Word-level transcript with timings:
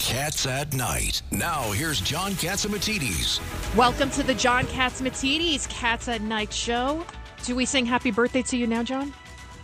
Cats 0.00 0.46
at 0.46 0.72
Night. 0.72 1.20
Now, 1.30 1.70
here's 1.72 2.00
John 2.00 2.32
Catsimatidis. 2.32 3.38
Welcome 3.76 4.10
to 4.12 4.22
the 4.22 4.32
John 4.34 4.64
Catsimatidis 4.64 5.68
Cats 5.68 6.08
at 6.08 6.22
Night 6.22 6.54
show. 6.54 7.04
Do 7.44 7.54
we 7.54 7.66
sing 7.66 7.84
happy 7.84 8.10
birthday 8.10 8.40
to 8.42 8.56
you 8.56 8.66
now, 8.66 8.82
John? 8.82 9.12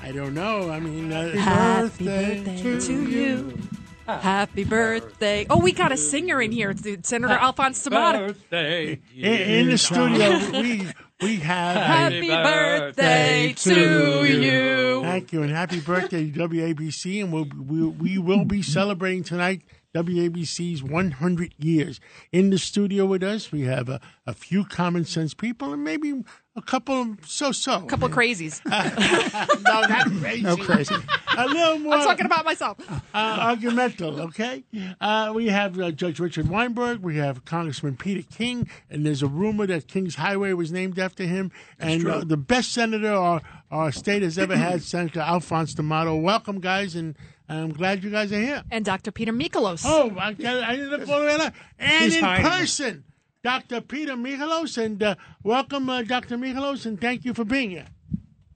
I 0.03 0.13
don't 0.13 0.35
know. 0.35 0.69
I 0.71 0.79
mean, 0.79 1.11
uh, 1.11 1.35
Happy 1.37 2.05
birthday 2.05 2.79
to 2.81 3.09
you. 3.09 3.59
Happy 4.07 4.65
birthday. 4.65 5.47
Oh, 5.49 5.59
we 5.59 5.73
got 5.73 5.91
a 5.91 5.97
singer 5.97 6.41
in 6.43 6.53
here, 6.53 6.75
Senator 7.03 7.33
Alphonse 7.33 7.83
D'Amato. 7.83 8.29
Birthday. 8.29 9.01
in, 9.17 9.25
in 9.25 9.71
the 9.71 9.79
studio, 9.79 10.39
we 10.61 10.87
we 11.23 11.37
have. 11.37 11.77
Happy 11.77 12.29
birthday 12.29 13.55
to 13.57 14.25
you. 14.25 15.01
Thank 15.03 15.33
you, 15.33 15.43
and 15.43 15.51
happy 15.51 15.81
birthday 15.87 16.31
to 16.31 16.49
WABC, 16.49 17.25
and 17.25 17.33
we'll, 17.33 17.47
we 17.47 17.87
we 17.89 18.19
will 18.19 18.45
be 18.45 18.63
celebrating 18.63 19.25
tonight 19.25 19.63
WABC's 20.05 20.83
100 20.83 21.55
years. 21.59 22.01
In 22.33 22.51
the 22.51 22.59
studio 22.59 23.07
with 23.07 23.23
us, 23.23 23.51
we 23.51 23.63
have 23.63 23.89
a, 23.89 24.01
a 24.27 24.35
few 24.35 24.65
common 24.65 25.05
sense 25.05 25.35
people, 25.35 25.73
and 25.73 25.83
maybe 25.83 26.23
a 26.57 26.63
couple 26.63 27.03
of 27.03 27.19
so-so. 27.27 27.85
A 27.85 27.87
couple 27.87 28.07
of 28.07 28.13
crazies. 28.13 28.65
no, 29.63 29.81
not 29.83 30.07
crazy. 30.21 30.43
No 30.43 30.57
crazy. 30.57 30.95
A 31.37 31.47
little 31.47 31.79
more 31.79 31.95
I'm 31.95 32.05
talking 32.05 32.25
about 32.25 32.45
myself. 32.45 32.79
uh, 32.91 32.95
argumental, 33.15 34.21
okay? 34.23 34.65
Uh, 35.01 35.33
we 35.35 35.49
have 35.49 35.79
uh, 35.79 35.91
Judge 35.91 36.19
Richard 36.19 36.49
Weinberg. 36.49 37.01
We 37.01 37.17
have 37.19 37.45
Congressman 37.45 37.97
Peter 37.97 38.27
King, 38.31 38.69
and 38.91 39.05
there's 39.05 39.23
a 39.23 39.27
rumor 39.27 39.67
that 39.67 39.87
King's 39.87 40.15
Highway 40.15 40.55
was 40.55 40.73
named 40.73 40.99
after 40.99 41.25
him. 41.25 41.53
And 41.79 42.07
uh, 42.09 42.25
the 42.25 42.39
best 42.39 42.73
senator 42.73 43.13
our, 43.13 43.43
our 43.71 43.93
state 43.93 44.23
has 44.23 44.39
ever 44.39 44.57
had, 44.57 44.83
Senator 44.83 45.21
Alphonse 45.21 45.75
D'Amato. 45.75 46.17
Welcome, 46.17 46.61
guys, 46.61 46.95
and 46.95 47.17
I'm 47.49 47.73
glad 47.73 48.03
you 48.03 48.11
guys 48.11 48.33
are 48.33 48.41
here. 48.41 48.63
And 48.71 48.85
Dr. 48.85 49.13
Peter 49.13 49.33
Michalos. 49.33 49.83
Oh, 49.85 50.13
I, 50.19 50.33
got- 50.33 50.65
I 50.65 50.77
didn't 50.77 50.91
look 50.91 51.09
all 51.09 51.21
the 51.21 51.27
way 51.27 51.37
around. 51.37 51.53
And 51.79 52.05
He's 52.05 52.17
in 52.17 52.25
hiding. 52.25 52.47
person, 52.47 53.05
Dr. 53.45 53.81
Peter 53.81 54.15
Michalos. 54.15 54.77
And 54.83 55.01
uh, 55.03 55.15
welcome, 55.45 55.89
uh, 55.89 56.03
Dr. 56.03 56.37
Michalos, 56.39 56.87
and 56.87 57.01
thank 57.01 57.25
you 57.25 57.35
for 57.35 57.45
being 57.45 57.71
here. 57.71 57.87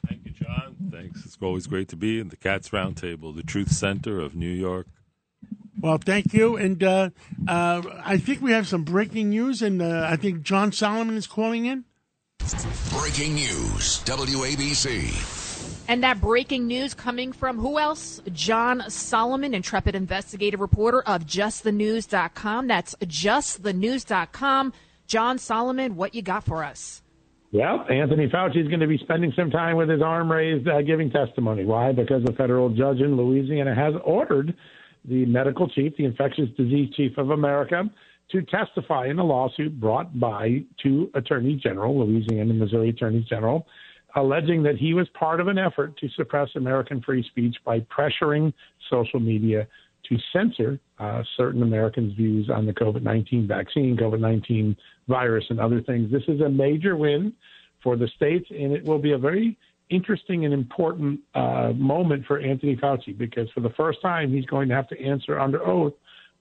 Thank 0.08 0.24
you, 0.24 0.32
John. 0.32 0.76
Thanks. 0.90 1.24
It's 1.24 1.38
always 1.40 1.66
great 1.68 1.88
to 1.90 1.96
be 1.96 2.18
in 2.18 2.28
the 2.30 2.36
Cats 2.36 2.70
Roundtable, 2.70 3.34
the 3.34 3.44
Truth 3.44 3.70
Center 3.72 4.18
of 4.20 4.34
New 4.34 4.50
York. 4.50 4.86
Well, 5.80 5.98
thank 5.98 6.34
you. 6.34 6.56
And 6.56 6.82
uh, 6.82 7.10
uh, 7.48 7.82
I 8.04 8.18
think 8.18 8.42
we 8.42 8.50
have 8.52 8.66
some 8.68 8.82
breaking 8.84 9.30
news, 9.30 9.62
and 9.62 9.80
uh, 9.80 10.06
I 10.10 10.16
think 10.16 10.42
John 10.42 10.72
Solomon 10.72 11.16
is 11.16 11.26
calling 11.28 11.64
in. 11.66 11.84
Breaking 12.90 13.34
news. 13.34 14.02
WABC. 14.04 15.39
And 15.90 16.04
that 16.04 16.20
breaking 16.20 16.68
news 16.68 16.94
coming 16.94 17.32
from 17.32 17.58
who 17.58 17.76
else? 17.76 18.22
John 18.32 18.88
Solomon, 18.88 19.54
intrepid 19.54 19.96
investigative 19.96 20.60
reporter 20.60 21.02
of 21.02 21.26
justthenews.com. 21.26 22.68
That's 22.68 22.94
justthenews.com. 23.02 24.72
John 25.08 25.38
Solomon, 25.38 25.96
what 25.96 26.14
you 26.14 26.22
got 26.22 26.44
for 26.44 26.62
us? 26.62 27.02
Well, 27.50 27.84
Anthony 27.90 28.28
Fauci 28.28 28.62
is 28.62 28.68
going 28.68 28.78
to 28.78 28.86
be 28.86 28.98
spending 28.98 29.32
some 29.34 29.50
time 29.50 29.74
with 29.74 29.88
his 29.88 30.00
arm 30.00 30.30
raised 30.30 30.68
uh, 30.68 30.80
giving 30.82 31.10
testimony. 31.10 31.64
Why? 31.64 31.90
Because 31.90 32.22
a 32.28 32.32
federal 32.34 32.68
judge 32.68 33.00
in 33.00 33.16
Louisiana 33.16 33.74
has 33.74 33.94
ordered 34.04 34.56
the 35.04 35.26
medical 35.26 35.68
chief, 35.68 35.96
the 35.96 36.04
infectious 36.04 36.50
disease 36.56 36.94
chief 36.94 37.18
of 37.18 37.30
America, 37.30 37.82
to 38.30 38.42
testify 38.42 39.08
in 39.08 39.18
a 39.18 39.24
lawsuit 39.24 39.80
brought 39.80 40.20
by 40.20 40.62
two 40.80 41.10
attorney 41.14 41.56
general, 41.60 42.06
Louisiana 42.06 42.50
and 42.50 42.60
Missouri 42.60 42.90
attorneys 42.90 43.24
general, 43.24 43.66
alleging 44.16 44.62
that 44.62 44.76
he 44.76 44.94
was 44.94 45.08
part 45.10 45.40
of 45.40 45.48
an 45.48 45.58
effort 45.58 45.96
to 45.98 46.08
suppress 46.16 46.48
American 46.56 47.00
free 47.02 47.24
speech 47.30 47.56
by 47.64 47.80
pressuring 47.80 48.52
social 48.90 49.20
media 49.20 49.66
to 50.08 50.16
censor 50.32 50.78
uh, 50.98 51.22
certain 51.36 51.62
Americans' 51.62 52.14
views 52.14 52.50
on 52.50 52.66
the 52.66 52.72
COVID 52.72 53.02
19 53.02 53.46
vaccine, 53.46 53.96
COVID 53.96 54.20
19 54.20 54.76
virus, 55.08 55.44
and 55.50 55.60
other 55.60 55.80
things. 55.82 56.10
This 56.10 56.22
is 56.28 56.40
a 56.40 56.48
major 56.48 56.96
win 56.96 57.32
for 57.82 57.96
the 57.96 58.08
states, 58.16 58.46
and 58.50 58.72
it 58.72 58.84
will 58.84 58.98
be 58.98 59.12
a 59.12 59.18
very 59.18 59.56
interesting 59.90 60.44
and 60.44 60.54
important 60.54 61.20
uh, 61.34 61.72
moment 61.74 62.24
for 62.26 62.38
Anthony 62.38 62.76
Fauci 62.76 63.16
because 63.16 63.48
for 63.52 63.60
the 63.60 63.70
first 63.70 64.00
time, 64.00 64.32
he's 64.32 64.46
going 64.46 64.68
to 64.68 64.74
have 64.74 64.88
to 64.88 65.00
answer 65.00 65.38
under 65.38 65.66
oath 65.66 65.92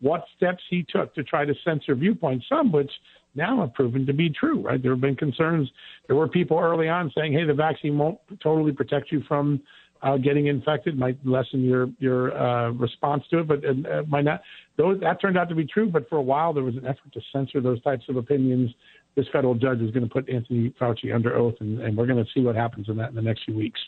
what 0.02 0.24
steps 0.38 0.64
he 0.70 0.86
took 0.88 1.14
to 1.16 1.24
try 1.24 1.46
to 1.46 1.54
censor 1.66 1.96
viewpoints, 1.96 2.46
some 2.48 2.72
which 2.72 2.92
now 3.36 3.62
have 3.62 3.74
proven 3.74 4.06
to 4.06 4.14
be 4.14 4.30
true, 4.30 4.62
right? 4.62 4.82
There 4.82 4.92
have 4.92 5.02
been 5.02 5.16
concerns. 5.16 5.70
There 6.08 6.16
were 6.16 6.28
people 6.28 6.58
early 6.58 6.90
on 6.90 7.12
saying, 7.16 7.34
hey, 7.34 7.46
the 7.46 7.54
vaccine 7.54 7.98
won't 7.98 8.20
totally 8.42 8.72
protect 8.72 9.12
you 9.12 9.22
from 9.28 9.62
uh, 10.02 10.18
getting 10.18 10.48
infected, 10.48 10.98
might 10.98 11.18
lessen 11.26 11.64
your 11.64 11.90
your 12.00 12.38
uh, 12.38 12.72
response 12.72 13.24
to 13.30 13.40
it, 13.40 13.48
but 13.48 13.64
uh, 13.66 14.04
might 14.08 14.24
not. 14.24 14.42
Those 14.78 15.00
that 15.02 15.20
turned 15.20 15.38
out 15.38 15.50
to 15.50 15.56
be 15.56 15.66
true, 15.66 15.90
but 15.90 16.08
for 16.08 16.18
a 16.18 16.22
while 16.22 16.54
there 16.54 16.64
was 16.64 16.76
an 16.76 16.86
effort 16.86 17.12
to 17.14 17.22
censor 17.34 17.60
those 17.60 17.82
types 17.82 18.06
of 18.08 18.16
opinions. 18.16 18.72
This 19.16 19.26
federal 19.34 19.56
judge 19.56 19.82
is 19.82 19.92
going 19.92 20.08
to 20.08 20.10
put 20.10 20.30
Anthony 20.30 20.74
Fauci 20.80 21.14
under 21.14 21.36
oath, 21.36 21.56
and, 21.60 21.82
and 21.82 21.98
we're 21.98 22.06
going 22.06 22.24
to 22.24 22.32
see 22.34 22.42
what 22.42 22.56
happens 22.56 22.88
in 22.88 22.96
that 22.98 23.10
in 23.10 23.16
the 23.16 23.22
next 23.22 23.44
few 23.44 23.56
weeks. 23.56 23.80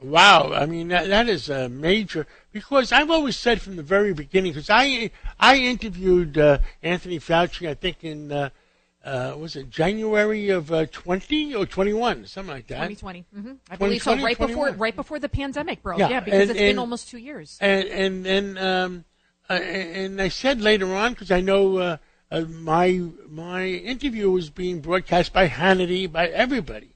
Wow, 0.00 0.52
I 0.52 0.66
mean 0.66 0.88
that, 0.88 1.08
that 1.08 1.28
is 1.28 1.48
a 1.48 1.68
major 1.68 2.26
because 2.52 2.92
I've 2.92 3.10
always 3.10 3.36
said 3.36 3.60
from 3.60 3.76
the 3.76 3.82
very 3.82 4.14
beginning 4.14 4.52
because 4.52 4.70
I 4.70 5.10
I 5.38 5.56
interviewed 5.58 6.38
uh, 6.38 6.58
Anthony 6.82 7.18
Fauci 7.18 7.68
I 7.68 7.74
think 7.74 8.02
in 8.02 8.32
uh, 8.32 8.50
uh, 9.04 9.36
was 9.38 9.54
it 9.56 9.68
January 9.70 10.48
of 10.48 10.72
uh, 10.72 10.86
twenty 10.90 11.54
or 11.54 11.66
twenty 11.66 11.92
one 11.92 12.26
something 12.26 12.54
like 12.54 12.66
that 12.68 12.88
2020. 12.88 13.24
hmm 13.34 13.52
I 13.70 13.76
believe 13.76 14.02
so. 14.02 14.14
2020 14.14 14.22
or 14.22 14.26
Right 14.26 14.38
before, 14.38 14.70
right 14.78 14.96
before 14.96 15.18
the 15.18 15.28
pandemic 15.28 15.82
broke. 15.82 15.98
Yeah, 15.98 16.08
Yeah, 16.08 16.20
because 16.20 16.40
and- 16.42 16.50
it's 16.50 16.58
been 16.58 16.78
almost 16.78 17.08
two 17.08 17.18
years. 17.18 17.58
and 17.60 17.84
and 17.88 18.26
and 18.26 18.58
um, 18.58 19.04
uh, 19.50 19.54
and 19.54 20.20
I 20.22 20.28
said 20.28 20.60
later 20.60 20.94
on 20.94 21.12
because 21.12 21.30
I 21.30 21.40
know 21.40 21.76
uh, 21.76 21.96
uh, 22.30 22.40
my 22.42 23.02
my 23.28 23.66
interview 23.66 24.30
was 24.30 24.48
being 24.50 24.80
broadcast 24.80 25.32
by 25.32 25.48
Hannity 25.48 26.10
by 26.10 26.28
everybody. 26.28 26.94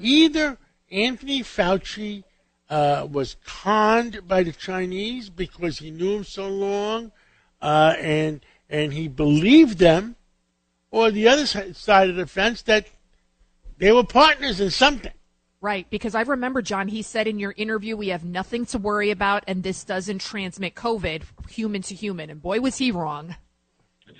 Either 0.00 0.58
Anthony 0.90 1.42
Fauci 1.42 2.24
uh, 2.68 3.06
was 3.10 3.36
conned 3.46 4.26
by 4.26 4.42
the 4.42 4.52
Chinese 4.52 5.30
because 5.30 5.78
he 5.78 5.90
knew 5.90 6.16
him 6.16 6.24
so 6.24 6.48
long, 6.48 7.12
uh, 7.62 7.94
and 8.00 8.40
and 8.68 8.92
he 8.92 9.06
believed 9.06 9.78
them, 9.78 10.16
or 10.94 11.10
the 11.10 11.26
other 11.26 11.44
side 11.44 12.08
of 12.08 12.14
the 12.14 12.26
fence 12.26 12.62
that 12.62 12.86
they 13.78 13.90
were 13.90 14.04
partners 14.04 14.60
in 14.60 14.70
something. 14.70 15.10
Right, 15.60 15.88
because 15.90 16.14
I 16.14 16.22
remember, 16.22 16.62
John, 16.62 16.86
he 16.86 17.02
said 17.02 17.26
in 17.26 17.40
your 17.40 17.52
interview, 17.56 17.96
we 17.96 18.08
have 18.08 18.24
nothing 18.24 18.64
to 18.66 18.78
worry 18.78 19.10
about, 19.10 19.42
and 19.48 19.64
this 19.64 19.82
doesn't 19.82 20.20
transmit 20.20 20.76
COVID 20.76 21.22
human 21.48 21.82
to 21.82 21.94
human. 21.96 22.30
And 22.30 22.40
boy, 22.40 22.60
was 22.60 22.76
he 22.76 22.92
wrong. 22.92 23.34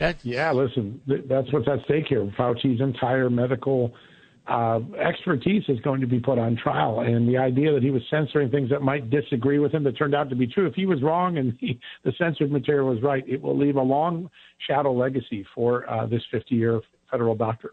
That's 0.00 0.24
Yeah, 0.24 0.50
listen, 0.50 1.00
that's 1.06 1.52
what's 1.52 1.68
at 1.68 1.84
stake 1.84 2.06
here. 2.08 2.28
Fauci's 2.36 2.80
entire 2.80 3.30
medical 3.30 3.94
uh, 4.46 4.80
expertise 4.98 5.62
is 5.68 5.80
going 5.80 6.00
to 6.00 6.06
be 6.06 6.20
put 6.20 6.38
on 6.38 6.56
trial, 6.56 7.00
and 7.00 7.26
the 7.28 7.38
idea 7.38 7.72
that 7.72 7.82
he 7.82 7.90
was 7.90 8.02
censoring 8.10 8.50
things 8.50 8.68
that 8.70 8.82
might 8.82 9.08
disagree 9.08 9.58
with 9.58 9.72
him 9.72 9.84
that 9.84 9.96
turned 9.96 10.14
out 10.14 10.28
to 10.28 10.36
be 10.36 10.46
true. 10.46 10.66
If 10.66 10.74
he 10.74 10.84
was 10.84 11.02
wrong 11.02 11.38
and 11.38 11.56
he, 11.60 11.80
the 12.04 12.12
censored 12.18 12.52
material 12.52 12.88
was 12.88 13.02
right, 13.02 13.24
it 13.26 13.40
will 13.40 13.56
leave 13.56 13.76
a 13.76 13.82
long 13.82 14.30
shadow 14.66 14.92
legacy 14.92 15.46
for 15.54 15.88
uh, 15.88 16.06
this 16.06 16.22
50-year 16.32 16.82
federal 17.10 17.34
doctor. 17.34 17.70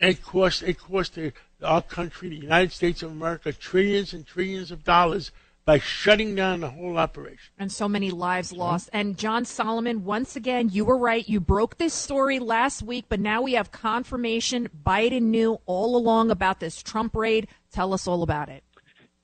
It 0.00 0.22
cost 0.22 0.62
it 0.62 0.78
cost 0.80 1.18
our 1.62 1.82
country, 1.82 2.30
the 2.30 2.36
United 2.36 2.72
States 2.72 3.02
of 3.02 3.12
America, 3.12 3.52
trillions 3.52 4.12
and 4.12 4.26
trillions 4.26 4.72
of 4.72 4.82
dollars 4.82 5.30
by 5.64 5.78
shutting 5.78 6.34
down 6.34 6.60
the 6.60 6.70
whole 6.70 6.98
operation. 6.98 7.52
And 7.58 7.70
so 7.70 7.88
many 7.88 8.10
lives 8.10 8.52
lost. 8.52 8.90
And 8.92 9.16
John 9.16 9.44
Solomon, 9.44 10.04
once 10.04 10.34
again, 10.34 10.68
you 10.70 10.84
were 10.84 10.98
right. 10.98 11.28
You 11.28 11.40
broke 11.40 11.78
this 11.78 11.94
story 11.94 12.38
last 12.38 12.82
week, 12.82 13.04
but 13.08 13.20
now 13.20 13.42
we 13.42 13.52
have 13.52 13.70
confirmation 13.70 14.68
Biden 14.84 15.22
knew 15.22 15.58
all 15.66 15.96
along 15.96 16.30
about 16.30 16.60
this 16.60 16.82
Trump 16.82 17.14
raid. 17.14 17.48
Tell 17.72 17.94
us 17.94 18.06
all 18.08 18.22
about 18.22 18.48
it. 18.48 18.64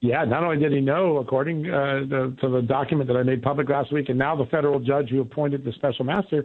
Yeah, 0.01 0.25
not 0.25 0.45
only 0.45 0.59
did 0.59 0.73
he 0.73 0.81
know, 0.81 1.17
according 1.17 1.69
uh, 1.69 2.05
the, 2.09 2.37
to 2.41 2.49
the 2.49 2.63
document 2.63 3.09
that 3.09 3.17
I 3.17 3.25
made 3.25 3.43
public 3.43 3.69
last 3.69 3.93
week, 3.93 4.09
and 4.09 4.17
now 4.17 4.37
the 4.37 4.47
federal 4.47 4.79
judge 4.79 5.09
who 5.09 5.21
appointed 5.21 5.65
the 5.65 5.73
special 5.73 6.05
master, 6.05 6.45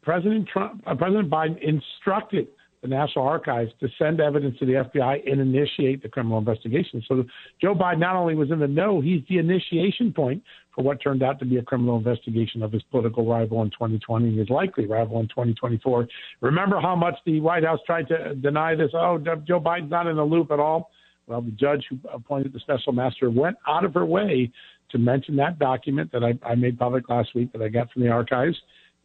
President 0.00 0.48
Trump, 0.48 0.82
uh, 0.86 0.94
President 0.94 1.28
Biden 1.28 1.58
instructed 1.62 2.48
the 2.84 2.88
National 2.88 3.26
Archives 3.26 3.72
to 3.80 3.88
send 3.98 4.20
evidence 4.20 4.58
to 4.58 4.66
the 4.66 4.72
FBI 4.72 5.26
and 5.26 5.40
initiate 5.40 6.02
the 6.02 6.08
criminal 6.08 6.36
investigation. 6.36 7.02
So 7.08 7.24
Joe 7.58 7.74
Biden 7.74 7.98
not 7.98 8.14
only 8.14 8.34
was 8.34 8.50
in 8.50 8.58
the 8.58 8.68
know, 8.68 9.00
he's 9.00 9.22
the 9.26 9.38
initiation 9.38 10.12
point 10.12 10.42
for 10.74 10.84
what 10.84 11.02
turned 11.02 11.22
out 11.22 11.38
to 11.38 11.46
be 11.46 11.56
a 11.56 11.62
criminal 11.62 11.96
investigation 11.96 12.62
of 12.62 12.72
his 12.72 12.82
political 12.90 13.26
rival 13.26 13.62
in 13.62 13.70
2020 13.70 14.28
and 14.28 14.38
his 14.38 14.50
likely 14.50 14.84
rival 14.84 15.18
in 15.20 15.28
2024. 15.28 16.06
Remember 16.42 16.78
how 16.78 16.94
much 16.94 17.14
the 17.24 17.40
White 17.40 17.64
House 17.64 17.80
tried 17.86 18.06
to 18.08 18.34
deny 18.34 18.74
this? 18.74 18.90
Oh, 18.92 19.16
Joe 19.18 19.60
Biden's 19.60 19.90
not 19.90 20.06
in 20.06 20.16
the 20.16 20.22
loop 20.22 20.50
at 20.50 20.60
all. 20.60 20.90
Well, 21.26 21.40
the 21.40 21.52
judge 21.52 21.86
who 21.88 21.98
appointed 22.12 22.52
the 22.52 22.60
special 22.60 22.92
master 22.92 23.30
went 23.30 23.56
out 23.66 23.86
of 23.86 23.94
her 23.94 24.04
way 24.04 24.52
to 24.90 24.98
mention 24.98 25.36
that 25.36 25.58
document 25.58 26.12
that 26.12 26.22
I, 26.22 26.38
I 26.46 26.54
made 26.54 26.78
public 26.78 27.08
last 27.08 27.34
week 27.34 27.50
that 27.54 27.62
I 27.62 27.68
got 27.68 27.90
from 27.92 28.02
the 28.02 28.10
archives 28.10 28.58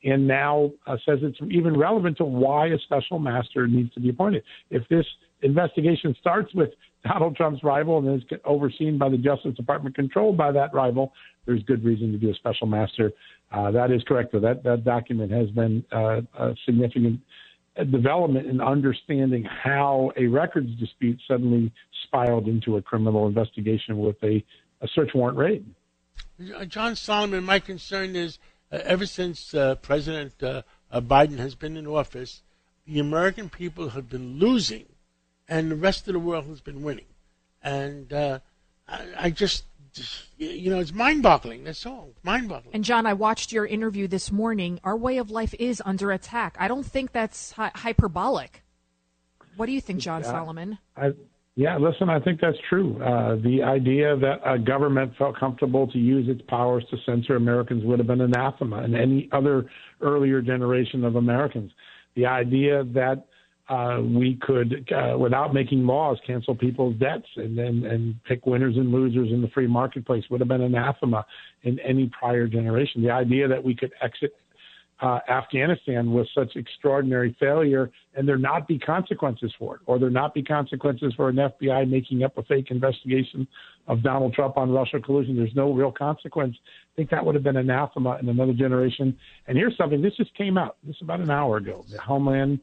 and 0.03 0.27
now 0.27 0.71
uh, 0.87 0.97
says 1.05 1.19
it's 1.21 1.37
even 1.49 1.77
relevant 1.77 2.17
to 2.17 2.23
why 2.23 2.67
a 2.67 2.77
special 2.79 3.19
master 3.19 3.67
needs 3.67 3.93
to 3.93 3.99
be 3.99 4.09
appointed. 4.09 4.43
If 4.69 4.87
this 4.89 5.05
investigation 5.41 6.15
starts 6.19 6.53
with 6.53 6.69
Donald 7.03 7.35
Trump's 7.35 7.63
rival 7.63 7.97
and 7.99 8.21
is 8.21 8.39
overseen 8.45 8.97
by 8.97 9.09
the 9.09 9.17
Justice 9.17 9.55
Department, 9.55 9.95
controlled 9.95 10.37
by 10.37 10.51
that 10.51 10.73
rival, 10.73 11.13
there's 11.45 11.63
good 11.63 11.83
reason 11.83 12.11
to 12.11 12.17
do 12.17 12.29
a 12.29 12.33
special 12.35 12.67
master. 12.67 13.11
Uh, 13.51 13.71
that 13.71 13.91
is 13.91 14.03
correct. 14.03 14.31
That 14.33 14.63
that 14.63 14.83
document 14.83 15.31
has 15.31 15.49
been 15.49 15.83
uh, 15.91 16.21
a 16.37 16.55
significant 16.65 17.19
development 17.91 18.47
in 18.47 18.61
understanding 18.61 19.43
how 19.43 20.11
a 20.17 20.27
records 20.27 20.69
dispute 20.79 21.19
suddenly 21.27 21.71
spiraled 22.03 22.47
into 22.47 22.77
a 22.77 22.81
criminal 22.81 23.27
investigation 23.27 23.97
with 23.97 24.17
a, 24.23 24.43
a 24.81 24.87
search 24.93 25.11
warrant 25.15 25.37
raid. 25.37 25.65
John 26.67 26.95
Solomon, 26.95 27.43
my 27.43 27.59
concern 27.59 28.15
is 28.15 28.37
uh, 28.37 28.41
ever 28.71 29.05
since 29.05 29.53
uh, 29.53 29.75
President 29.75 30.41
uh, 30.43 30.63
Biden 30.93 31.37
has 31.37 31.55
been 31.55 31.77
in 31.77 31.87
office, 31.87 32.41
the 32.85 32.99
American 32.99 33.49
people 33.49 33.89
have 33.89 34.09
been 34.09 34.39
losing, 34.39 34.85
and 35.47 35.71
the 35.71 35.75
rest 35.75 36.07
of 36.07 36.13
the 36.13 36.19
world 36.19 36.45
has 36.45 36.61
been 36.61 36.83
winning. 36.83 37.05
And 37.61 38.13
I, 38.13 38.41
I 39.17 39.29
just 39.29 39.65
you 40.37 40.69
know, 40.69 40.79
it's 40.79 40.93
mind-boggling. 40.93 41.63
That's 41.63 41.85
all. 41.85 42.09
Mind-boggling. 42.23 42.73
And 42.73 42.83
John, 42.83 43.05
I 43.05 43.13
watched 43.13 43.51
your 43.51 43.65
interview 43.65 44.07
this 44.07 44.31
morning. 44.31 44.79
Our 44.83 44.95
way 44.95 45.17
of 45.17 45.31
life 45.31 45.53
is 45.59 45.81
under 45.85 46.11
attack. 46.11 46.55
I 46.59 46.67
don't 46.67 46.85
think 46.85 47.11
that's 47.11 47.51
hi- 47.51 47.71
hyperbolic. 47.75 48.63
What 49.55 49.65
do 49.65 49.71
you 49.71 49.81
think, 49.81 49.99
John 49.99 50.21
yeah, 50.21 50.31
Solomon? 50.31 50.77
I, 50.95 51.13
yeah, 51.55 51.77
listen, 51.77 52.09
I 52.09 52.19
think 52.19 52.39
that's 52.39 52.57
true. 52.69 53.01
Uh, 53.03 53.35
the 53.43 53.61
idea 53.63 54.15
that 54.17 54.39
a 54.45 54.57
government 54.57 55.13
felt 55.17 55.37
comfortable 55.37 55.87
to 55.87 55.97
use 55.97 56.29
its 56.29 56.41
powers 56.47 56.85
to 56.89 56.97
censor 57.05 57.35
Americans 57.35 57.83
would 57.83 57.99
have 57.99 58.07
been 58.07 58.21
anathema 58.21 58.83
in 58.83 58.95
any 58.95 59.27
other 59.31 59.69
earlier 60.01 60.41
generation 60.41 61.03
of 61.03 61.15
Americans. 61.15 61.71
The 62.15 62.25
idea 62.25 62.85
that 62.93 63.25
uh, 63.67 64.01
we 64.01 64.37
could, 64.41 64.89
uh, 64.91 65.17
without 65.17 65.53
making 65.53 65.85
laws, 65.85 66.17
cancel 66.25 66.55
people's 66.55 66.95
debts 66.95 67.27
and, 67.35 67.59
and, 67.59 67.85
and 67.85 68.23
pick 68.23 68.45
winners 68.45 68.75
and 68.77 68.91
losers 68.91 69.29
in 69.31 69.41
the 69.41 69.47
free 69.49 69.67
marketplace 69.67 70.23
would 70.31 70.39
have 70.39 70.47
been 70.47 70.61
anathema 70.61 71.25
in 71.63 71.77
any 71.81 72.09
prior 72.17 72.47
generation. 72.47 73.03
The 73.03 73.11
idea 73.11 73.47
that 73.47 73.63
we 73.63 73.75
could 73.75 73.91
exit 74.01 74.33
uh, 75.01 75.19
Afghanistan 75.29 76.11
with 76.11 76.27
such 76.35 76.55
extraordinary 76.55 77.35
failure 77.39 77.89
and 78.15 78.27
there 78.27 78.37
not 78.37 78.67
be 78.67 78.77
consequences 78.77 79.53
for 79.57 79.75
it, 79.75 79.81
or 79.85 79.97
there 79.97 80.09
not 80.09 80.33
be 80.33 80.43
consequences 80.43 81.13
for 81.15 81.29
an 81.29 81.37
FBI 81.37 81.89
making 81.89 82.23
up 82.23 82.37
a 82.37 82.43
fake 82.43 82.67
investigation 82.69 83.47
of 83.87 84.03
Donald 84.03 84.33
Trump 84.33 84.57
on 84.57 84.71
Russia 84.71 84.99
collusion. 84.99 85.37
There's 85.37 85.55
no 85.55 85.71
real 85.71 85.91
consequence. 85.91 86.55
I 86.61 86.95
think 86.95 87.09
that 87.11 87.25
would 87.25 87.35
have 87.35 87.43
been 87.43 87.57
anathema 87.57 88.17
in 88.21 88.27
another 88.27 88.53
generation. 88.53 89.17
And 89.47 89.57
here's 89.57 89.77
something 89.77 90.01
this 90.01 90.15
just 90.17 90.35
came 90.35 90.57
out, 90.57 90.77
this 90.83 90.97
about 91.01 91.21
an 91.21 91.31
hour 91.31 91.57
ago. 91.57 91.85
The 91.89 91.99
Homeland 91.99 92.59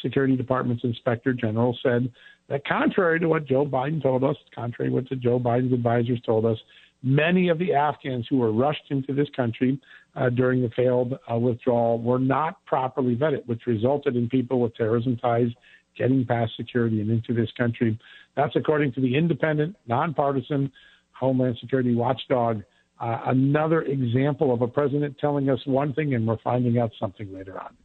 Security 0.00 0.36
Department's 0.36 0.84
Inspector 0.84 1.32
General 1.34 1.76
said 1.82 2.10
that 2.48 2.64
contrary 2.66 3.18
to 3.20 3.28
what 3.28 3.46
Joe 3.46 3.66
Biden 3.66 4.02
told 4.02 4.22
us, 4.22 4.36
contrary 4.54 4.90
to 4.90 4.94
what 4.94 5.20
Joe 5.20 5.40
Biden's 5.40 5.72
advisors 5.72 6.20
told 6.24 6.46
us, 6.46 6.58
many 7.02 7.48
of 7.48 7.58
the 7.58 7.74
Afghans 7.74 8.26
who 8.28 8.38
were 8.38 8.52
rushed 8.52 8.90
into 8.90 9.14
this 9.14 9.28
country 9.34 9.80
uh, 10.16 10.28
during 10.30 10.62
the 10.62 10.70
failed 10.70 11.18
uh, 11.30 11.36
withdrawal 11.36 11.98
were 11.98 12.18
not 12.18 12.64
properly 12.66 13.16
vetted, 13.16 13.46
which 13.46 13.66
resulted 13.66 14.16
in 14.16 14.28
people 14.28 14.60
with 14.60 14.74
terrorism 14.74 15.16
ties 15.16 15.48
getting 15.96 16.24
past 16.24 16.52
security 16.56 17.00
and 17.00 17.10
into 17.10 17.34
this 17.34 17.50
country. 17.56 17.98
That's 18.36 18.54
according 18.56 18.92
to 18.94 19.00
the 19.00 19.16
independent, 19.16 19.76
nonpartisan 19.86 20.72
Homeland 21.12 21.58
Security 21.60 21.94
watchdog. 21.94 22.62
Uh, 22.98 23.20
another 23.26 23.82
example 23.82 24.52
of 24.52 24.62
a 24.62 24.68
president 24.68 25.18
telling 25.18 25.48
us 25.48 25.60
one 25.64 25.92
thing 25.94 26.14
and 26.14 26.26
we're 26.26 26.38
finding 26.38 26.78
out 26.78 26.92
something 26.98 27.32
later 27.32 27.58
on. 27.58 27.76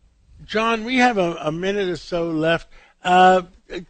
John, 0.45 0.83
we 0.83 0.97
have 0.97 1.17
a, 1.17 1.37
a 1.41 1.51
minute 1.51 1.87
or 1.87 1.95
so 1.95 2.29
left. 2.29 2.67
Uh, 3.03 3.43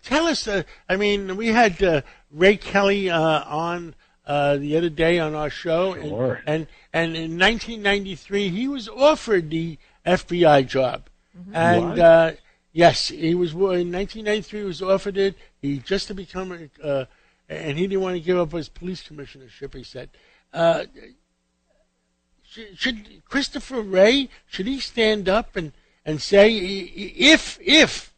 tell 0.03 0.27
us, 0.27 0.47
uh, 0.47 0.63
I 0.87 0.97
mean, 0.97 1.35
we 1.35 1.47
had 1.47 1.81
uh, 1.81 2.01
Ray 2.31 2.57
Kelly 2.57 3.09
uh, 3.09 3.43
on 3.43 3.95
uh, 4.25 4.57
the 4.57 4.75
other 4.75 4.89
day 4.89 5.19
on 5.19 5.35
our 5.35 5.49
show, 5.49 5.95
sure. 5.95 6.41
and, 6.45 6.67
and, 6.93 7.15
and 7.15 7.15
in 7.15 7.39
1993 7.39 8.49
he 8.49 8.67
was 8.67 8.89
offered 8.89 9.49
the 9.49 9.77
FBI 10.05 10.67
job, 10.67 11.09
mm-hmm. 11.37 11.55
and 11.55 11.99
uh, 11.99 12.31
yes, 12.71 13.09
he 13.09 13.35
was 13.35 13.51
in 13.53 13.91
1993 13.91 14.59
he 14.59 14.65
was 14.65 14.81
offered 14.81 15.17
it. 15.17 15.35
He 15.61 15.79
just 15.79 16.07
to 16.07 16.13
become 16.13 16.69
a, 16.83 17.07
and 17.49 17.77
he 17.77 17.87
didn't 17.87 18.01
want 18.01 18.15
to 18.15 18.21
give 18.21 18.37
up 18.37 18.51
his 18.51 18.69
police 18.69 19.03
commissionership. 19.07 19.75
He 19.75 19.83
said. 19.83 20.09
should, 22.43 22.77
should 22.77 23.25
Christopher 23.25 23.81
Wray 23.81 24.29
should 24.47 24.67
he 24.67 24.79
stand 24.79 25.27
up 25.27 25.55
and 25.55 25.73
and 26.05 26.21
say 26.21 26.55
if 26.55 27.59
if 27.61 28.13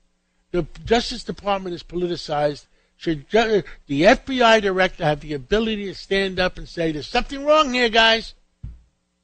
the 0.51 0.65
Justice 0.85 1.23
Department 1.23 1.75
is 1.75 1.83
politicized, 1.83 2.67
should 2.97 3.25
the 3.29 3.63
FBI 3.87 4.61
director 4.61 5.05
have 5.05 5.21
the 5.21 5.33
ability 5.33 5.85
to 5.85 5.95
stand 5.95 6.39
up 6.39 6.57
and 6.57 6.67
say 6.67 6.91
there's 6.91 7.07
something 7.07 7.45
wrong 7.45 7.73
here, 7.73 7.89
guys? 7.89 8.33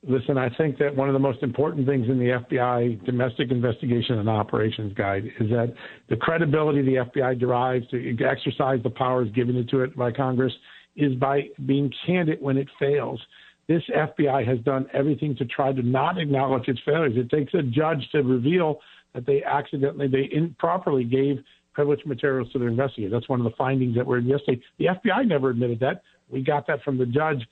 Listen, 0.05 0.37
I 0.37 0.49
think 0.49 0.77
that 0.79 0.95
one 0.95 1.07
of 1.07 1.13
the 1.13 1.19
most 1.19 1.43
important 1.43 1.87
things 1.87 2.09
in 2.09 2.19
the 2.19 2.43
FBI 2.49 3.05
domestic 3.05 3.51
investigation 3.51 4.19
and 4.19 4.29
operations 4.29 4.93
guide 4.93 5.25
is 5.39 5.49
that 5.49 5.73
the 6.09 6.17
credibility 6.17 6.81
the 6.81 7.05
FBI 7.05 7.39
derives 7.39 7.87
to 7.89 8.17
exercise 8.25 8.79
the 8.83 8.89
powers 8.89 9.29
given 9.33 9.65
to 9.65 9.81
it 9.81 9.95
by 9.95 10.11
Congress 10.11 10.53
is 10.95 11.15
by 11.15 11.43
being 11.65 11.91
candid 12.05 12.41
when 12.41 12.57
it 12.57 12.67
fails 12.77 13.19
this 13.67 13.83
FBI 13.95 14.45
has 14.45 14.59
done 14.59 14.87
everything 14.93 15.35
to 15.37 15.45
try 15.45 15.71
to 15.71 15.81
not 15.81 16.17
acknowledge 16.17 16.67
its 16.67 16.79
failures. 16.85 17.13
It 17.15 17.29
takes 17.29 17.53
a 17.53 17.63
judge 17.63 18.09
to 18.11 18.21
reveal 18.21 18.79
that 19.13 19.25
they 19.25 19.43
accidentally, 19.43 20.07
they 20.07 20.29
improperly 20.31 21.03
gave 21.03 21.37
privileged 21.73 22.05
materials 22.05 22.51
to 22.51 22.59
their 22.59 22.69
investigators. 22.69 23.11
That's 23.11 23.29
one 23.29 23.39
of 23.39 23.45
the 23.45 23.55
findings 23.57 23.95
that 23.95 24.05
were 24.05 24.17
in 24.17 24.25
yesterday. 24.25 24.61
The 24.79 24.85
FBI 24.85 25.27
never 25.27 25.49
admitted 25.49 25.79
that. 25.81 26.03
We 26.29 26.41
got 26.41 26.67
that 26.67 26.83
from 26.83 26.97
the 26.97 27.05
judge. 27.05 27.45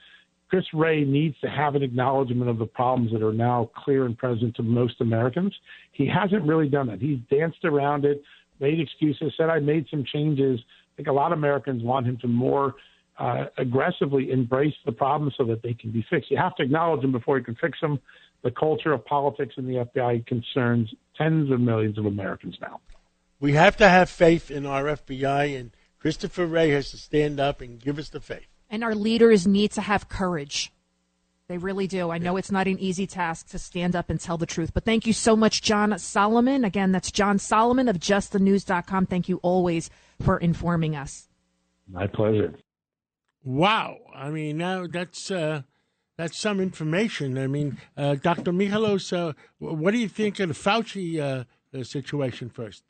Chris 0.50 0.66
Wray 0.74 1.06
needs 1.06 1.36
to 1.40 1.50
have 1.50 1.76
an 1.76 1.84
acknowledgement 1.84 2.50
of 2.50 2.58
the 2.58 2.66
problems 2.66 3.14
that 3.14 3.24
are 3.24 3.32
now 3.32 3.70
clear 3.74 4.06
and 4.06 4.18
present 4.18 4.54
to 4.58 4.64
most 4.64 5.00
Americans. 5.00 5.56
He 5.94 6.08
hasn't 6.08 6.44
really 6.44 6.68
done 6.68 6.88
that. 6.88 7.00
He's 7.00 7.20
danced 7.30 7.64
around 7.64 8.04
it, 8.04 8.22
made 8.60 8.80
excuses, 8.80 9.34
said 9.38 9.50
I 9.50 9.60
made 9.60 9.86
some 9.90 10.04
changes. 10.04 10.60
I 10.60 10.92
think 10.98 11.08
a 11.08 11.14
lot 11.14 11.32
of 11.32 11.38
Americans 11.38 11.84
want 11.84 12.06
him 12.06 12.18
to 12.18 12.28
more 12.28 12.76
uh, 13.18 13.46
aggressively 13.58 14.32
embrace 14.32 14.74
the 14.86 14.92
problems 14.92 15.36
so 15.38 15.46
that 15.46 15.64
they 15.64 15.74
can 15.74 15.92
be 15.92 16.06
fixed. 16.10 16.30
You 16.30 16.38
have 16.38 16.56
to 16.56 16.64
acknowledge 16.64 17.02
them 17.02 17.14
before 17.14 17.38
you 17.38 17.46
can 17.46 17.56
fix 17.56 17.80
them. 17.80 18.00
The 18.44 18.52
culture 18.52 18.92
of 18.92 19.06
politics 19.06 19.54
in 19.58 19.68
the 19.68 19.86
FBI 19.86 20.26
concerns 20.28 20.94
tens 21.18 21.50
of 21.52 21.62
millions 21.62 21.98
of 21.98 22.08
Americans 22.08 22.58
now. 22.60 22.82
We 23.42 23.54
have 23.54 23.76
to 23.78 23.90
have 23.90 24.08
faith 24.08 24.52
in 24.52 24.68
our 24.68 24.84
FBI, 24.84 25.60
and 25.60 25.72
Christopher 25.98 26.46
Wray 26.46 26.70
has 26.70 26.92
to 26.92 26.98
stand 26.98 27.40
up 27.40 27.60
and 27.60 27.80
give 27.80 27.98
us 27.98 28.10
the 28.10 28.20
faith. 28.20 28.46
And 28.70 28.84
our 28.84 28.94
leaders 28.94 29.48
need 29.48 29.72
to 29.72 29.82
have 29.82 30.08
courage. 30.08 30.72
They 31.48 31.58
really 31.58 31.88
do. 31.88 32.12
I 32.12 32.20
know 32.20 32.38
it's 32.38 32.52
not 32.52 32.68
an 32.68 32.78
easy 32.78 33.08
task 33.08 33.50
to 33.50 33.58
stand 33.58 33.96
up 33.96 34.12
and 34.12 34.20
tell 34.20 34.38
the 34.38 34.46
truth. 34.46 34.76
But 34.76 34.86
thank 34.86 35.08
you 35.08 35.12
so 35.12 35.36
much, 35.36 35.64
John 35.64 35.98
Solomon. 35.98 36.64
Again, 36.64 36.92
that's 36.92 37.12
John 37.12 37.40
Solomon 37.40 37.90
of 37.90 37.98
justthenews.com. 37.98 39.08
Thank 39.08 39.28
you 39.28 39.38
always 39.38 39.90
for 40.22 40.38
informing 40.38 40.96
us. 40.96 41.28
My 41.90 42.06
pleasure. 42.06 42.54
Wow. 43.44 43.98
I 44.16 44.30
mean, 44.30 44.60
now 44.60 44.86
that's 44.86 45.32
uh, 45.32 45.64
that's 46.16 46.38
some 46.38 46.60
information. 46.60 47.40
I 47.40 47.48
mean, 47.48 47.80
uh, 47.98 48.16
Dr. 48.16 48.54
Michalos, 48.54 49.12
uh, 49.12 49.34
what 49.58 49.92
do 49.92 49.98
you 49.98 50.08
think 50.08 50.40
of 50.40 50.50
the 50.50 50.54
Fauci 50.54 51.20
uh, 51.20 51.84
situation 51.84 52.50
first? 52.50 52.84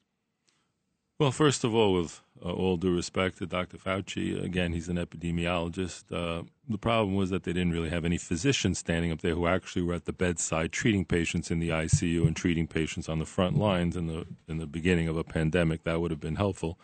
Well, 1.22 1.32
first 1.32 1.64
of 1.64 1.76
all, 1.76 1.94
with 1.94 2.20
uh, 2.44 2.52
all 2.52 2.78
due 2.78 2.96
respect 2.96 3.38
to 3.38 3.46
Dr. 3.46 3.78
Fauci, 3.78 4.44
again, 4.44 4.74
he's 4.74 4.90
an 4.90 4.98
epidemiologist. 4.98 6.12
Uh, 6.12 6.46
the 6.68 6.80
problem 6.80 7.14
was 7.14 7.30
that 7.30 7.44
they 7.44 7.54
didn't 7.54 7.74
really 7.74 7.92
have 7.92 8.06
any 8.06 8.18
physicians 8.18 8.80
standing 8.80 9.12
up 9.12 9.22
there 9.22 9.36
who 9.36 9.46
actually 9.46 9.84
were 9.84 9.94
at 9.94 10.06
the 10.06 10.14
bedside 10.14 10.72
treating 10.72 11.06
patients 11.06 11.52
in 11.52 11.60
the 11.60 11.70
ICU 11.70 12.26
and 12.26 12.36
treating 12.36 12.66
patients 12.66 13.08
on 13.08 13.20
the 13.20 13.28
front 13.28 13.56
lines 13.56 13.96
in 13.96 14.08
the 14.08 14.26
in 14.48 14.58
the 14.58 14.66
beginning 14.66 15.08
of 15.08 15.16
a 15.16 15.24
pandemic. 15.24 15.84
That 15.84 16.02
would 16.02 16.10
have 16.10 16.20
been 16.20 16.38
helpful 16.38 16.80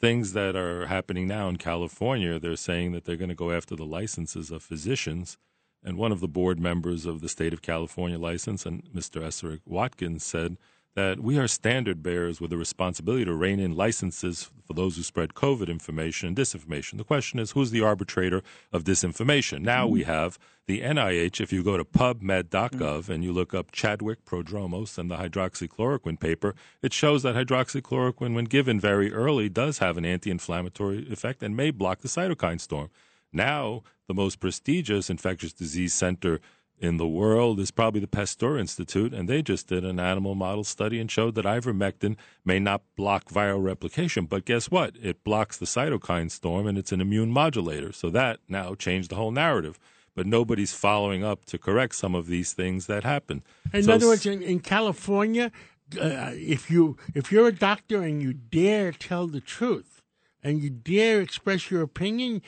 things 0.00 0.34
that 0.34 0.54
are 0.54 0.86
happening 0.86 1.26
now 1.26 1.48
in 1.48 1.56
California, 1.56 2.38
they're 2.38 2.54
saying 2.54 2.92
that 2.92 3.06
they're 3.06 3.16
going 3.16 3.28
to 3.28 3.34
go 3.34 3.50
after 3.50 3.74
the 3.74 3.84
licenses 3.84 4.52
of 4.52 4.62
physicians. 4.62 5.36
And 5.82 5.98
one 5.98 6.12
of 6.12 6.20
the 6.20 6.28
board 6.28 6.60
members 6.60 7.06
of 7.06 7.22
the 7.22 7.28
state 7.28 7.52
of 7.52 7.60
California 7.60 8.20
license, 8.20 8.64
and 8.64 8.84
Mr. 8.94 9.20
Eserick 9.20 9.62
Watkins, 9.66 10.24
said 10.24 10.58
that 10.96 11.20
we 11.20 11.38
are 11.38 11.46
standard 11.46 12.02
bearers 12.02 12.40
with 12.40 12.52
a 12.52 12.56
responsibility 12.56 13.24
to 13.24 13.32
rein 13.32 13.60
in 13.60 13.76
licenses 13.76 14.50
for 14.64 14.74
those 14.74 14.96
who 14.96 15.02
spread 15.02 15.34
COVID 15.34 15.68
information 15.68 16.28
and 16.28 16.36
disinformation. 16.36 16.98
The 16.98 17.04
question 17.04 17.38
is, 17.38 17.52
who's 17.52 17.70
the 17.70 17.82
arbitrator 17.82 18.42
of 18.72 18.84
disinformation? 18.84 19.60
Now 19.60 19.84
mm-hmm. 19.84 19.92
we 19.92 20.02
have 20.04 20.38
the 20.66 20.80
NIH. 20.80 21.40
If 21.40 21.52
you 21.52 21.62
go 21.62 21.76
to 21.76 21.84
PubMed.gov 21.84 22.70
mm-hmm. 22.70 23.12
and 23.12 23.24
you 23.24 23.32
look 23.32 23.54
up 23.54 23.70
Chadwick 23.70 24.24
prodromos 24.24 24.98
and 24.98 25.10
the 25.10 25.16
hydroxychloroquine 25.16 26.18
paper, 26.18 26.54
it 26.82 26.92
shows 26.92 27.22
that 27.22 27.36
hydroxychloroquine, 27.36 28.34
when 28.34 28.44
given 28.46 28.80
very 28.80 29.12
early, 29.12 29.48
does 29.48 29.78
have 29.78 29.96
an 29.96 30.04
anti-inflammatory 30.04 31.10
effect 31.10 31.42
and 31.42 31.56
may 31.56 31.70
block 31.70 32.00
the 32.00 32.08
cytokine 32.08 32.60
storm. 32.60 32.90
Now, 33.32 33.82
the 34.08 34.14
most 34.14 34.40
prestigious 34.40 35.08
infectious 35.08 35.52
disease 35.52 35.94
center 35.94 36.40
in 36.80 36.96
the 36.96 37.06
world 37.06 37.60
is 37.60 37.70
probably 37.70 38.00
the 38.00 38.08
Pasteur 38.08 38.56
Institute, 38.56 39.12
and 39.12 39.28
they 39.28 39.42
just 39.42 39.68
did 39.68 39.84
an 39.84 40.00
animal 40.00 40.34
model 40.34 40.64
study 40.64 40.98
and 40.98 41.10
showed 41.10 41.34
that 41.34 41.44
ivermectin 41.44 42.16
may 42.44 42.58
not 42.58 42.82
block 42.96 43.26
viral 43.26 43.62
replication, 43.62 44.24
but 44.24 44.46
guess 44.46 44.70
what? 44.70 44.96
It 45.00 45.22
blocks 45.22 45.58
the 45.58 45.66
cytokine 45.66 46.30
storm 46.30 46.66
and 46.66 46.78
it's 46.78 46.90
an 46.90 47.02
immune 47.02 47.30
modulator. 47.30 47.92
So 47.92 48.08
that 48.10 48.40
now 48.48 48.74
changed 48.74 49.10
the 49.10 49.16
whole 49.16 49.30
narrative. 49.30 49.78
But 50.14 50.26
nobody's 50.26 50.72
following 50.72 51.22
up 51.22 51.44
to 51.46 51.58
correct 51.58 51.94
some 51.94 52.14
of 52.14 52.26
these 52.26 52.52
things 52.52 52.86
that 52.86 53.04
happen. 53.04 53.42
In 53.72 53.84
so, 53.84 53.92
other 53.92 54.06
words, 54.06 54.26
in, 54.26 54.42
in 54.42 54.58
California, 54.58 55.52
uh, 56.00 56.32
if 56.34 56.70
you 56.70 56.96
if 57.14 57.30
you're 57.30 57.48
a 57.48 57.54
doctor 57.54 58.02
and 58.02 58.20
you 58.20 58.32
dare 58.32 58.90
tell 58.90 59.26
the 59.26 59.40
truth 59.40 60.02
and 60.42 60.62
you 60.62 60.70
dare 60.70 61.20
express 61.20 61.70
your 61.70 61.82
opinion, 61.82 62.42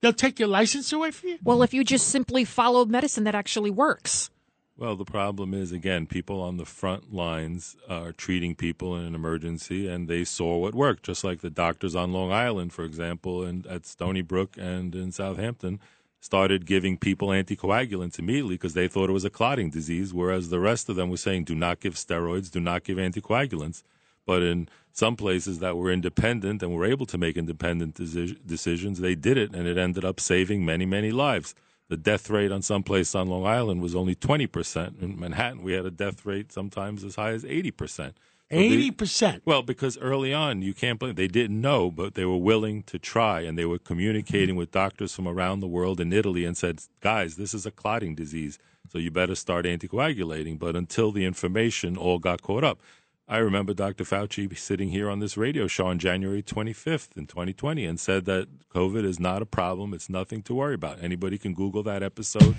They'll 0.00 0.12
take 0.12 0.38
your 0.38 0.48
license 0.48 0.92
away 0.92 1.10
from 1.10 1.30
you? 1.30 1.38
Well, 1.42 1.62
if 1.62 1.72
you 1.72 1.84
just 1.84 2.08
simply 2.08 2.44
follow 2.44 2.84
medicine 2.84 3.24
that 3.24 3.34
actually 3.34 3.70
works. 3.70 4.30
Well, 4.78 4.94
the 4.94 5.06
problem 5.06 5.54
is, 5.54 5.72
again, 5.72 6.06
people 6.06 6.42
on 6.42 6.58
the 6.58 6.66
front 6.66 7.10
lines 7.12 7.76
are 7.88 8.12
treating 8.12 8.54
people 8.54 8.94
in 8.94 9.06
an 9.06 9.14
emergency, 9.14 9.88
and 9.88 10.06
they 10.06 10.22
saw 10.22 10.58
what 10.58 10.74
worked, 10.74 11.04
just 11.04 11.24
like 11.24 11.40
the 11.40 11.48
doctors 11.48 11.96
on 11.96 12.12
Long 12.12 12.30
Island, 12.30 12.74
for 12.74 12.84
example, 12.84 13.42
and 13.42 13.66
at 13.66 13.86
Stony 13.86 14.20
Brook 14.20 14.56
and 14.58 14.94
in 14.94 15.12
Southampton 15.12 15.80
started 16.20 16.66
giving 16.66 16.98
people 16.98 17.28
anticoagulants 17.28 18.18
immediately 18.18 18.56
because 18.56 18.74
they 18.74 18.88
thought 18.88 19.08
it 19.08 19.14
was 19.14 19.24
a 19.24 19.30
clotting 19.30 19.70
disease, 19.70 20.12
whereas 20.12 20.50
the 20.50 20.60
rest 20.60 20.90
of 20.90 20.96
them 20.96 21.08
were 21.08 21.16
saying, 21.16 21.44
do 21.44 21.54
not 21.54 21.80
give 21.80 21.94
steroids, 21.94 22.50
do 22.50 22.60
not 22.60 22.84
give 22.84 22.98
anticoagulants. 22.98 23.82
But 24.26 24.42
in 24.42 24.68
some 24.92 25.16
places 25.16 25.60
that 25.60 25.76
were 25.76 25.90
independent 25.90 26.62
and 26.62 26.74
were 26.74 26.84
able 26.84 27.06
to 27.06 27.18
make 27.18 27.36
independent 27.36 27.94
deci- 27.94 28.38
decisions, 28.44 28.98
they 28.98 29.14
did 29.14 29.38
it, 29.38 29.54
and 29.54 29.66
it 29.66 29.78
ended 29.78 30.04
up 30.04 30.20
saving 30.20 30.64
many, 30.64 30.84
many 30.84 31.12
lives. 31.12 31.54
The 31.88 31.96
death 31.96 32.28
rate 32.28 32.50
on 32.50 32.62
some 32.62 32.82
place 32.82 33.14
on 33.14 33.28
Long 33.28 33.46
Island 33.46 33.80
was 33.80 33.94
only 33.94 34.16
20%. 34.16 35.00
In 35.00 35.18
Manhattan, 35.18 35.62
we 35.62 35.72
had 35.72 35.86
a 35.86 35.90
death 35.90 36.26
rate 36.26 36.50
sometimes 36.50 37.04
as 37.04 37.14
high 37.14 37.30
as 37.30 37.44
80%. 37.44 38.14
Eighty 38.48 38.92
percent. 38.92 39.42
Well, 39.44 39.62
because 39.62 39.98
early 39.98 40.32
on, 40.32 40.62
you 40.62 40.72
can't 40.72 41.00
believe 41.00 41.16
they 41.16 41.26
didn't 41.26 41.60
know, 41.60 41.90
but 41.90 42.14
they 42.14 42.24
were 42.24 42.36
willing 42.36 42.84
to 42.84 42.96
try, 42.96 43.40
and 43.40 43.58
they 43.58 43.64
were 43.64 43.78
communicating 43.78 44.54
with 44.54 44.70
doctors 44.70 45.12
from 45.12 45.26
around 45.26 45.58
the 45.60 45.66
world 45.66 46.00
in 46.00 46.12
Italy 46.12 46.44
and 46.44 46.56
said, 46.56 46.80
"Guys, 47.00 47.34
this 47.34 47.52
is 47.54 47.66
a 47.66 47.72
clotting 47.72 48.14
disease, 48.14 48.56
so 48.88 48.98
you 48.98 49.10
better 49.10 49.34
start 49.34 49.66
anticoagulating." 49.66 50.60
But 50.60 50.76
until 50.76 51.10
the 51.10 51.24
information 51.24 51.96
all 51.96 52.20
got 52.20 52.40
caught 52.40 52.62
up, 52.62 52.80
I 53.28 53.38
remember 53.38 53.74
Dr. 53.74 54.04
Fauci 54.04 54.56
sitting 54.56 54.90
here 54.90 55.10
on 55.10 55.18
this 55.18 55.36
radio 55.36 55.66
show 55.66 55.86
on 55.86 55.98
January 55.98 56.42
25th 56.44 57.16
in 57.16 57.26
2020 57.26 57.84
and 57.84 57.98
said 57.98 58.24
that 58.26 58.68
COVID 58.68 59.04
is 59.04 59.18
not 59.18 59.42
a 59.42 59.46
problem. 59.46 59.92
It's 59.92 60.08
nothing 60.08 60.42
to 60.42 60.54
worry 60.54 60.74
about. 60.74 61.02
Anybody 61.02 61.36
can 61.36 61.52
Google 61.52 61.82
that 61.82 62.04
episode. 62.04 62.54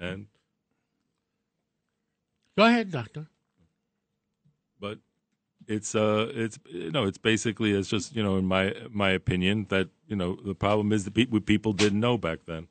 And 0.00 0.26
go 2.58 2.64
ahead, 2.64 2.90
doctor. 2.90 3.28
But 4.80 4.98
it's 5.68 5.94
uh 5.94 6.32
it's 6.34 6.58
you 6.66 6.90
know 6.90 7.04
it's 7.04 7.18
basically 7.18 7.70
it's 7.70 7.88
just 7.88 8.16
you 8.16 8.22
know 8.24 8.36
in 8.36 8.44
my 8.46 8.74
my 8.90 9.10
opinion 9.10 9.66
that 9.68 9.88
you 10.08 10.16
know 10.16 10.36
the 10.44 10.56
problem 10.56 10.90
is 10.92 11.04
that 11.04 11.14
people 11.46 11.72
didn't 11.72 12.00
know 12.00 12.18
back 12.18 12.40
then. 12.46 12.66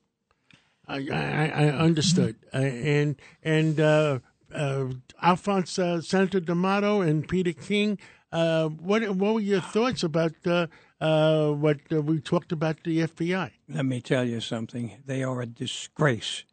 I 0.86 1.08
I, 1.10 1.48
I 1.48 1.70
understood 1.70 2.36
uh, 2.54 2.58
and 2.58 3.16
and. 3.42 3.80
Uh, 3.80 4.20
uh, 4.53 4.88
Alphonse 5.22 5.77
uh, 5.79 6.01
Senator 6.01 6.39
D'Amato 6.39 7.01
and 7.01 7.27
Peter 7.27 7.53
King. 7.53 7.98
Uh, 8.31 8.70
what 8.70 9.08
what 9.15 9.34
were 9.36 9.39
your 9.39 9.62
thoughts 9.62 10.03
about 10.03 10.34
uh, 10.46 10.67
uh, 11.01 11.51
what 11.51 11.79
uh, 11.91 12.01
we 12.01 12.20
talked 12.20 12.51
about 12.51 12.84
the 12.84 13.00
FBI? 13.00 13.51
Let 13.67 13.86
me 13.86 14.01
tell 14.01 14.24
you 14.24 14.39
something. 14.39 15.01
They 15.05 15.24
are 15.24 15.41
a 15.41 15.46
disgrace. 15.46 16.46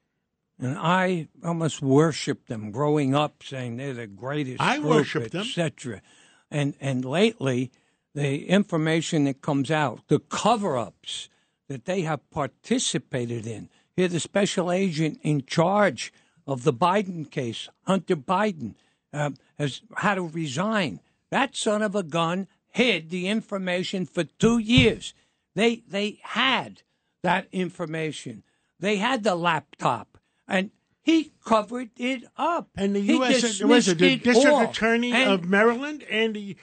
And 0.61 0.77
I 0.77 1.29
almost 1.45 1.81
worshipped 1.83 2.49
them 2.49 2.73
growing 2.73 3.15
up, 3.15 3.45
saying 3.45 3.77
they're 3.77 3.95
the 3.95 4.09
greatest. 4.09 4.61
I 4.61 4.81
worship 4.81 5.31
them, 5.31 5.43
etc. 5.43 6.03
And 6.51 6.75
and 6.81 7.05
lately, 7.05 7.71
the 8.15 8.49
information 8.49 9.25
that 9.25 9.41
comes 9.41 9.71
out, 9.71 10.01
the 10.09 10.19
cover-ups 10.19 11.29
that 11.69 11.85
they 11.85 12.01
have 12.01 12.29
participated 12.31 13.47
in. 13.47 13.69
Here, 13.95 14.09
the 14.09 14.21
special 14.21 14.73
agent 14.73 15.21
in 15.23 15.45
charge 15.45 16.13
of 16.49 16.65
the 16.65 16.73
Biden 16.73 17.31
case, 17.31 17.69
Hunter 17.87 18.17
Biden, 18.17 18.75
uh, 19.13 19.31
has 19.59 19.83
had 19.99 20.15
to 20.15 20.23
resign. 20.23 21.01
That 21.31 21.55
son 21.55 21.83
of 21.83 21.95
a 21.95 22.03
gun 22.03 22.49
hid 22.71 23.11
the 23.11 23.29
information 23.29 24.07
for 24.07 24.25
two 24.25 24.59
years. 24.59 25.13
They 25.55 25.83
they 25.87 26.19
had 26.23 26.83
that 27.23 27.49
information. 27.53 28.45
They 28.81 28.97
had 28.97 29.25
the 29.25 29.35
laptop, 29.35 30.19
and 30.47 30.71
he 31.03 31.33
covered 31.45 31.91
it 31.97 32.25
up. 32.37 32.69
And 32.77 32.97
the 32.97 33.01
U.S. 33.01 33.63
was 33.63 33.87
the 33.87 33.95
district 33.95 34.47
all. 34.47 34.63
attorney 34.63 35.13
and, 35.13 35.31
of 35.31 35.45
Maryland, 35.45 36.03
and 36.09 36.35
the, 36.35 36.57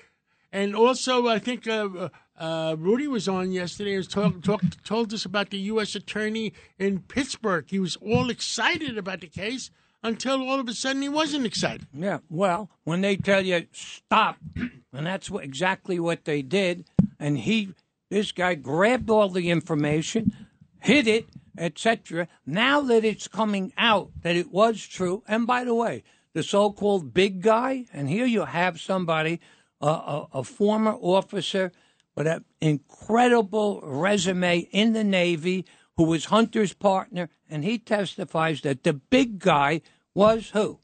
and 0.52 0.76
also 0.76 1.28
I 1.28 1.38
think 1.38 1.68
uh, 1.68 2.10
uh, 2.38 2.76
Rudy 2.78 3.08
was 3.08 3.28
on 3.28 3.52
yesterday 3.52 3.96
and 3.96 4.10
talk, 4.10 4.42
talk, 4.42 4.62
told 4.84 5.14
us 5.14 5.26
about 5.26 5.52
the 5.52 5.58
U.S. 5.58 5.96
attorney 5.96 6.54
in 6.78 7.00
Pittsburgh. 7.00 7.66
He 7.68 7.80
was 7.80 7.96
all 7.98 8.30
excited 8.30 8.98
about 8.98 9.22
the 9.22 9.28
case 9.28 9.72
until 10.04 10.48
all 10.48 10.60
of 10.60 10.68
a 10.68 10.74
sudden 10.74 11.02
he 11.02 11.10
wasn't 11.10 11.46
excited. 11.46 11.88
Yeah, 11.94 12.20
well, 12.30 12.70
when 12.84 13.02
they 13.02 13.16
tell 13.16 13.42
you 13.42 13.66
stop, 13.72 14.38
and 14.56 15.08
that's 15.08 15.30
what, 15.30 15.44
exactly 15.44 16.00
what 16.00 16.26
they 16.26 16.42
did, 16.42 16.86
and 17.20 17.38
he, 17.38 17.74
this 18.10 18.32
guy 18.32 18.56
grabbed 18.56 19.10
all 19.10 19.30
the 19.30 19.50
information, 19.50 20.34
hid 20.82 21.08
it, 21.08 21.28
etc. 21.58 22.28
Now 22.46 22.82
that 22.82 23.06
it's 23.06 23.28
coming 23.28 23.74
out 23.78 24.12
that 24.22 24.36
it 24.36 24.52
was 24.52 24.86
true, 24.86 25.24
and 25.28 25.48
by 25.48 25.64
the 25.64 25.74
way, 25.74 26.04
the 26.34 26.44
so-called 26.44 27.14
big 27.14 27.42
guy, 27.42 27.86
and 27.94 28.10
here 28.10 28.26
you 28.26 28.44
have 28.44 28.82
somebody, 28.82 29.40
uh, 29.82 30.26
a, 30.34 30.40
a 30.40 30.44
former 30.44 30.96
officer 31.00 31.72
with 32.16 32.28
an 32.28 32.46
incredible 32.62 33.82
resume 33.84 34.60
in 34.72 34.94
the 34.94 35.04
Navy 35.04 35.66
who 35.98 36.04
was 36.04 36.26
Hunter's 36.26 36.74
partner, 36.74 37.30
and 37.50 37.64
he 37.64 37.78
testifies 37.78 38.62
that 38.62 38.84
the 38.84 38.94
big 38.94 39.40
guy 39.40 39.82
was 40.14 40.50
who? 40.50 40.80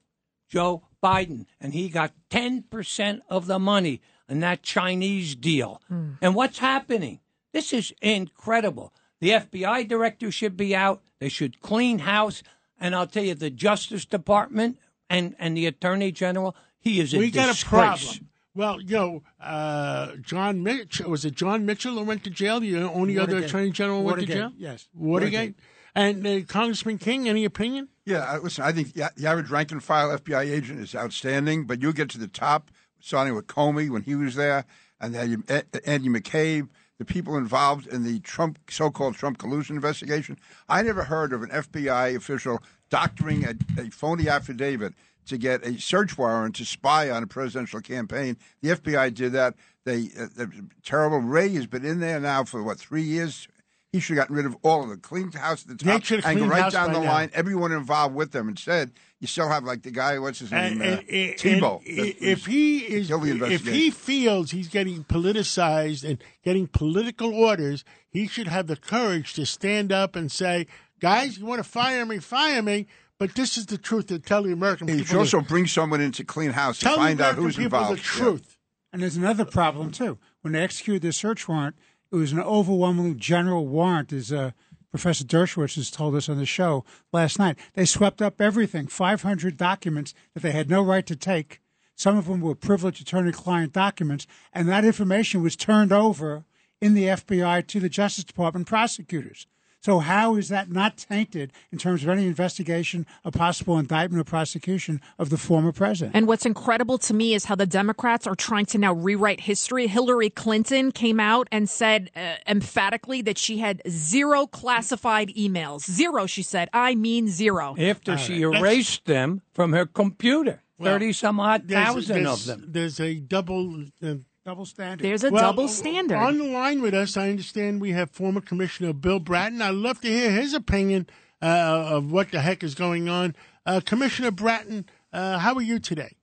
Joe 0.47 0.83
Biden. 1.03 1.45
And 1.59 1.73
he 1.73 1.89
got 1.89 2.13
10% 2.29 3.21
of 3.29 3.47
the 3.47 3.59
money 3.59 4.01
in 4.29 4.39
that 4.39 4.63
Chinese 4.63 5.35
deal. 5.35 5.81
Mm. 5.91 6.17
And 6.21 6.35
what's 6.35 6.59
happening? 6.59 7.19
This 7.51 7.73
is 7.73 7.93
incredible. 8.01 8.93
The 9.19 9.31
FBI 9.31 9.87
director 9.87 10.31
should 10.31 10.55
be 10.55 10.75
out. 10.75 11.01
They 11.19 11.29
should 11.29 11.59
clean 11.59 11.99
house. 11.99 12.41
And 12.79 12.95
I'll 12.95 13.07
tell 13.07 13.23
you, 13.23 13.35
the 13.35 13.49
Justice 13.49 14.05
Department 14.05 14.79
and, 15.09 15.35
and 15.37 15.57
the 15.57 15.67
Attorney 15.67 16.11
General, 16.11 16.55
he 16.79 16.99
is 16.99 17.13
a 17.13 17.17
we 17.17 17.29
disgrace. 17.29 17.63
got 17.63 17.65
a 17.65 17.69
problem. 17.69 18.29
Well, 18.53 18.81
you 18.81 18.95
know, 18.95 19.23
uh, 19.39 20.15
John 20.21 20.61
Mitchell 20.63 21.09
was 21.09 21.23
it 21.25 21.35
John 21.35 21.65
Mitchell 21.65 21.93
who 21.97 22.03
went 22.03 22.23
to 22.25 22.29
jail? 22.29 22.59
The 22.59 22.75
only 22.77 23.17
Watergate. 23.17 23.19
other 23.19 23.45
Attorney 23.45 23.71
General 23.71 24.03
Watergate. 24.03 24.29
went 24.29 24.53
to 24.53 24.59
jail. 24.59 24.69
Yes, 24.71 24.87
Watergate. 24.93 25.33
Watergate. 25.33 25.55
And 25.93 26.25
uh, 26.25 26.41
Congressman 26.47 26.97
King, 26.97 27.27
any 27.27 27.43
opinion? 27.43 27.89
Yeah, 28.05 28.37
listen, 28.41 28.63
I 28.63 28.71
think 28.71 28.93
the 28.93 29.27
average 29.27 29.49
rank 29.49 29.71
and 29.71 29.83
file 29.83 30.17
FBI 30.17 30.49
agent 30.49 30.79
is 30.79 30.95
outstanding, 30.95 31.65
but 31.65 31.81
you 31.81 31.91
get 31.91 32.09
to 32.11 32.17
the 32.17 32.27
top, 32.29 32.71
starting 32.99 33.35
with 33.35 33.47
Comey 33.47 33.89
when 33.89 34.03
he 34.03 34.15
was 34.15 34.35
there, 34.35 34.65
and 35.01 35.13
then 35.13 35.43
Andy 35.85 36.07
McCabe, 36.07 36.69
the 36.97 37.03
people 37.05 37.35
involved 37.35 37.87
in 37.87 38.03
the 38.03 38.19
Trump 38.19 38.57
so-called 38.69 39.15
Trump 39.15 39.37
collusion 39.37 39.75
investigation. 39.75 40.37
I 40.69 40.81
never 40.81 41.03
heard 41.03 41.33
of 41.33 41.43
an 41.43 41.49
FBI 41.49 42.15
official 42.15 42.63
doctoring 42.89 43.43
a, 43.45 43.55
a 43.79 43.89
phony 43.89 44.29
affidavit 44.29 44.93
to 45.27 45.37
get 45.37 45.65
a 45.65 45.79
search 45.79 46.17
warrant 46.17 46.55
to 46.55 46.65
spy 46.65 47.09
on 47.09 47.23
a 47.23 47.27
presidential 47.27 47.81
campaign. 47.81 48.37
The 48.61 48.71
FBI 48.71 49.13
did 49.13 49.33
that. 49.33 49.55
They 49.83 50.09
uh, 50.19 50.45
terrible 50.83 51.19
Wray 51.19 51.49
has 51.55 51.67
been 51.67 51.85
in 51.85 51.99
there 51.99 52.19
now 52.19 52.43
for 52.43 52.61
what 52.61 52.77
three 52.77 53.01
years, 53.01 53.47
he 53.91 53.99
should 53.99 54.15
have 54.15 54.27
gotten 54.27 54.35
rid 54.35 54.45
of 54.45 54.55
all 54.61 54.83
of 54.83 54.89
them, 54.89 54.99
cleaned 54.99 55.33
house 55.33 55.63
at 55.63 55.77
the 55.77 55.83
top, 55.83 56.25
and 56.25 56.39
go 56.39 56.45
right 56.45 56.71
down 56.71 56.93
the 56.93 56.99
now. 56.99 57.11
line, 57.11 57.31
everyone 57.33 57.71
involved 57.71 58.15
with 58.15 58.31
them. 58.31 58.47
Instead, 58.47 58.91
you 59.19 59.27
still 59.27 59.49
have 59.49 59.63
like 59.63 59.81
the 59.81 59.91
guy, 59.91 60.17
what's 60.19 60.39
his 60.39 60.51
name, 60.51 60.81
and, 60.81 60.99
uh, 60.99 61.03
and, 61.11 61.39
Thibault. 61.39 61.81
if 61.83 62.45
he 62.45 62.79
is, 62.79 63.11
if 63.11 63.65
he 63.65 63.89
feels 63.91 64.51
he's 64.51 64.67
getting 64.67 65.03
politicized 65.03 66.07
and 66.07 66.23
getting 66.43 66.67
political 66.67 67.33
orders, 67.33 67.83
he 68.09 68.27
should 68.27 68.47
have 68.47 68.67
the 68.67 68.77
courage 68.77 69.33
to 69.33 69.45
stand 69.45 69.91
up 69.91 70.15
and 70.15 70.31
say, 70.31 70.67
"Guys, 70.99 71.37
you 71.37 71.45
want 71.45 71.63
to 71.63 71.69
fire 71.69 72.05
me? 72.05 72.19
Fire 72.19 72.61
me." 72.61 72.87
But 73.21 73.35
this 73.35 73.55
is 73.55 73.67
the 73.67 73.77
truth 73.77 74.07
to 74.07 74.17
tell 74.17 74.41
the 74.41 74.51
American 74.51 74.87
You 74.87 74.95
people. 74.95 75.05
should 75.05 75.17
also 75.19 75.41
bring 75.41 75.67
someone 75.67 76.01
into 76.01 76.23
clean 76.23 76.53
house 76.53 76.79
to 76.79 76.89
find 76.89 77.21
out 77.21 77.35
who's 77.35 77.55
people 77.55 77.77
involved. 77.77 77.99
the 77.99 78.03
truth. 78.03 78.57
And 78.91 79.03
there's 79.03 79.15
another 79.15 79.45
problem 79.45 79.91
too. 79.91 80.17
When 80.41 80.53
they 80.53 80.63
executed 80.63 81.03
the 81.03 81.13
search 81.13 81.47
warrant, 81.47 81.75
it 82.11 82.15
was 82.15 82.31
an 82.31 82.39
overwhelmingly 82.39 83.13
general 83.13 83.67
warrant, 83.67 84.11
as 84.11 84.33
uh, 84.33 84.53
Professor 84.89 85.23
Dershowitz 85.23 85.75
has 85.75 85.91
told 85.91 86.15
us 86.15 86.29
on 86.29 86.37
the 86.39 86.47
show 86.47 86.83
last 87.13 87.37
night. 87.37 87.59
They 87.75 87.85
swept 87.85 88.23
up 88.23 88.41
everything, 88.41 88.87
500 88.87 89.55
documents 89.55 90.15
that 90.33 90.41
they 90.41 90.51
had 90.51 90.67
no 90.67 90.81
right 90.81 91.05
to 91.05 91.15
take. 91.15 91.61
Some 91.93 92.17
of 92.17 92.25
them 92.25 92.41
were 92.41 92.55
privileged 92.55 93.03
attorney-client 93.03 93.71
documents, 93.71 94.25
and 94.51 94.67
that 94.67 94.83
information 94.83 95.43
was 95.43 95.55
turned 95.55 95.91
over 95.91 96.45
in 96.81 96.95
the 96.95 97.03
FBI 97.03 97.67
to 97.67 97.79
the 97.79 97.87
Justice 97.87 98.23
Department 98.23 98.65
prosecutors. 98.65 99.45
So 99.83 99.97
how 99.97 100.35
is 100.35 100.49
that 100.49 100.69
not 100.71 100.95
tainted 100.97 101.51
in 101.71 101.79
terms 101.79 102.03
of 102.03 102.09
any 102.09 102.27
investigation, 102.27 103.07
a 103.25 103.31
possible 103.31 103.79
indictment 103.79 104.21
or 104.21 104.23
prosecution 104.23 105.01
of 105.17 105.31
the 105.31 105.37
former 105.37 105.71
president? 105.71 106.15
And 106.15 106.27
what's 106.27 106.45
incredible 106.45 106.99
to 106.99 107.15
me 107.15 107.33
is 107.33 107.45
how 107.45 107.55
the 107.55 107.65
Democrats 107.65 108.27
are 108.27 108.35
trying 108.35 108.67
to 108.67 108.77
now 108.77 108.93
rewrite 108.93 109.41
history. 109.41 109.87
Hillary 109.87 110.29
Clinton 110.29 110.91
came 110.91 111.19
out 111.19 111.47
and 111.51 111.67
said 111.67 112.11
uh, 112.15 112.35
emphatically 112.47 113.23
that 113.23 113.39
she 113.39 113.57
had 113.57 113.81
zero 113.89 114.45
classified 114.45 115.29
emails. 115.29 115.89
Zero, 115.89 116.27
she 116.27 116.43
said. 116.43 116.69
I 116.73 116.93
mean 116.93 117.27
zero. 117.27 117.75
After 117.79 118.19
she 118.19 118.41
erased 118.43 119.05
them 119.05 119.41
from 119.51 119.73
her 119.73 119.87
computer, 119.87 120.61
Well, 120.77 120.93
thirty 120.93 121.11
some 121.11 121.39
odd 121.39 121.67
There's- 121.67 121.87
thousand 121.87 122.23
there's- 122.23 122.41
of 122.41 122.45
them. 122.45 122.65
There's 122.71 122.99
a 122.99 123.15
double. 123.15 123.85
Uh, 124.03 124.15
Double 124.43 124.65
standard. 124.65 125.05
There's 125.05 125.23
a 125.23 125.29
well, 125.29 125.51
double 125.51 125.67
standard. 125.67 126.17
On 126.17 126.37
the 126.39 126.45
line 126.45 126.81
with 126.81 126.95
us, 126.95 127.15
I 127.15 127.29
understand 127.29 127.79
we 127.79 127.91
have 127.91 128.09
former 128.09 128.41
Commissioner 128.41 128.91
Bill 128.91 129.19
Bratton. 129.19 129.61
I'd 129.61 129.75
love 129.75 130.01
to 130.01 130.07
hear 130.07 130.31
his 130.31 130.55
opinion 130.55 131.07
uh, 131.43 131.45
of 131.45 132.11
what 132.11 132.31
the 132.31 132.41
heck 132.41 132.63
is 132.63 132.73
going 132.73 133.07
on. 133.07 133.35
Uh, 133.67 133.81
Commissioner 133.85 134.31
Bratton, 134.31 134.85
uh, 135.13 135.37
how 135.37 135.53
are 135.53 135.61
you 135.61 135.77
today? 135.77 136.15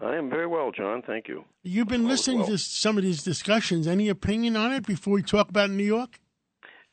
I 0.00 0.14
am 0.14 0.30
very 0.30 0.46
well, 0.46 0.70
John. 0.70 1.02
Thank 1.04 1.26
you. 1.26 1.46
You've 1.64 1.88
been 1.88 2.02
All 2.02 2.10
listening 2.10 2.38
well. 2.38 2.48
to 2.48 2.58
some 2.58 2.96
of 2.96 3.02
these 3.02 3.24
discussions. 3.24 3.88
Any 3.88 4.08
opinion 4.08 4.56
on 4.56 4.72
it 4.72 4.86
before 4.86 5.14
we 5.14 5.22
talk 5.22 5.48
about 5.48 5.70
New 5.70 5.82
York? 5.82 6.20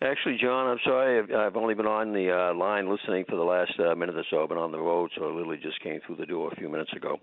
Actually, 0.01 0.37
John, 0.41 0.67
I'm 0.67 0.79
sorry. 0.83 1.19
I've, 1.19 1.31
I've 1.31 1.55
only 1.55 1.75
been 1.75 1.85
on 1.85 2.11
the 2.11 2.31
uh, 2.31 2.55
line 2.55 2.89
listening 2.89 3.25
for 3.29 3.35
the 3.35 3.43
last 3.43 3.73
uh, 3.79 3.93
minute 3.93 4.15
or 4.15 4.25
so. 4.31 4.41
I've 4.41 4.49
been 4.49 4.57
on 4.57 4.71
the 4.71 4.79
road, 4.79 5.11
so 5.15 5.25
I 5.25 5.27
literally 5.27 5.59
just 5.61 5.79
came 5.81 5.99
through 6.05 6.15
the 6.15 6.25
door 6.25 6.51
a 6.51 6.55
few 6.55 6.69
minutes 6.69 6.91
ago. 6.93 7.19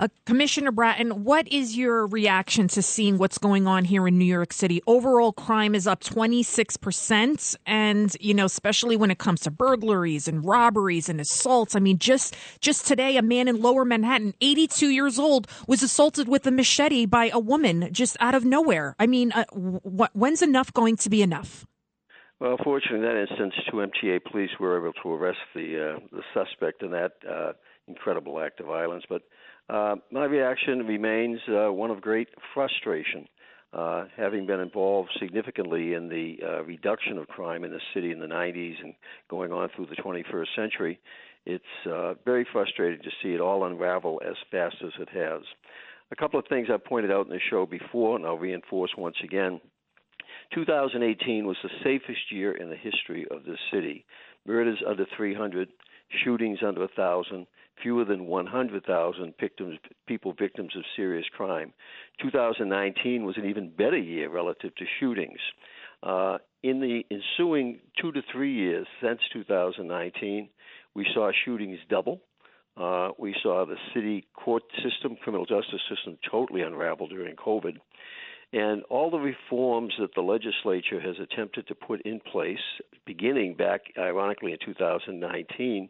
Uh, 0.00 0.08
Commissioner 0.26 0.72
Bratton, 0.72 1.22
what 1.22 1.46
is 1.46 1.76
your 1.76 2.08
reaction 2.08 2.66
to 2.66 2.82
seeing 2.82 3.16
what's 3.16 3.38
going 3.38 3.68
on 3.68 3.84
here 3.84 4.08
in 4.08 4.18
New 4.18 4.24
York 4.24 4.52
City? 4.52 4.82
Overall 4.88 5.32
crime 5.32 5.72
is 5.72 5.86
up 5.86 6.02
26%. 6.02 7.56
And, 7.64 8.16
you 8.18 8.34
know, 8.34 8.46
especially 8.46 8.96
when 8.96 9.12
it 9.12 9.18
comes 9.18 9.40
to 9.42 9.52
burglaries 9.52 10.26
and 10.26 10.44
robberies 10.44 11.08
and 11.08 11.20
assaults. 11.20 11.76
I 11.76 11.78
mean, 11.78 11.98
just, 11.98 12.34
just 12.60 12.88
today, 12.88 13.16
a 13.16 13.22
man 13.22 13.46
in 13.46 13.62
lower 13.62 13.84
Manhattan, 13.84 14.34
82 14.40 14.88
years 14.88 15.16
old, 15.16 15.46
was 15.68 15.80
assaulted 15.84 16.26
with 16.26 16.44
a 16.48 16.50
machete 16.50 17.06
by 17.06 17.30
a 17.32 17.38
woman 17.38 17.88
just 17.92 18.16
out 18.18 18.34
of 18.34 18.44
nowhere. 18.44 18.96
I 18.98 19.06
mean, 19.06 19.30
uh, 19.30 19.44
wh- 19.52 20.14
when's 20.16 20.42
enough 20.42 20.72
going 20.72 20.96
to 20.96 21.08
be 21.08 21.22
enough? 21.22 21.66
Well, 22.40 22.56
fortunately, 22.64 22.98
in 22.98 23.04
that 23.04 23.20
instance, 23.30 23.54
two 23.70 23.76
MTA 23.76 24.24
police 24.24 24.50
were 24.58 24.76
able 24.76 24.92
to 25.04 25.08
arrest 25.12 25.38
the 25.54 25.94
uh, 25.94 26.00
the 26.10 26.22
suspect 26.34 26.82
in 26.82 26.90
that 26.90 27.12
uh, 27.26 27.52
incredible 27.86 28.40
act 28.40 28.58
of 28.58 28.66
violence. 28.66 29.04
But 29.08 29.22
uh, 29.68 29.96
my 30.10 30.24
reaction 30.24 30.86
remains 30.86 31.40
uh, 31.48 31.72
one 31.72 31.90
of 31.90 32.00
great 32.00 32.28
frustration. 32.52 33.26
Uh, 33.72 34.04
having 34.16 34.46
been 34.46 34.60
involved 34.60 35.10
significantly 35.18 35.94
in 35.94 36.08
the 36.08 36.36
uh, 36.46 36.62
reduction 36.62 37.18
of 37.18 37.26
crime 37.26 37.64
in 37.64 37.72
the 37.72 37.80
city 37.92 38.12
in 38.12 38.20
the 38.20 38.26
90s 38.26 38.74
and 38.80 38.94
going 39.28 39.50
on 39.50 39.68
through 39.74 39.86
the 39.86 39.96
21st 39.96 40.46
century, 40.54 41.00
it's 41.44 41.64
uh, 41.90 42.14
very 42.24 42.46
frustrating 42.52 43.02
to 43.02 43.10
see 43.20 43.34
it 43.34 43.40
all 43.40 43.64
unravel 43.64 44.22
as 44.24 44.36
fast 44.50 44.76
as 44.84 44.92
it 45.00 45.08
has. 45.08 45.42
A 46.12 46.16
couple 46.16 46.38
of 46.38 46.46
things 46.48 46.68
I've 46.72 46.84
pointed 46.84 47.10
out 47.10 47.26
in 47.26 47.32
the 47.32 47.40
show 47.50 47.66
before, 47.66 48.14
and 48.14 48.24
I'll 48.24 48.38
reinforce 48.38 48.92
once 48.96 49.16
again. 49.24 49.60
2018 50.54 51.46
was 51.46 51.56
the 51.62 51.70
safest 51.82 52.30
year 52.30 52.52
in 52.52 52.70
the 52.70 52.76
history 52.76 53.26
of 53.30 53.44
this 53.44 53.58
city. 53.72 54.04
Murders 54.46 54.82
under 54.86 55.06
300, 55.16 55.68
shootings 56.24 56.58
under 56.64 56.82
1,000, 56.82 57.46
fewer 57.82 58.04
than 58.04 58.26
100,000 58.26 59.34
victims, 59.40 59.78
people 60.06 60.32
victims 60.38 60.72
of 60.76 60.82
serious 60.96 61.26
crime. 61.36 61.72
2019 62.22 63.24
was 63.24 63.36
an 63.36 63.46
even 63.46 63.70
better 63.70 63.98
year 63.98 64.30
relative 64.30 64.74
to 64.76 64.84
shootings. 65.00 65.38
Uh, 66.02 66.38
in 66.62 66.80
the 66.80 67.02
ensuing 67.10 67.80
two 68.00 68.12
to 68.12 68.22
three 68.32 68.52
years 68.52 68.86
since 69.02 69.20
2019, 69.32 70.48
we 70.94 71.06
saw 71.14 71.30
shootings 71.44 71.78
double. 71.88 72.20
Uh, 72.76 73.10
we 73.18 73.34
saw 73.42 73.64
the 73.64 73.76
city 73.94 74.26
court 74.34 74.62
system, 74.82 75.16
criminal 75.22 75.46
justice 75.46 75.80
system, 75.88 76.18
totally 76.30 76.62
unravel 76.62 77.06
during 77.06 77.36
COVID. 77.36 77.76
And 78.52 78.84
all 78.84 79.10
the 79.10 79.18
reforms 79.18 79.94
that 79.98 80.14
the 80.14 80.20
legislature 80.20 81.00
has 81.00 81.16
attempted 81.18 81.66
to 81.68 81.74
put 81.74 82.02
in 82.02 82.20
place, 82.20 82.58
beginning 83.04 83.54
back, 83.54 83.82
ironically, 83.98 84.52
in 84.52 84.58
2019, 84.64 85.88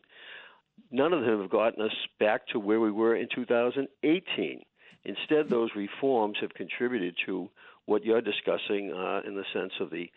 none 0.90 1.12
of 1.12 1.22
them 1.24 1.40
have 1.40 1.50
gotten 1.50 1.82
us 1.82 1.94
back 2.18 2.46
to 2.48 2.58
where 2.58 2.80
we 2.80 2.90
were 2.90 3.16
in 3.16 3.28
2018. 3.34 4.62
Instead, 5.04 5.48
those 5.50 5.70
reforms 5.76 6.36
have 6.40 6.54
contributed 6.54 7.14
to 7.26 7.48
what 7.86 8.04
you're 8.04 8.22
discussing 8.22 8.92
uh, 8.92 9.20
in 9.26 9.34
the 9.34 9.44
sense 9.52 9.72
of 9.80 9.90
the 9.90 10.10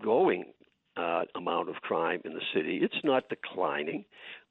growing 0.00 0.44
uh, 0.96 1.24
amount 1.34 1.68
of 1.68 1.76
crime 1.76 2.20
in 2.24 2.32
the 2.32 2.40
city. 2.54 2.78
It's 2.82 3.04
not 3.04 3.28
declining. 3.28 4.04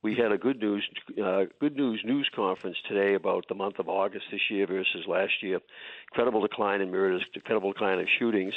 We 0.03 0.15
had 0.15 0.31
a 0.31 0.37
good 0.37 0.59
news 0.59 0.87
uh, 1.23 1.45
good 1.59 1.75
news 1.75 2.01
news 2.05 2.29
conference 2.35 2.77
today 2.87 3.15
about 3.15 3.45
the 3.47 3.55
month 3.55 3.79
of 3.79 3.89
August 3.89 4.25
this 4.31 4.41
year 4.49 4.67
versus 4.67 5.05
last 5.07 5.33
year. 5.41 5.59
Incredible 6.11 6.41
decline 6.41 6.81
in 6.81 6.91
murders, 6.91 7.23
incredible 7.33 7.71
decline 7.71 7.99
in 7.99 8.07
shootings, 8.19 8.53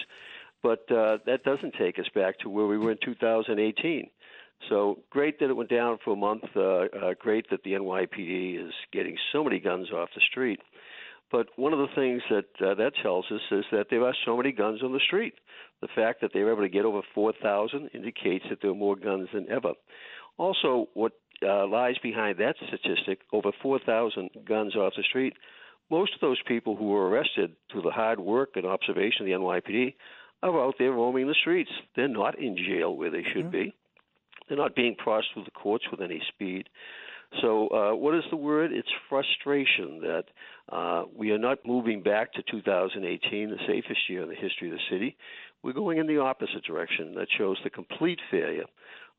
but 0.62 0.80
uh, 0.90 1.18
that 1.24 1.44
doesn't 1.44 1.74
take 1.78 1.98
us 1.98 2.08
back 2.14 2.38
to 2.40 2.50
where 2.50 2.66
we 2.66 2.76
were 2.76 2.90
in 2.90 2.98
2018. 3.02 4.10
So 4.68 4.98
great 5.10 5.38
that 5.40 5.50
it 5.50 5.56
went 5.56 5.70
down 5.70 5.98
for 6.04 6.12
a 6.12 6.16
month. 6.16 6.44
Uh, 6.54 6.60
uh, 6.60 7.14
great 7.18 7.48
that 7.50 7.62
the 7.62 7.72
NYPD 7.72 8.66
is 8.66 8.72
getting 8.92 9.16
so 9.32 9.44
many 9.44 9.60
guns 9.60 9.90
off 9.92 10.08
the 10.14 10.20
street. 10.30 10.60
But 11.30 11.48
one 11.56 11.72
of 11.72 11.78
the 11.78 11.94
things 11.94 12.22
that 12.30 12.66
uh, 12.66 12.74
that 12.74 12.92
tells 13.02 13.26
us 13.30 13.40
is 13.50 13.64
that 13.70 13.86
there 13.90 14.04
are 14.04 14.14
so 14.24 14.36
many 14.36 14.52
guns 14.52 14.82
on 14.82 14.92
the 14.92 15.00
street. 15.00 15.34
The 15.80 15.88
fact 15.94 16.20
that 16.22 16.30
they 16.32 16.42
were 16.42 16.52
able 16.52 16.62
to 16.62 16.68
get 16.68 16.84
over 16.84 17.02
4,000 17.14 17.90
indicates 17.94 18.46
that 18.50 18.60
there 18.60 18.70
are 18.70 18.74
more 18.74 18.96
guns 18.96 19.28
than 19.32 19.48
ever. 19.50 19.74
Also, 20.38 20.88
what 20.94 21.12
uh, 21.42 21.66
lies 21.66 21.98
behind 22.02 22.38
that 22.38 22.56
statistic, 22.66 23.20
over 23.32 23.50
4,000 23.62 24.30
guns 24.46 24.74
off 24.74 24.94
the 24.96 25.02
street, 25.02 25.34
most 25.90 26.14
of 26.14 26.20
those 26.20 26.40
people 26.46 26.76
who 26.76 26.88
were 26.88 27.08
arrested 27.08 27.54
through 27.70 27.82
the 27.82 27.90
hard 27.90 28.20
work 28.20 28.50
and 28.56 28.66
observation 28.66 29.22
of 29.22 29.26
the 29.26 29.32
NYPD 29.32 29.94
are 30.42 30.64
out 30.64 30.74
there 30.78 30.92
roaming 30.92 31.26
the 31.26 31.34
streets. 31.34 31.70
They're 31.96 32.08
not 32.08 32.38
in 32.38 32.56
jail 32.56 32.94
where 32.96 33.10
they 33.10 33.24
should 33.32 33.50
be. 33.50 33.74
They're 34.48 34.58
not 34.58 34.74
being 34.74 34.94
processed 34.96 35.34
through 35.34 35.44
the 35.44 35.50
courts 35.50 35.84
with 35.90 36.00
any 36.00 36.22
speed. 36.28 36.68
So, 37.42 37.68
uh, 37.68 37.94
what 37.94 38.14
is 38.14 38.24
the 38.30 38.36
word? 38.36 38.72
It's 38.72 38.88
frustration 39.08 40.00
that 40.00 40.24
uh, 40.72 41.04
we 41.14 41.30
are 41.30 41.38
not 41.38 41.58
moving 41.66 42.02
back 42.02 42.32
to 42.34 42.42
2018, 42.50 43.50
the 43.50 43.56
safest 43.66 44.00
year 44.08 44.22
in 44.22 44.30
the 44.30 44.34
history 44.34 44.70
of 44.70 44.74
the 44.74 44.80
city. 44.90 45.16
We're 45.62 45.74
going 45.74 45.98
in 45.98 46.06
the 46.06 46.18
opposite 46.18 46.64
direction. 46.64 47.14
That 47.16 47.28
shows 47.36 47.58
the 47.62 47.70
complete 47.70 48.20
failure 48.30 48.64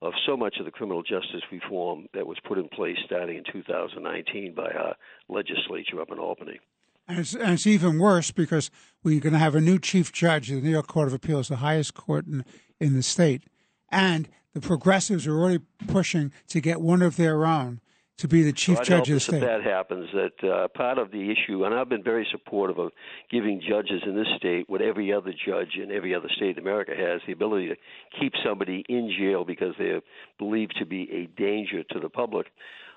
of 0.01 0.13
so 0.25 0.37
much 0.37 0.55
of 0.59 0.65
the 0.65 0.71
criminal 0.71 1.03
justice 1.03 1.43
reform 1.51 2.07
that 2.13 2.25
was 2.25 2.37
put 2.47 2.57
in 2.57 2.69
place 2.69 2.97
starting 3.05 3.37
in 3.37 3.43
2019 3.51 4.55
by 4.55 4.71
our 4.71 4.95
legislature 5.27 6.01
up 6.01 6.09
in 6.11 6.17
Albany. 6.17 6.59
And 7.07 7.19
it's, 7.19 7.33
and 7.33 7.53
it's 7.53 7.67
even 7.67 7.99
worse 7.99 8.31
because 8.31 8.71
we're 9.03 9.19
going 9.19 9.33
to 9.33 9.39
have 9.39 9.55
a 9.55 9.61
new 9.61 9.79
chief 9.79 10.13
judge 10.13 10.49
of 10.51 10.57
the 10.57 10.61
New 10.61 10.71
York 10.71 10.87
Court 10.87 11.07
of 11.07 11.13
Appeals, 11.13 11.49
the 11.49 11.57
highest 11.57 11.95
court 11.95 12.27
in, 12.27 12.45
in 12.79 12.93
the 12.93 13.03
state. 13.03 13.43
And 13.91 14.29
the 14.53 14.61
progressives 14.61 15.27
are 15.27 15.37
already 15.37 15.63
pushing 15.87 16.31
to 16.47 16.61
get 16.61 16.81
one 16.81 17.01
of 17.01 17.15
their 17.15 17.45
own 17.45 17.81
to 18.19 18.27
be 18.27 18.43
the 18.43 18.51
chief 18.51 18.81
judge 18.81 19.09
of 19.09 19.13
the 19.13 19.15
if 19.15 19.21
state. 19.21 19.39
that 19.39 19.63
happens, 19.63 20.09
that 20.13 20.49
uh, 20.49 20.67
part 20.77 20.97
of 20.97 21.09
the 21.11 21.31
issue, 21.31 21.63
and 21.63 21.73
I've 21.73 21.87
been 21.87 22.03
very 22.03 22.27
supportive 22.31 22.77
of 22.77 22.91
giving 23.31 23.61
judges 23.61 24.01
in 24.05 24.13
this 24.13 24.27
state 24.35 24.69
what 24.69 24.81
every 24.81 25.13
other 25.13 25.31
judge 25.31 25.77
in 25.81 25.89
every 25.89 26.13
other 26.13 26.27
state 26.35 26.57
in 26.57 26.59
America 26.59 26.91
has 26.97 27.21
the 27.25 27.31
ability 27.31 27.69
to 27.69 27.75
keep 28.19 28.33
somebody 28.45 28.83
in 28.89 29.09
jail 29.17 29.45
because 29.45 29.73
they're 29.79 30.01
believed 30.37 30.75
to 30.79 30.85
be 30.85 31.09
a 31.13 31.41
danger 31.41 31.83
to 31.91 31.99
the 32.01 32.09
public. 32.09 32.47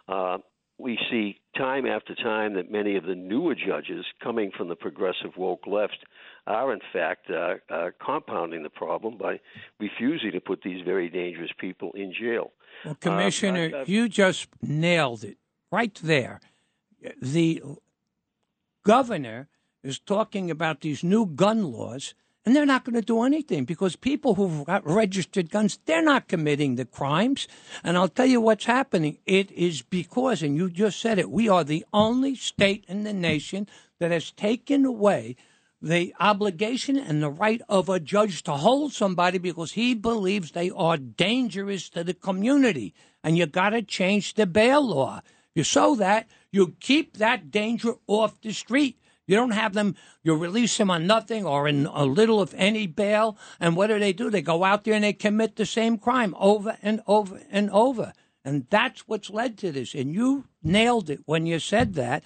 Uh, 0.09 0.39
we 0.83 0.99
see 1.11 1.39
time 1.57 1.87
after 1.87 2.15
time 2.15 2.55
that 2.55 2.71
many 2.71 2.97
of 2.97 3.05
the 3.05 3.15
newer 3.15 3.55
judges 3.55 4.05
coming 4.23 4.51
from 4.57 4.69
the 4.69 4.75
progressive 4.75 5.37
woke 5.37 5.67
left 5.67 5.99
are, 6.47 6.73
in 6.73 6.81
fact, 6.93 7.31
uh, 7.31 7.55
uh, 7.73 7.91
compounding 8.05 8.63
the 8.65 8.71
problem 8.71 9.17
by 9.17 9.39
refusing 9.79 10.33
to 10.33 10.41
put 10.41 10.63
these 10.63 10.83
very 10.85 11.09
dangerous 11.09 11.53
people 11.59 11.93
in 11.95 12.13
jail. 12.13 12.53
Well, 12.85 12.93
Um, 12.93 12.97
Commissioner, 12.97 13.71
I- 13.75 13.79
I- 13.81 13.85
you 13.87 14.09
just 14.09 14.49
nailed 14.61 15.23
it 15.25 15.39
right 15.71 15.95
there. 16.03 16.41
The 17.21 17.63
governor 18.85 19.49
is 19.83 19.99
talking 20.01 20.51
about 20.51 20.81
these 20.81 21.05
new 21.05 21.27
gun 21.27 21.71
laws 21.73 22.15
And 22.45 22.57
they're 22.57 22.67
not 22.67 22.85
going 22.85 22.97
to 22.97 23.03
do 23.03 23.23
anything 23.23 23.65
because 23.65 23.95
people 23.95 24.35
who've 24.35 24.65
got 24.65 24.85
registered 24.85 25.51
guns, 25.51 25.79
they're 25.87 26.03
not 26.03 26.27
committing 26.27 26.75
the 26.75 26.85
crimes. 26.85 27.47
And 27.85 27.97
I'll 27.97 28.09
tell 28.09 28.27
you 28.27 28.41
what's 28.41 28.65
happening. 28.65 29.19
It 29.27 29.53
is 29.53 29.83
because, 29.83 30.43
and 30.43 30.57
you 30.57 30.69
just 30.69 31.01
said 31.01 31.21
it, 31.21 31.31
we 31.31 31.49
are 31.49 31.63
the 31.63 31.85
only 31.93 32.35
state 32.35 32.85
in 32.89 33.05
the 33.05 33.13
nation 33.13 33.69
that 34.01 34.11
has 34.11 34.33
taken 34.33 34.85
away 34.85 35.37
the 35.81 36.15
obligation 36.21 36.97
and 36.97 37.23
the 37.23 37.31
right 37.31 37.61
of 37.69 37.89
a 37.89 37.99
judge 37.99 38.45
to 38.45 38.53
hold 38.53 38.93
somebody 38.93 39.39
because 39.39 39.73
he 39.73 39.95
believes 39.95 40.53
they 40.53 40.71
are 40.71 40.97
dangerous 40.97 41.89
to 41.91 42.05
the 42.05 42.15
community. 42.15 42.95
And 43.25 43.37
you 43.37 43.47
got 43.47 43.71
to 43.71 43.83
change 43.83 44.35
the 44.35 44.47
bail 44.47 44.87
law. 44.87 45.23
You 45.55 45.65
so 45.65 45.97
that 45.97 46.29
you 46.51 46.77
keep 46.81 47.19
that 47.19 47.51
danger 47.51 47.95
off 48.07 48.41
the 48.41 48.53
street. 48.53 48.99
You 49.27 49.37
don't 49.37 49.53
have 49.53 49.73
them, 49.73 49.97
you 50.23 50.35
release 50.35 50.77
them 50.77 50.91
on 50.91 51.07
nothing 51.07 51.45
or 51.45 51.69
in 51.69 51.87
a 51.87 52.05
little, 52.05 52.41
of 52.41 52.55
any, 52.57 52.87
bail. 52.87 53.39
And 53.61 53.77
what 53.77 53.87
do 53.87 53.99
they 53.99 54.13
do? 54.13 54.31
They 54.31 54.43
go 54.43 54.65
out 54.65 54.85
there 54.85 54.95
and 54.95 55.05
they 55.05 55.13
commit 55.13 55.57
the 55.57 55.67
same 55.67 55.99
crime 55.99 56.35
over 56.39 56.77
and 56.83 57.03
over 57.07 57.41
and 57.51 57.71
over. 57.71 58.13
And 58.45 58.67
that's 58.71 59.07
what's 59.07 59.31
led 59.31 59.57
to 59.59 59.71
this. 59.71 59.95
And 59.95 60.15
you 60.15 60.47
nailed 60.63 61.09
it 61.09 61.21
when 61.27 61.47
you 61.47 61.59
said 61.59 61.95
that. 61.95 62.25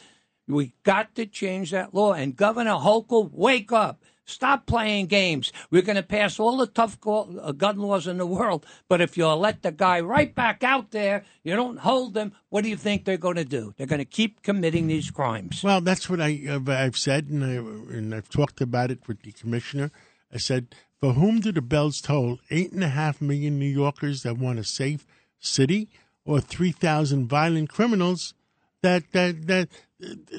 We 0.49 0.75
got 0.85 1.15
to 1.17 1.27
change 1.27 1.73
that 1.73 1.93
law. 1.93 2.13
And 2.13 2.37
Governor 2.37 2.77
Hochul, 2.77 3.31
wake 3.33 3.73
up. 3.73 4.03
Stop 4.27 4.67
playing 4.67 5.07
games. 5.07 5.53
We're 5.71 5.83
going 5.83 5.97
to 5.97 6.03
pass 6.03 6.39
all 6.39 6.57
the 6.57 6.67
tough 6.67 6.99
uh, 7.07 7.53
gun 7.53 7.79
laws 7.79 8.07
in 8.07 8.19
the 8.19 8.27
world, 8.27 8.67
but 8.89 9.01
if 9.01 9.17
you 9.17 9.27
let 9.29 9.63
the 9.63 9.73
guy 9.73 10.01
right 10.01 10.35
back 10.35 10.65
out 10.65 10.91
there, 10.91 11.25
you 11.45 11.55
don't 11.55 11.79
hold 11.79 12.15
them. 12.15 12.33
What 12.49 12.65
do 12.65 12.69
you 12.69 12.77
think 12.77 13.05
they're 13.05 13.17
going 13.17 13.37
to 13.37 13.45
do? 13.45 13.73
They're 13.77 13.87
going 13.87 14.01
to 14.01 14.05
keep 14.05 14.43
committing 14.43 14.89
these 14.89 15.11
crimes. 15.11 15.63
Well, 15.63 15.81
that's 15.81 16.11
what 16.11 16.21
I, 16.21 16.33
have 16.67 16.97
said, 16.97 17.29
and, 17.29 17.45
I, 17.45 17.97
and 17.97 18.15
I've 18.15 18.29
talked 18.29 18.61
about 18.61 18.91
it 18.91 19.07
with 19.07 19.23
the 19.23 19.33
commissioner. 19.33 19.93
I 20.33 20.39
said, 20.39 20.75
for 21.01 21.13
whom 21.13 21.41
do 21.41 21.53
the 21.53 21.63
bells 21.63 22.01
toll? 22.01 22.41
Eight 22.51 22.73
and 22.73 22.83
a 22.83 22.89
half 22.89 23.21
million 23.21 23.59
New 23.59 23.67
Yorkers 23.67 24.23
that 24.25 24.39
want 24.39 24.59
a 24.59 24.65
safe 24.65 25.07
city, 25.39 25.89
or 26.25 26.41
three 26.41 26.73
thousand 26.73 27.29
violent 27.29 27.69
criminals 27.69 28.35
that 28.83 29.05
that 29.13 29.47
that 29.47 29.69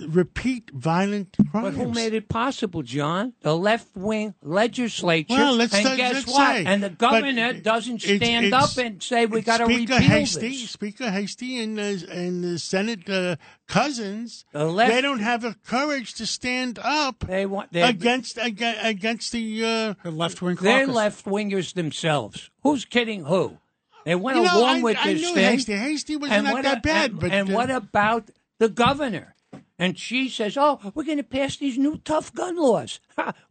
repeat 0.08 0.70
violent 0.72 1.36
crimes. 1.52 1.76
But 1.76 1.84
who 1.84 1.91
made 1.91 2.13
it 2.13 2.30
possible, 2.30 2.84
John? 2.84 3.34
The 3.41 3.58
left 3.58 3.96
wing 3.96 4.36
legislature. 4.41 5.34
Well, 5.34 5.56
let's 5.56 5.74
and 5.74 5.86
th- 5.86 5.98
guess 5.98 6.13
let's 6.13 6.28
what? 6.28 6.56
Say, 6.56 6.65
and 6.65 6.84
the 6.84 6.89
governor 6.89 7.54
doesn't 7.54 8.02
stand 8.02 8.46
it's, 8.48 8.54
up 8.54 8.78
and 8.84 9.02
say 9.02 9.26
we 9.26 9.41
got 9.41 9.58
to 9.58 9.65
repeal 9.65 9.98
Heastie, 9.98 10.50
this. 10.50 10.70
Speaker 10.70 11.10
Heastie 11.10 11.60
and 11.60 11.80
uh, 11.80 11.84
and 12.12 12.43
the 12.43 12.60
Senate 12.60 13.10
uh, 13.10 13.38
Cousins, 13.67 14.46
the 14.54 14.65
left, 14.65 14.93
they 14.93 15.02
don't 15.02 15.20
have 15.20 15.41
the 15.41 15.56
courage 15.65 16.13
to 16.15 16.26
stand 16.26 16.80
up. 16.84 17.26
They 17.28 17.46
want 17.46 17.70
against 17.74 18.38
against 18.38 19.32
the, 19.32 19.63
uh, 19.63 19.93
the 20.04 20.12
left 20.12 20.41
wing. 20.41 20.58
They're 20.62 20.88
left 20.88 21.26
wingers 21.26 21.74
themselves. 21.74 22.52
Who's 22.62 22.86
kidding 22.86 23.26
who? 23.26 23.58
They 24.06 24.15
went 24.15 24.38
you 24.38 24.43
know, 24.46 24.60
along 24.60 24.78
I, 24.78 24.84
with 24.84 24.98
I 25.00 25.13
this 25.13 25.22
knew 25.22 25.34
thing. 25.34 25.43
Heastie. 25.43 25.74
Heastie 25.74 26.15
was 26.15 26.32
and 26.32 26.46
not 26.46 26.54
what, 26.54 26.63
that 26.63 26.84
bad. 26.84 27.12
And, 27.12 27.20
but 27.20 27.32
and 27.32 27.50
uh, 27.50 27.54
what 27.54 27.70
about 27.70 28.30
the 28.60 28.70
governor? 28.70 29.36
And 29.80 29.98
she 29.98 30.30
says, 30.30 30.58
"Oh, 30.58 30.80
we're 30.94 31.04
going 31.04 31.18
to 31.18 31.24
pass 31.24 31.58
these 31.58 31.78
new 31.78 31.98
tough 31.98 32.34
gun 32.34 32.58
laws. 32.58 33.00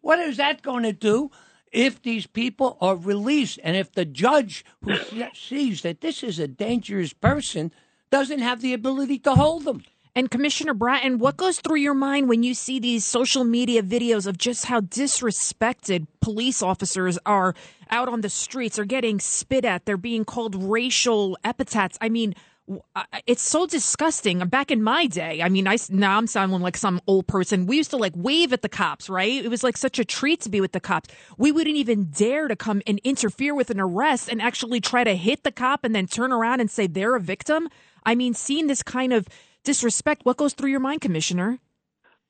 what 0.01 0.19
is 0.19 0.37
that 0.39 0.62
going 0.62 0.83
to 0.83 0.93
do 0.93 1.31
if 1.73 2.03
these 2.03 2.27
people 2.27 2.79
are 2.81 2.97
released 2.97 3.59
and 3.62 3.77
if 3.77 3.93
the 3.93 4.05
judge 4.05 4.65
who 4.83 4.97
sees 5.35 5.83
that 5.83 6.01
this 6.01 6.23
is 6.23 6.39
a 6.39 6.49
dangerous 6.49 7.12
person 7.12 7.73
doesn't 8.11 8.41
have 8.41 8.61
the 8.61 8.73
ability 8.73 9.19
to 9.21 9.35
hold 9.35 9.65
them?" 9.65 9.83
And 10.17 10.31
Commissioner 10.31 10.73
Bratton, 10.73 11.19
what 11.19 11.37
goes 11.37 11.61
through 11.61 11.77
your 11.77 11.93
mind 11.93 12.31
when 12.31 12.43
you 12.43 12.55
see 12.55 12.81
these 12.81 13.05
social 13.05 13.45
media 13.45 13.83
videos 13.83 14.27
of 14.27 14.39
just 14.39 14.65
how 14.65 14.81
disrespected 14.81 16.07
police 16.23 16.62
officers 16.62 17.19
are 17.27 17.55
out 17.91 18.09
on 18.09 18.23
the 18.23 18.31
streets? 18.31 18.77
They're 18.77 18.87
getting 18.87 19.21
spit 19.21 19.67
at. 19.67 19.85
They're 19.85 19.99
being 19.99 20.25
called 20.25 20.55
racial 20.55 21.37
epithets. 21.45 21.99
I 22.01 22.09
mean, 22.09 22.35
it's 23.27 23.43
so 23.43 23.67
disgusting. 23.67 24.39
Back 24.41 24.71
in 24.71 24.83
my 24.83 25.07
day, 25.07 25.43
I 25.43 25.49
mean, 25.49 25.67
I 25.69 25.77
now 25.89 26.19
I'm 26.19 26.27
sounding 26.27 26.61
like 26.61 26.77
some 26.77 27.01
old 27.07 27.27
person. 27.27 27.67
We 27.67 27.77
used 27.77 27.91
to 27.91 27.97
like 27.97 28.13
wave 28.17 28.53
at 28.53 28.63
the 28.63 28.69
cops, 28.69 29.09
right? 29.09 29.45
It 29.45 29.49
was 29.49 29.63
like 29.63 29.77
such 29.77 29.99
a 29.99 30.05
treat 30.05 30.41
to 30.43 30.51
be 30.51 30.61
with 30.61 30.73
the 30.73 30.81
cops. 30.81 31.09
We 31.39 31.53
wouldn't 31.53 31.77
even 31.77 32.07
dare 32.07 32.49
to 32.49 32.57
come 32.57 32.83
and 32.87 33.01
interfere 33.05 33.55
with 33.55 33.71
an 33.71 33.81
arrest 33.81 34.29
and 34.29 34.43
actually 34.43 34.81
try 34.81 35.05
to 35.05 35.15
hit 35.15 35.45
the 35.45 35.53
cop 35.53 35.85
and 35.85 35.95
then 35.95 36.07
turn 36.07 36.33
around 36.33 36.61
and 36.61 36.71
say 36.71 36.87
they're 36.87 37.15
a 37.15 37.21
victim. 37.21 37.69
I 38.05 38.15
mean, 38.15 38.35
seeing 38.35 38.67
this 38.67 38.83
kind 38.83 39.13
of 39.13 39.29
disrespect, 39.65 40.23
what 40.25 40.37
goes 40.37 40.53
through 40.53 40.71
your 40.71 40.81
mind, 40.81 41.01
Commissioner? 41.01 41.59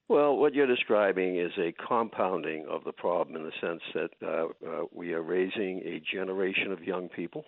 Well, 0.09 0.37
what 0.37 0.55
you're 0.55 0.68
describing 0.68 1.37
is 1.37 1.51
a 1.59 1.72
compounding 1.72 2.66
of 2.70 2.85
the 2.85 2.92
problem 2.92 3.37
in 3.37 3.42
the 3.42 3.53
sense 3.61 3.83
that 3.94 4.11
uh, 4.22 4.46
uh, 4.64 4.85
we 4.92 5.12
are 5.14 5.22
raising 5.22 5.83
a 5.85 6.01
generation 6.14 6.70
of 6.70 6.85
young 6.85 7.09
people 7.09 7.44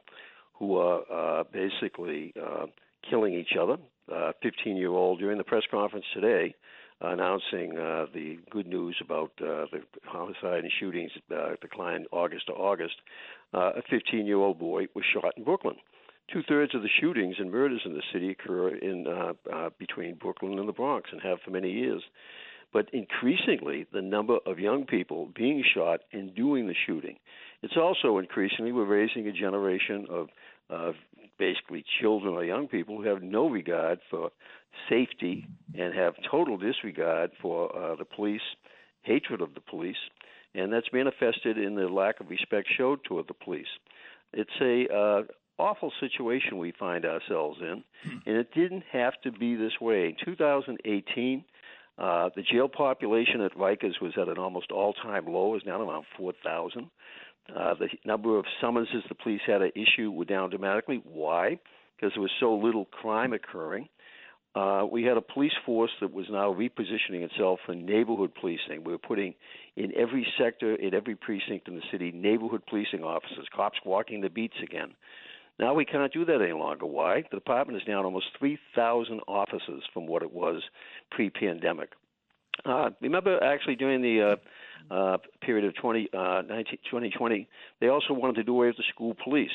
who 0.59 0.77
are 0.77 1.03
uh, 1.13 1.45
basically 1.53 2.33
uh, 2.41 2.67
killing 3.09 3.35
each 3.35 3.57
other. 3.61 3.77
A 4.11 4.33
15 4.43 4.77
year 4.77 4.91
old 4.91 5.19
during 5.19 5.39
the 5.39 5.45
press 5.45 5.65
conference 5.71 6.07
today 6.15 6.55
announcing 7.01 7.79
uh, 7.79 8.07
the 8.13 8.39
good 8.51 8.67
news 8.67 8.97
about 9.01 9.31
uh, 9.41 9.67
the 9.71 9.83
homicide 10.05 10.65
and 10.65 10.73
shootings 10.81 11.13
uh, 11.35 11.51
declined 11.61 12.07
August 12.11 12.47
to 12.47 12.53
August. 12.53 12.97
Uh, 13.55 13.73
a 13.77 13.83
15 13.89 14.27
year 14.27 14.39
old 14.39 14.59
boy 14.59 14.87
was 14.95 15.05
shot 15.13 15.33
in 15.37 15.45
Brooklyn. 15.45 15.77
Two 16.33 16.43
thirds 16.47 16.75
of 16.75 16.83
the 16.83 16.89
shootings 17.01 17.37
and 17.39 17.51
murders 17.51 17.81
in 17.87 17.95
the 17.95 18.03
city 18.13 18.31
occur 18.31 18.69
in 18.69 19.07
uh, 19.07 19.33
uh, 19.51 19.71
between 19.79 20.17
Brooklyn 20.17 20.59
and 20.59 20.69
the 20.69 20.73
Bronx 20.73 21.09
and 21.13 21.23
have 21.23 21.39
for 21.45 21.51
many 21.51 21.71
years. 21.71 22.03
But 22.71 22.91
increasingly, 22.93 23.87
the 23.93 24.03
number 24.03 24.39
of 24.45 24.59
young 24.59 24.85
people 24.85 25.31
being 25.35 25.65
shot 25.75 26.01
and 26.13 26.35
doing 26.35 26.67
the 26.67 26.75
shooting. 26.87 27.17
It's 27.63 27.77
also 27.77 28.19
increasingly 28.19 28.73
we're 28.73 28.85
raising 28.85 29.27
a 29.27 29.33
generation 29.33 30.07
of 30.09 30.29
basically 31.39 31.85
children 32.01 32.35
or 32.35 32.45
young 32.45 32.69
people 32.69 32.97
who 32.97 33.09
have 33.09 33.23
no 33.23 33.49
regard 33.49 34.01
for 34.11 34.31
safety 34.89 35.47
and 35.75 35.95
have 35.95 36.15
total 36.31 36.59
disregard 36.59 37.31
for 37.41 37.75
uh, 37.75 37.97
the 37.97 38.05
police, 38.05 38.43
hatred 39.03 39.41
of 39.41 39.55
the 39.55 39.61
police, 39.61 39.97
and 40.55 40.73
that's 40.73 40.93
manifested 40.93 41.57
in 41.57 41.75
the 41.75 41.89
lack 41.89 42.21
of 42.21 42.29
respect 42.29 42.69
showed 42.77 43.03
toward 43.05 43.29
the 43.29 43.35
police. 43.35 43.67
It's 44.33 44.51
a 44.61 44.93
uh, 44.93 45.23
awful 45.59 45.93
situation 46.01 46.59
we 46.59 46.73
find 46.73 47.05
ourselves 47.05 47.59
in, 47.61 47.83
and 48.27 48.37
it 48.37 48.53
didn't 48.55 48.85
have 48.93 49.15
to 49.23 49.33
be 49.33 49.55
this 49.55 49.81
way. 49.81 50.07
In 50.09 50.17
2018, 50.25 51.45
uh, 51.99 52.31
the 52.37 52.43
jail 52.43 52.69
population 52.69 53.41
at 53.41 53.57
Rikers 53.57 54.01
was 54.01 54.13
at 54.21 54.29
an 54.29 54.39
almost 54.39 54.71
all-time 54.71 55.27
low. 55.27 55.57
Is 55.57 55.63
now 55.67 55.81
around 55.81 56.05
4,000. 56.17 56.91
Uh, 57.55 57.75
the 57.75 57.89
number 58.05 58.39
of 58.39 58.45
summonses 58.61 59.03
the 59.09 59.15
police 59.15 59.41
had 59.47 59.59
to 59.59 59.71
issue 59.79 60.11
were 60.11 60.25
down 60.25 60.51
dramatically. 60.51 61.01
Why? 61.05 61.59
Because 61.97 62.13
there 62.15 62.23
was 62.23 62.31
so 62.41 62.55
little 62.55 62.85
crime 62.85 63.33
occurring. 63.33 63.89
Uh, 64.55 64.85
we 64.91 65.05
had 65.05 65.17
a 65.17 65.21
police 65.21 65.53
force 65.65 65.91
that 66.01 66.13
was 66.13 66.27
now 66.31 66.53
repositioning 66.53 67.23
itself 67.23 67.61
for 67.65 67.75
neighborhood 67.75 68.33
policing. 68.41 68.83
We 68.85 68.93
were 68.93 68.99
putting 68.99 69.35
in 69.77 69.93
every 69.97 70.27
sector, 70.39 70.75
in 70.75 70.95
every 70.95 71.15
precinct 71.15 71.69
in 71.69 71.77
the 71.77 71.83
city, 71.93 72.11
neighborhood 72.13 72.63
policing 72.69 73.05
officers, 73.05 73.47
cops 73.55 73.79
walking 73.85 74.21
the 74.21 74.31
beats 74.31 74.57
again. 74.63 74.95
Now 75.59 75.75
we 75.75 75.85
can't 75.85 76.13
do 76.13 76.25
that 76.25 76.41
any 76.41 76.53
longer. 76.53 76.87
Why? 76.87 77.23
The 77.31 77.37
department 77.37 77.81
is 77.81 77.87
down 77.87 78.05
almost 78.05 78.27
3,000 78.39 79.21
officers 79.29 79.83
from 79.93 80.07
what 80.07 80.23
it 80.23 80.33
was 80.33 80.63
pre 81.11 81.31
pandemic. 81.31 81.91
Uh, 82.65 82.91
remember, 83.01 83.43
actually, 83.43 83.77
during 83.77 84.03
the 84.03 84.33
uh, 84.33 84.37
uh, 84.91 85.19
period 85.43 85.65
of 85.65 85.75
20, 85.77 86.09
uh, 86.13 86.43
19, 86.49 86.65
2020, 86.91 87.49
they 87.81 87.89
also 87.89 88.15
wanted 88.15 88.37
to 88.37 88.45
do 88.45 88.55
away 88.55 88.69
with 88.69 88.77
the 88.77 88.85
school 88.93 89.15
police. 89.23 89.51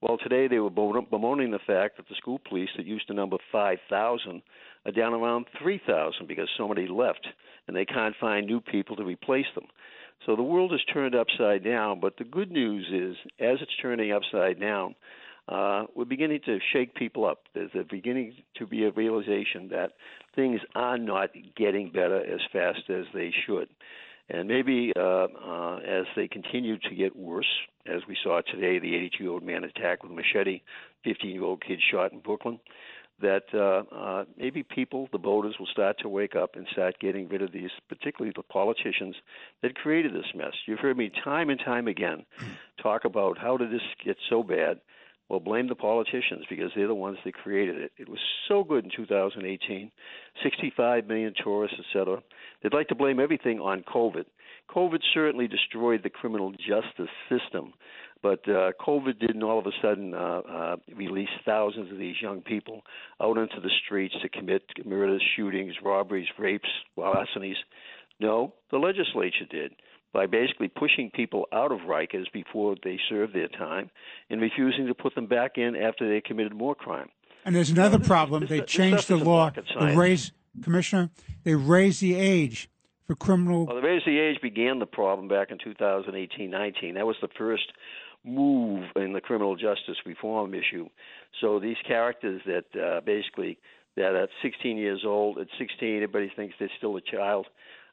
Well, 0.00 0.18
today 0.18 0.48
they 0.48 0.58
were 0.58 0.70
bemoaning 0.70 1.50
the 1.50 1.58
fact 1.66 1.96
that 1.96 2.08
the 2.08 2.14
school 2.16 2.40
police 2.48 2.68
that 2.76 2.86
used 2.86 3.06
to 3.08 3.14
number 3.14 3.36
5,000 3.50 4.42
are 4.86 4.92
down 4.92 5.14
around 5.14 5.46
3,000 5.58 6.26
because 6.28 6.48
so 6.58 6.68
many 6.68 6.86
left, 6.86 7.26
and 7.66 7.76
they 7.76 7.86
can't 7.86 8.14
find 8.20 8.46
new 8.46 8.60
people 8.60 8.96
to 8.96 9.04
replace 9.04 9.46
them. 9.54 9.64
So 10.26 10.36
the 10.36 10.42
world 10.42 10.72
is 10.72 10.80
turned 10.92 11.14
upside 11.14 11.64
down, 11.64 12.00
but 12.00 12.16
the 12.16 12.24
good 12.24 12.50
news 12.50 12.86
is, 12.92 13.16
as 13.40 13.58
it's 13.60 13.76
turning 13.80 14.12
upside 14.12 14.60
down, 14.60 14.94
uh, 15.48 15.84
we're 15.94 16.06
beginning 16.06 16.40
to 16.46 16.58
shake 16.72 16.94
people 16.94 17.26
up. 17.26 17.42
There's 17.54 17.70
a 17.78 17.84
beginning 17.84 18.34
to 18.56 18.66
be 18.66 18.84
a 18.84 18.90
realization 18.90 19.68
that 19.70 19.92
things 20.34 20.60
are 20.74 20.96
not 20.96 21.30
getting 21.56 21.90
better 21.90 22.24
as 22.24 22.40
fast 22.52 22.88
as 22.88 23.04
they 23.12 23.32
should. 23.46 23.68
And 24.30 24.48
maybe 24.48 24.92
uh, 24.96 25.26
uh, 25.26 25.76
as 25.86 26.06
they 26.16 26.28
continue 26.28 26.78
to 26.78 26.94
get 26.94 27.14
worse, 27.14 27.50
as 27.86 28.00
we 28.08 28.16
saw 28.22 28.40
today, 28.40 28.78
the 28.78 28.94
82 28.94 29.22
year 29.22 29.32
old 29.32 29.42
man 29.42 29.64
attacked 29.64 30.02
with 30.02 30.12
a 30.12 30.14
machete, 30.14 30.62
15 31.04 31.30
year 31.30 31.44
old 31.44 31.62
kid 31.62 31.78
shot 31.90 32.12
in 32.12 32.20
Brooklyn, 32.20 32.58
that 33.20 33.44
uh, 33.52 33.82
uh, 33.94 34.24
maybe 34.36 34.62
people, 34.62 35.08
the 35.12 35.18
voters, 35.18 35.56
will 35.58 35.66
start 35.66 35.98
to 36.00 36.08
wake 36.08 36.34
up 36.34 36.56
and 36.56 36.66
start 36.72 36.98
getting 37.00 37.28
rid 37.28 37.42
of 37.42 37.52
these, 37.52 37.70
particularly 37.88 38.32
the 38.34 38.42
politicians 38.42 39.14
that 39.62 39.76
created 39.76 40.14
this 40.14 40.34
mess. 40.34 40.52
You've 40.66 40.80
heard 40.80 40.96
me 40.96 41.10
time 41.22 41.50
and 41.50 41.60
time 41.60 41.86
again 41.86 42.24
talk 42.82 43.04
about 43.04 43.38
how 43.38 43.56
did 43.56 43.70
this 43.70 43.82
get 44.04 44.16
so 44.28 44.42
bad 44.42 44.80
Well, 45.28 45.40
blame 45.40 45.68
the 45.68 45.74
politicians 45.74 46.44
because 46.50 46.70
they're 46.76 46.86
the 46.86 46.94
ones 46.94 47.16
that 47.24 47.34
created 47.34 47.78
it. 47.78 47.92
It 47.96 48.08
was 48.08 48.18
so 48.46 48.62
good 48.62 48.84
in 48.84 48.90
2018, 48.94 49.90
65 50.42 51.06
million 51.06 51.32
tourists, 51.42 51.78
etc. 51.80 52.22
They'd 52.62 52.74
like 52.74 52.88
to 52.88 52.94
blame 52.94 53.18
everything 53.18 53.58
on 53.58 53.84
COVID. 53.84 54.24
COVID 54.70 55.00
certainly 55.14 55.48
destroyed 55.48 56.02
the 56.02 56.10
criminal 56.10 56.52
justice 56.52 57.12
system, 57.30 57.72
but 58.22 58.46
uh, 58.48 58.72
COVID 58.86 59.18
didn't 59.18 59.42
all 59.42 59.58
of 59.58 59.66
a 59.66 59.72
sudden 59.82 60.14
uh, 60.14 60.40
uh, 60.48 60.76
release 60.94 61.28
thousands 61.44 61.90
of 61.90 61.98
these 61.98 62.16
young 62.20 62.42
people 62.42 62.82
out 63.20 63.38
into 63.38 63.60
the 63.62 63.70
streets 63.84 64.14
to 64.22 64.28
commit 64.28 64.62
murders, 64.84 65.22
shootings, 65.36 65.74
robberies, 65.82 66.28
rapes, 66.38 66.68
larcenies. 66.96 67.56
No, 68.20 68.54
the 68.70 68.78
legislature 68.78 69.46
did 69.50 69.72
by 70.14 70.26
basically 70.26 70.68
pushing 70.68 71.10
people 71.10 71.46
out 71.52 71.72
of 71.72 71.80
Rikers 71.80 72.32
before 72.32 72.76
they 72.82 72.98
serve 73.08 73.32
their 73.32 73.48
time 73.48 73.90
and 74.30 74.40
refusing 74.40 74.86
to 74.86 74.94
put 74.94 75.14
them 75.16 75.26
back 75.26 75.58
in 75.58 75.76
after 75.76 76.08
they 76.08 76.20
committed 76.20 76.54
more 76.54 76.74
crime. 76.74 77.08
And 77.44 77.54
there's 77.54 77.70
another 77.70 77.98
problem. 77.98 78.46
They 78.46 78.62
changed 78.62 79.08
the 79.08 79.16
law. 79.16 79.50
They 79.50 79.94
raised, 79.94 80.32
Commissioner, 80.62 81.10
they 81.42 81.54
raised 81.54 82.00
the 82.00 82.14
age 82.14 82.70
for 83.06 83.16
criminal. 83.16 83.66
Well, 83.66 83.76
the 83.76 83.82
raise 83.82 84.02
the 84.06 84.18
age 84.18 84.40
began 84.40 84.78
the 84.78 84.86
problem 84.86 85.28
back 85.28 85.50
in 85.50 85.58
2018-19. 85.58 86.94
That 86.94 87.06
was 87.06 87.16
the 87.20 87.28
first 87.36 87.72
move 88.24 88.84
in 88.96 89.12
the 89.12 89.20
criminal 89.20 89.56
justice 89.56 89.96
reform 90.06 90.54
issue. 90.54 90.88
So 91.40 91.58
these 91.58 91.76
characters 91.86 92.40
that 92.46 92.80
uh, 92.80 93.00
basically 93.00 93.58
that 93.96 94.14
at 94.14 94.28
16 94.42 94.76
years 94.76 95.02
old, 95.04 95.38
at 95.38 95.46
16, 95.58 95.96
everybody 95.96 96.32
thinks 96.34 96.54
they're 96.58 96.70
still 96.78 96.96
a 96.96 97.00
child. 97.00 97.46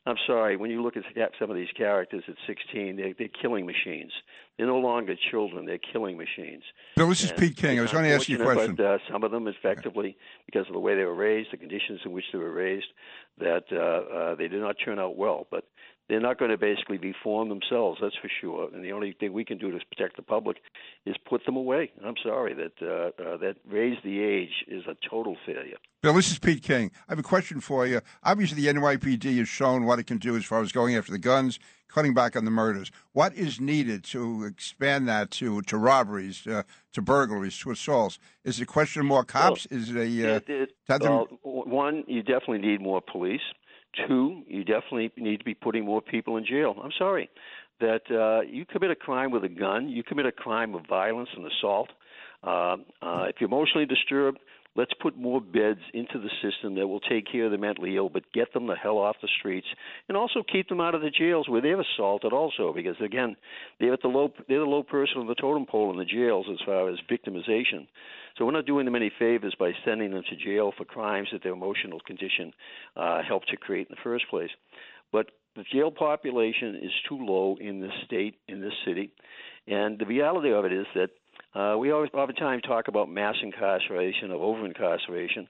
I'm 0.06 0.16
sorry, 0.26 0.58
when 0.58 0.72
you 0.72 0.82
look 0.82 0.96
at 0.98 1.04
some 1.40 1.52
of 1.52 1.56
these 1.56 1.70
characters 1.78 2.24
at 2.28 2.34
16, 2.48 2.96
they're, 2.96 3.14
they're 3.18 3.28
killing 3.40 3.68
machines. 3.68 4.12
They're 4.58 4.66
no 4.66 4.80
longer 4.80 5.16
children; 5.30 5.66
they're 5.66 5.78
killing 5.78 6.18
machines. 6.18 6.64
Bill, 6.96 7.08
this 7.08 7.24
is 7.24 7.32
Pete 7.32 7.56
King. 7.56 7.78
I 7.78 7.84
was 7.84 7.92
going 7.92 8.06
to 8.06 8.12
ask 8.12 8.28
you 8.28 8.40
a 8.40 8.44
question. 8.44 8.76
But 8.76 8.86
uh, 8.86 8.98
some 9.12 9.24
of 9.24 9.30
them, 9.30 9.48
effectively, 9.48 10.18
because 10.48 10.68
of 10.68 10.74
the 10.74 10.80
way 10.80 10.96
they 10.96 11.04
were 11.04 11.16
raised, 11.16 11.52
the 11.52 11.58
conditions 11.58 12.00
in 12.04 12.12
which 12.12 12.26
they 12.34 12.40
were 12.40 12.52
raised, 12.52 12.88
that 13.38 13.66
uh, 13.72 13.78
uh, 13.78 14.36
they 14.36 14.48
did 14.48 14.60
not 14.62 14.76
turn 14.84 14.98
out 14.98 15.18
well. 15.18 15.46
But 15.52 15.66
they're 16.12 16.20
not 16.20 16.38
going 16.38 16.52
to 16.52 16.58
basically 16.58 16.98
reform 16.98 17.48
themselves, 17.48 18.00
that's 18.02 18.18
for 18.22 18.30
sure. 18.42 18.70
And 18.74 18.84
the 18.84 18.92
only 18.92 19.16
thing 19.18 19.32
we 19.32 19.46
can 19.46 19.58
do 19.58 19.72
to 19.72 19.80
protect 19.96 20.18
the 20.18 20.22
public 20.22 20.58
is 21.06 21.16
put 21.18 21.46
them 21.46 21.56
away. 21.56 21.90
I'm 22.06 22.16
sorry 22.22 22.54
that 22.54 22.74
uh, 22.82 23.24
uh, 23.24 23.38
that 23.38 23.56
raise 23.66 23.98
the 24.04 24.22
age 24.22 24.66
is 24.68 24.84
a 24.88 24.96
total 25.10 25.38
failure. 25.46 25.78
Bill, 26.04 26.14
this 26.14 26.30
is 26.30 26.38
Pete 26.38 26.64
King. 26.64 26.92
I 27.08 27.14
have 27.14 27.20
a 27.20 27.24
question 27.24 27.62
for 27.62 27.88
you. 27.88 28.02
Obviously, 28.24 28.62
the 28.62 28.74
NYPD 28.74 29.38
has 29.38 29.48
shown 29.48 29.86
what 29.86 30.00
it 30.00 30.08
can 30.08 30.18
do 30.18 30.36
as 30.36 30.44
far 30.44 30.62
as 30.62 30.74
going 30.74 30.96
after 30.96 31.14
the 31.14 31.20
guns, 31.20 31.60
cutting 31.88 32.14
back 32.14 32.36
on 32.36 32.44
the 32.44 32.52
murders. 32.52 32.92
What 33.14 33.34
is 33.34 33.62
needed 33.62 34.04
to 34.06 34.44
expand 34.44 35.08
that 35.08 35.32
to 35.32 35.62
to 35.62 35.78
robberies, 35.78 36.46
uh, 36.46 36.64
to 36.92 37.02
burglaries, 37.02 37.58
to 37.60 37.72
assaults? 37.72 38.20
Is 38.44 38.60
it 38.60 38.64
a 38.64 38.66
question 38.66 39.00
of 39.00 39.06
more 39.06 39.24
cops? 39.24 39.66
Well, 39.72 39.80
is 39.80 39.90
it 39.92 39.96
a 39.96 40.34
uh, 40.34 40.36
it, 40.36 40.50
it, 40.50 40.74
them... 40.88 41.26
one? 41.44 42.04
You 42.08 42.22
definitely 42.22 42.68
need 42.68 42.82
more 42.82 43.00
police. 43.00 43.40
Two, 44.08 44.44
you 44.48 44.64
definitely 44.64 45.12
need 45.18 45.40
to 45.40 45.46
be 45.46 45.54
putting 45.54 45.86
more 45.86 46.02
people 46.02 46.38
in 46.38 46.46
jail. 46.46 46.76
I'm 46.82 46.92
sorry 46.98 47.30
that 47.82 48.02
uh, 48.12 48.42
you 48.50 48.66
commit 48.66 48.92
a 48.92 48.96
crime 48.96 49.32
with 49.32 49.44
a 49.44 49.50
gun, 49.50 49.90
you 49.90 50.04
commit 50.04 50.26
a 50.26 50.32
crime 50.32 50.76
of 50.76 50.86
violence 50.88 51.30
and 51.36 51.46
assault. 51.46 51.90
Uh, 52.44 52.78
uh, 53.02 53.26
if 53.28 53.36
you're 53.40 53.50
emotionally 53.50 53.86
disturbed, 53.86 54.40
let's 54.76 54.94
put 55.02 55.18
more 55.18 55.42
beds 55.42 55.82
into 55.94 56.20
the 56.20 56.30
system 56.42 56.76
that 56.76 56.88
will 56.88 57.00
take 57.00 57.30
care 57.32 57.46
of 57.46 57.52
the 57.52 57.58
mentally 57.58 57.98
ill, 57.98 58.10
but 58.10 58.32
get 58.34 58.54
them 58.54 58.68
the 58.68 58.76
hell 58.76 58.98
off 58.98 59.18
the 59.22 59.28
streets, 59.40 59.68
and 60.08 60.18
also 60.18 60.44
keep 60.50 60.70
them 60.70 60.82
out 60.82 60.96
of 60.96 61.02
the 61.02 61.10
jails 61.10 61.50
where 61.50 61.62
they're 61.62 61.82
assaulted. 61.82 62.34
Also, 62.34 62.74
because 62.74 62.96
again, 63.04 63.36
they're 63.80 63.94
at 63.94 64.02
the 64.02 64.08
low 64.08 64.32
they're 64.48 64.60
the 64.60 64.66
low 64.66 64.84
person 64.84 65.18
on 65.18 65.28
the 65.28 65.36
totem 65.36 65.66
pole 65.66 65.92
in 65.92 65.98
the 65.98 66.06
jails 66.06 66.46
as 66.52 66.60
far 66.66 66.90
as 66.90 66.98
victimization. 67.10 67.88
So 68.38 68.46
we're 68.46 68.52
not 68.52 68.66
doing 68.66 68.86
them 68.86 68.96
any 68.96 69.12
favors 69.20 69.56
by 69.60 69.72
sending 69.84 70.12
them 70.12 70.24
to 70.30 70.36
jail 70.36 70.72
for 70.78 70.86
crimes 70.86 71.30
that 71.34 71.44
their 71.44 71.54
emotional 71.54 72.00
condition 72.00 72.54
uh, 72.96 73.22
helped 73.28 73.50
to 73.50 73.58
create 73.58 73.88
in 73.90 73.96
the 73.96 74.02
first 74.04 74.30
place. 74.30 74.50
But 75.12 75.28
the 75.56 75.64
jail 75.64 75.92
population 75.92 76.80
is 76.82 76.92
too 77.10 77.18
low 77.20 77.58
in 77.60 77.82
this 77.82 77.92
state, 78.06 78.36
in 78.48 78.62
this 78.62 78.74
city, 78.86 79.12
and 79.68 80.00
the 80.00 80.06
reality 80.06 80.54
of 80.54 80.64
it 80.64 80.72
is 80.72 80.86
that 80.96 81.10
uh, 81.54 81.76
we 81.78 81.92
always, 81.92 82.12
time, 82.38 82.62
talk 82.62 82.88
about 82.88 83.10
mass 83.10 83.36
incarceration 83.42 84.32
or 84.32 84.42
over 84.42 84.66
incarceration. 84.66 85.48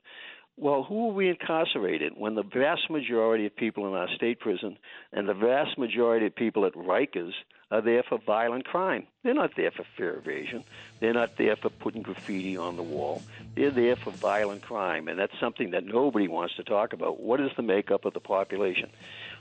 Well, 0.58 0.84
who 0.84 1.10
are 1.10 1.14
we 1.14 1.30
incarcerated 1.30 2.14
when 2.16 2.36
the 2.36 2.44
vast 2.44 2.90
majority 2.90 3.46
of 3.46 3.56
people 3.56 3.88
in 3.88 3.94
our 3.94 4.10
state 4.16 4.40
prison 4.40 4.78
and 5.14 5.28
the 5.28 5.34
vast 5.34 5.78
majority 5.78 6.26
of 6.26 6.36
people 6.36 6.66
at 6.66 6.74
Rikers 6.74 7.34
are 7.72 7.82
there 7.82 8.04
for 8.04 8.20
violent 8.20 8.66
crime? 8.66 9.08
They're 9.24 9.34
not 9.34 9.56
there 9.56 9.72
for 9.72 9.86
fear 9.96 10.18
evasion. 10.18 10.64
They're 11.00 11.14
not 11.14 11.38
there 11.38 11.56
for 11.56 11.70
putting 11.70 12.02
graffiti 12.02 12.58
on 12.58 12.76
the 12.76 12.84
wall. 12.84 13.24
They're 13.56 13.72
there 13.72 13.96
for 13.96 14.12
violent 14.12 14.62
crime, 14.62 15.08
and 15.08 15.18
that's 15.18 15.40
something 15.40 15.72
that 15.72 15.86
nobody 15.86 16.28
wants 16.28 16.56
to 16.58 16.64
talk 16.64 16.94
about. 16.94 17.20
What 17.20 17.40
is 17.40 17.52
the 17.56 17.64
makeup 17.64 18.06
of 18.06 18.14
the 18.14 18.20
population? 18.20 18.90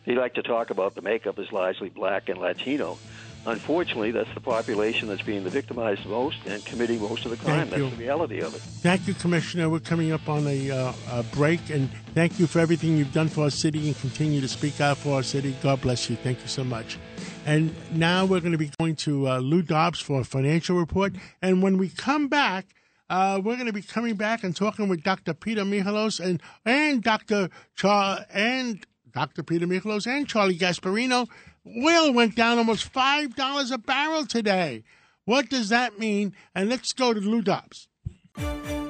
They 0.07 0.15
like 0.15 0.35
to 0.35 0.43
talk 0.43 0.71
about 0.71 0.95
the 0.95 1.03
makeup 1.03 1.39
is 1.39 1.53
largely 1.53 1.91
black 1.91 2.29
and 2.29 2.39
Latino 2.39 2.99
unfortunately, 3.47 4.11
that's 4.11 4.33
the 4.35 4.41
population 4.41 5.09
that's 5.09 5.23
being 5.23 5.45
the 5.45 5.51
victimized 5.51 6.07
most 6.07 6.39
and 6.47 6.65
committing 6.65 7.01
most 7.01 7.25
of 7.25 7.31
the 7.31 7.37
crime. 7.37 7.69
Thank 7.69 7.71
that's 7.71 7.83
you. 7.83 7.91
the 7.91 7.97
reality 7.97 8.41
of 8.41 8.55
it. 8.55 8.61
Thank 8.61 9.07
you, 9.09 9.15
Commissioner. 9.15 9.69
We're 9.69 9.81
coming 9.81 10.13
up 10.13 10.29
on 10.29 10.47
a, 10.47 10.71
uh, 10.71 10.93
a, 11.13 11.23
break, 11.25 11.71
and 11.71 11.91
thank 12.15 12.39
you 12.39 12.47
for 12.47 12.59
everything 12.59 12.97
you've 12.97 13.13
done 13.13 13.29
for 13.29 13.45
our 13.45 13.51
city 13.51 13.87
and 13.87 13.99
continue 13.99 14.41
to 14.41 14.49
speak 14.49 14.81
out 14.81 14.97
for 14.97 15.15
our 15.15 15.23
city. 15.23 15.57
God 15.63 15.81
bless 15.81 16.09
you. 16.11 16.17
Thank 16.17 16.41
you 16.41 16.49
so 16.49 16.65
much. 16.65 16.99
And 17.47 17.75
now 17.93 18.25
we're 18.25 18.41
going 18.41 18.53
to 18.53 18.59
be 18.59 18.71
going 18.79 18.97
to 18.97 19.29
uh, 19.29 19.39
Lou 19.39 19.63
Dobbs 19.63 20.01
for 20.01 20.21
a 20.21 20.25
financial 20.25 20.77
report. 20.77 21.15
And 21.41 21.63
when 21.63 21.79
we 21.79 21.89
come 21.89 22.29
back, 22.29 22.67
uh, 23.09 23.41
we're 23.43 23.57
going 23.57 23.67
to 23.67 23.73
be 23.73 23.83
coming 23.83 24.15
back 24.15 24.45
and 24.45 24.55
talking 24.55 24.89
with 24.89 25.03
Dr. 25.03 25.35
Peter 25.35 25.63
Michalos 25.63 26.21
and 26.21 26.41
and 26.65 27.03
Dr. 27.03 27.51
Char 27.75 28.25
and 28.33 28.87
Dr. 29.13 29.43
Peter 29.43 29.67
Michalos 29.67 30.07
and 30.07 30.29
Charlie 30.29 30.57
Gasparino 30.57 31.29
Oil 31.67 32.13
went 32.13 32.37
down 32.37 32.59
almost 32.59 32.93
$5 32.93 33.73
a 33.73 33.79
barrel 33.79 34.25
today. 34.25 34.83
What 35.27 35.51
does 35.51 35.69
that 35.69 35.99
mean? 35.99 36.35
And 36.55 36.71
let's 36.71 36.93
go 36.93 37.13
to 37.13 37.21
Lou 37.21 37.43
Dobbs. 37.43 37.89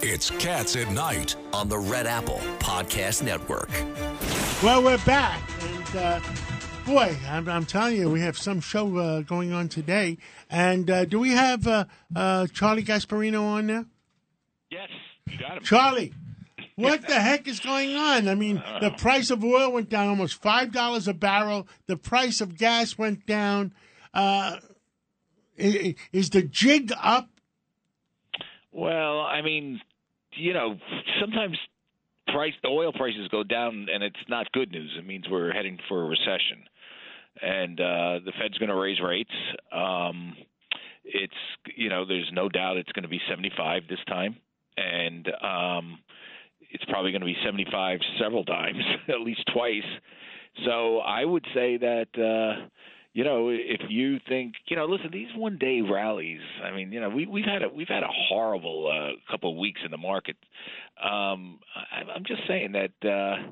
It's 0.03 0.31
Cats 0.31 0.77
at 0.77 0.91
Night 0.93 1.35
on 1.53 1.69
the 1.69 1.79
Red 1.79 2.07
Apple 2.07 2.41
Podcast 2.61 3.23
Network. 3.23 3.71
Well, 4.63 4.85
we're 4.85 5.05
back. 5.05 5.41
And, 5.63 5.97
uh, 5.97 6.21
boy, 6.87 7.17
I'm, 7.29 7.49
I'm, 7.49 7.67
telling 7.67 7.97
you, 7.97 8.09
we 8.09 8.21
have 8.21 8.39
some 8.39 8.61
show 8.61 8.97
uh, 8.97 9.23
going 9.23 9.53
on 9.53 9.69
today. 9.69 10.19
And 10.49 10.89
uh, 10.89 11.05
do 11.07 11.19
we 11.19 11.31
have 11.31 11.67
uh, 11.67 11.87
uh, 12.15 12.47
Charlie 12.49 12.85
Gasparino 12.85 13.43
on 13.43 13.67
now? 13.67 13.85
Yes, 14.71 14.89
you 15.27 15.39
got 15.39 15.57
him. 15.57 15.65
Charlie, 15.65 16.15
what 16.81 17.07
the 17.07 17.21
heck 17.21 17.47
is 17.47 17.61
going 17.61 17.95
on? 17.95 18.29
I 18.29 18.35
mean, 18.35 18.63
the 18.81 18.91
price 18.91 19.31
of 19.31 19.45
oil 19.45 19.73
went 19.73 19.89
down 19.89 20.09
almost 20.09 20.41
five 20.41 20.73
dollars 20.73 21.09
a 21.09 21.15
barrel. 21.15 21.69
The 21.87 21.97
price 21.97 22.41
of 22.41 22.57
gas 22.57 22.99
went 22.99 23.27
down. 23.27 23.73
Uh, 24.13 24.57
is 25.57 26.31
the 26.31 26.43
jig 26.43 26.93
up? 27.01 27.29
Well, 28.73 29.21
I 29.21 29.43
mean, 29.43 29.81
you 30.37 30.53
know, 30.53 30.77
sometimes 31.21 31.59
price 32.29 32.55
the 32.63 32.69
oil 32.69 32.93
prices 32.93 33.29
go 33.31 33.43
down, 33.43 33.89
and 33.93 34.03
it's 34.03 34.17
not 34.29 34.51
good 34.53 34.71
news. 34.71 34.95
It 34.99 35.07
means 35.07 35.25
we're 35.29 35.53
heading 35.53 35.79
for 35.89 36.03
a 36.03 36.09
recession, 36.09 36.65
and 37.43 37.81
uh, 37.81 38.21
the 38.25 38.33
Fed's 38.41 38.59
going 38.59 38.69
to 38.69 38.77
raise 38.77 39.01
rates. 39.01 39.35
Um, 39.73 40.37
it's 41.05 41.35
you 41.77 41.89
know, 41.89 42.05
there's 42.05 42.31
no 42.33 42.49
doubt 42.49 42.77
it's 42.77 42.93
going 42.93 43.03
to 43.03 43.09
be 43.09 43.21
75 43.29 43.83
this 43.89 43.99
time, 44.07 44.37
and 44.77 45.29
um, 45.43 45.99
it's 46.73 46.85
probably 46.87 47.13
going 47.13 47.21
to 47.21 47.27
be 47.27 47.37
75 47.45 48.01
several 48.21 48.45
times, 48.45 48.83
at 49.09 49.21
least 49.21 49.43
twice. 49.53 49.83
So 50.65 50.99
I 50.99 51.25
would 51.25 51.45
say 51.55 51.77
that 51.79 52.09
uh 52.17 52.67
you 53.13 53.25
know, 53.25 53.49
if 53.49 53.81
you 53.89 54.19
think, 54.29 54.55
you 54.69 54.77
know, 54.77 54.85
listen, 54.87 55.11
these 55.13 55.29
one-day 55.35 55.81
rallies. 55.81 56.41
I 56.63 56.71
mean, 56.71 56.93
you 56.93 57.01
know, 57.01 57.09
we 57.09 57.27
we've 57.27 57.45
had 57.45 57.63
a 57.63 57.69
we've 57.69 57.89
had 57.89 58.05
a 58.05 58.09
horrible 58.29 58.89
uh, 58.89 59.31
couple 59.31 59.51
of 59.51 59.59
weeks 59.59 59.81
in 59.85 59.91
the 59.91 59.97
market. 59.97 60.37
Um, 61.03 61.59
I, 61.75 62.09
I'm 62.15 62.25
just 62.25 62.43
saying 62.47 62.73
that 62.73 62.93
uh, 63.05 63.51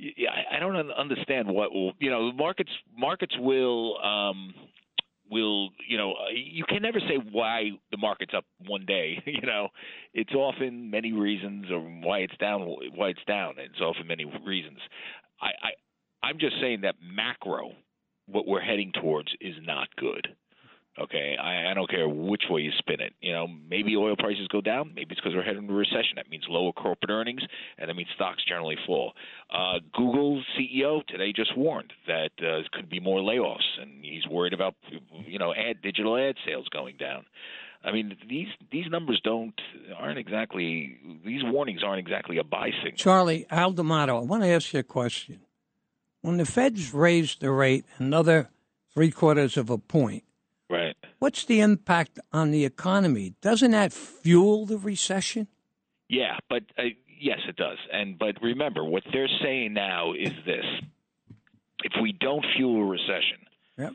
I 0.00 0.58
don't 0.58 0.90
understand 0.92 1.48
what 1.48 1.70
you 1.98 2.10
know, 2.10 2.32
markets 2.32 2.70
markets 2.96 3.34
will 3.38 3.98
um, 4.02 4.54
will 5.30 5.70
you 5.86 5.96
know 5.96 6.12
uh, 6.12 6.30
you 6.32 6.64
can 6.68 6.82
never 6.82 7.00
say 7.00 7.18
why 7.32 7.70
the 7.90 7.96
market's 7.96 8.34
up 8.36 8.44
one 8.66 8.84
day 8.86 9.22
you 9.26 9.46
know. 9.46 9.68
It's 10.14 10.32
often 10.34 10.90
many 10.90 11.12
reasons 11.12 11.66
or 11.70 11.80
why 11.80 12.18
it's 12.18 12.36
down 12.38 12.62
why 12.94 13.08
it's 13.08 13.24
down 13.26 13.54
it's 13.58 13.80
often 13.80 14.06
many 14.06 14.24
reasons. 14.24 14.78
I 15.40 15.46
i 15.46 15.70
i'm 16.26 16.38
just 16.38 16.56
saying 16.60 16.80
that 16.82 16.96
macro 17.00 17.72
what 18.26 18.46
we're 18.46 18.60
heading 18.60 18.92
towards 19.00 19.28
is 19.40 19.54
not 19.62 19.88
good 19.96 20.28
Okay, 21.00 21.36
I, 21.40 21.70
I 21.70 21.74
don't 21.74 21.88
care 21.88 22.08
which 22.08 22.44
way 22.50 22.62
you 22.62 22.72
spin 22.78 23.00
it. 23.00 23.12
You 23.20 23.32
know, 23.32 23.46
maybe 23.46 23.96
oil 23.96 24.16
prices 24.16 24.48
go 24.48 24.60
down. 24.60 24.92
Maybe 24.94 25.12
it's 25.12 25.20
because 25.20 25.34
we're 25.34 25.42
heading 25.42 25.62
into 25.62 25.74
recession. 25.74 26.16
That 26.16 26.28
means 26.28 26.44
lower 26.48 26.72
corporate 26.72 27.10
earnings, 27.10 27.42
and 27.78 27.88
that 27.88 27.94
means 27.94 28.08
stocks 28.14 28.42
generally 28.48 28.76
fall. 28.86 29.12
Uh, 29.50 29.78
Google's 29.94 30.44
CEO 30.58 31.06
today 31.06 31.32
just 31.34 31.56
warned 31.56 31.92
that 32.06 32.30
uh, 32.38 32.42
there 32.42 32.64
could 32.72 32.90
be 32.90 33.00
more 33.00 33.20
layoffs, 33.20 33.80
and 33.80 34.04
he's 34.04 34.26
worried 34.26 34.52
about 34.52 34.74
you 35.26 35.38
know 35.38 35.54
ad 35.54 35.82
digital 35.82 36.16
ad 36.16 36.34
sales 36.44 36.68
going 36.68 36.96
down. 36.96 37.24
I 37.84 37.92
mean, 37.92 38.16
these 38.28 38.48
these 38.72 38.86
numbers 38.90 39.20
don't 39.22 39.54
aren't 39.96 40.18
exactly 40.18 40.98
these 41.24 41.42
warnings 41.44 41.82
aren't 41.84 42.00
exactly 42.00 42.38
a 42.38 42.44
buy 42.44 42.70
signal. 42.82 42.96
Charlie 42.96 43.46
Al 43.50 43.72
D'Amato, 43.72 44.18
I 44.18 44.24
want 44.24 44.42
to 44.42 44.48
ask 44.48 44.72
you 44.72 44.80
a 44.80 44.84
question. 44.84 45.40
When 46.20 46.38
the 46.38 46.44
Feds 46.44 46.92
raised 46.92 47.40
the 47.40 47.52
rate 47.52 47.84
another 47.98 48.50
three 48.92 49.12
quarters 49.12 49.56
of 49.56 49.70
a 49.70 49.78
point, 49.78 50.24
Right. 50.70 50.96
what's 51.18 51.44
the 51.46 51.60
impact 51.60 52.18
on 52.32 52.50
the 52.50 52.64
economy? 52.66 53.34
Doesn't 53.40 53.70
that 53.70 53.92
fuel 53.92 54.66
the 54.66 54.76
recession? 54.78 55.48
Yeah, 56.08 56.36
but 56.50 56.62
uh, 56.78 56.82
yes, 57.20 57.38
it 57.48 57.56
does. 57.56 57.78
And 57.92 58.18
but 58.18 58.36
remember, 58.42 58.84
what 58.84 59.02
they're 59.12 59.28
saying 59.42 59.72
now 59.74 60.12
is 60.12 60.32
this: 60.44 60.64
if 61.84 61.92
we 62.02 62.12
don't 62.12 62.44
fuel 62.56 62.82
a 62.82 62.84
recession, 62.84 63.38
Yep. 63.78 63.92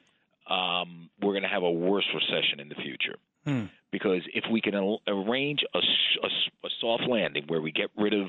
um, 0.49 1.09
we're 1.21 1.33
going 1.33 1.43
to 1.43 1.49
have 1.49 1.63
a 1.63 1.71
worse 1.71 2.07
recession 2.13 2.59
in 2.59 2.69
the 2.69 2.75
future. 2.75 3.17
Hmm. 3.45 3.65
Because 3.91 4.21
if 4.33 4.45
we 4.51 4.59
can 4.61 4.73
al- 4.73 5.01
arrange 5.07 5.63
a 5.75 5.79
soft 6.81 7.03
landing 7.07 7.43
where 7.47 7.61
we 7.61 7.71
get 7.71 7.89
rid 7.97 8.13
of 8.13 8.27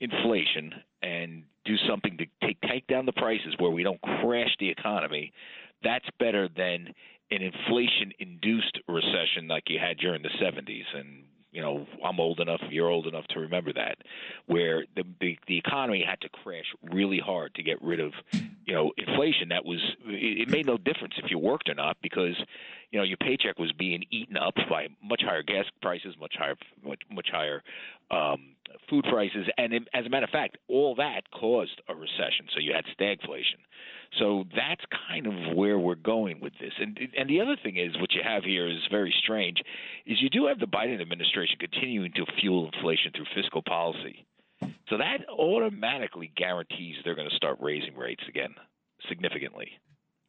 inflation 0.00 0.72
and 1.02 1.44
do 1.64 1.76
something 1.88 2.16
to 2.18 2.26
take 2.46 2.60
take 2.62 2.86
down 2.86 3.06
the 3.06 3.12
prices 3.12 3.54
where 3.58 3.70
we 3.70 3.82
don't 3.82 4.00
crash 4.00 4.54
the 4.58 4.68
economy, 4.68 5.32
that's 5.82 6.04
better 6.18 6.48
than 6.56 6.94
an 7.30 7.42
inflation-induced 7.42 8.80
recession 8.88 9.48
like 9.48 9.64
you 9.68 9.78
had 9.78 9.98
during 9.98 10.22
the 10.22 10.30
70s. 10.42 10.84
And 10.94 11.24
you 11.52 11.60
know, 11.60 11.86
I'm 12.04 12.20
old 12.20 12.38
enough, 12.38 12.60
you're 12.70 12.88
old 12.88 13.06
enough 13.06 13.26
to 13.30 13.40
remember 13.40 13.72
that, 13.72 13.98
where 14.46 14.84
the 14.94 15.02
the, 15.20 15.38
the 15.48 15.58
economy 15.58 16.04
had 16.08 16.20
to 16.20 16.28
crash 16.28 16.64
really 16.92 17.18
hard 17.18 17.54
to 17.56 17.62
get 17.62 17.82
rid 17.82 17.98
of, 17.98 18.12
you 18.32 18.74
know, 18.74 18.92
inflation. 18.96 19.48
That 19.48 19.64
was 19.64 19.80
it, 20.06 20.42
it 20.42 20.48
made 20.48 20.66
no 20.66 20.76
difference 20.76 21.14
if 21.22 21.28
you 21.28 21.38
worked 21.38 21.68
or 21.68 21.74
not 21.74 21.96
because, 22.02 22.36
you 22.92 22.98
know, 22.98 23.04
your 23.04 23.16
paycheck 23.16 23.58
was 23.58 23.72
being 23.72 24.04
eaten 24.10 24.36
up 24.36 24.54
by 24.68 24.88
much 25.02 25.22
higher 25.24 25.42
gas 25.42 25.64
prices, 25.82 26.14
much 26.20 26.34
higher 26.38 26.56
much 26.84 27.00
much 27.10 27.28
higher 27.32 27.62
um, 28.12 28.54
food 28.88 29.04
prices, 29.10 29.46
and 29.56 29.72
it, 29.72 29.88
as 29.94 30.06
a 30.06 30.08
matter 30.08 30.24
of 30.24 30.30
fact, 30.30 30.58
all 30.68 30.94
that 30.96 31.22
caused 31.30 31.80
a 31.88 31.94
recession. 31.94 32.46
So 32.52 32.60
you 32.60 32.72
had 32.72 32.84
stagflation. 32.98 33.60
So 34.18 34.44
that's 34.54 34.82
kind 35.08 35.26
of 35.26 35.56
where 35.56 35.78
we're 35.78 35.94
going 35.94 36.40
with 36.40 36.52
this. 36.60 36.72
And 36.80 36.98
and 37.16 37.28
the 37.30 37.40
other 37.40 37.56
thing 37.62 37.76
is, 37.76 37.96
what 38.00 38.12
you 38.12 38.20
have 38.24 38.44
here 38.44 38.68
is 38.68 38.78
very 38.90 39.14
strange, 39.22 39.62
is 40.06 40.20
you 40.20 40.30
do 40.30 40.46
have 40.46 40.58
the 40.58 40.66
Biden 40.66 41.00
administration 41.00 41.56
continuing 41.60 42.12
to 42.12 42.26
fuel 42.40 42.70
inflation 42.72 43.12
through 43.14 43.26
fiscal 43.34 43.62
policy. 43.62 44.26
So 44.88 44.98
that 44.98 45.18
automatically 45.30 46.32
guarantees 46.36 46.96
they're 47.04 47.14
going 47.14 47.30
to 47.30 47.36
start 47.36 47.58
raising 47.60 47.96
rates 47.96 48.22
again 48.28 48.54
significantly. 49.08 49.68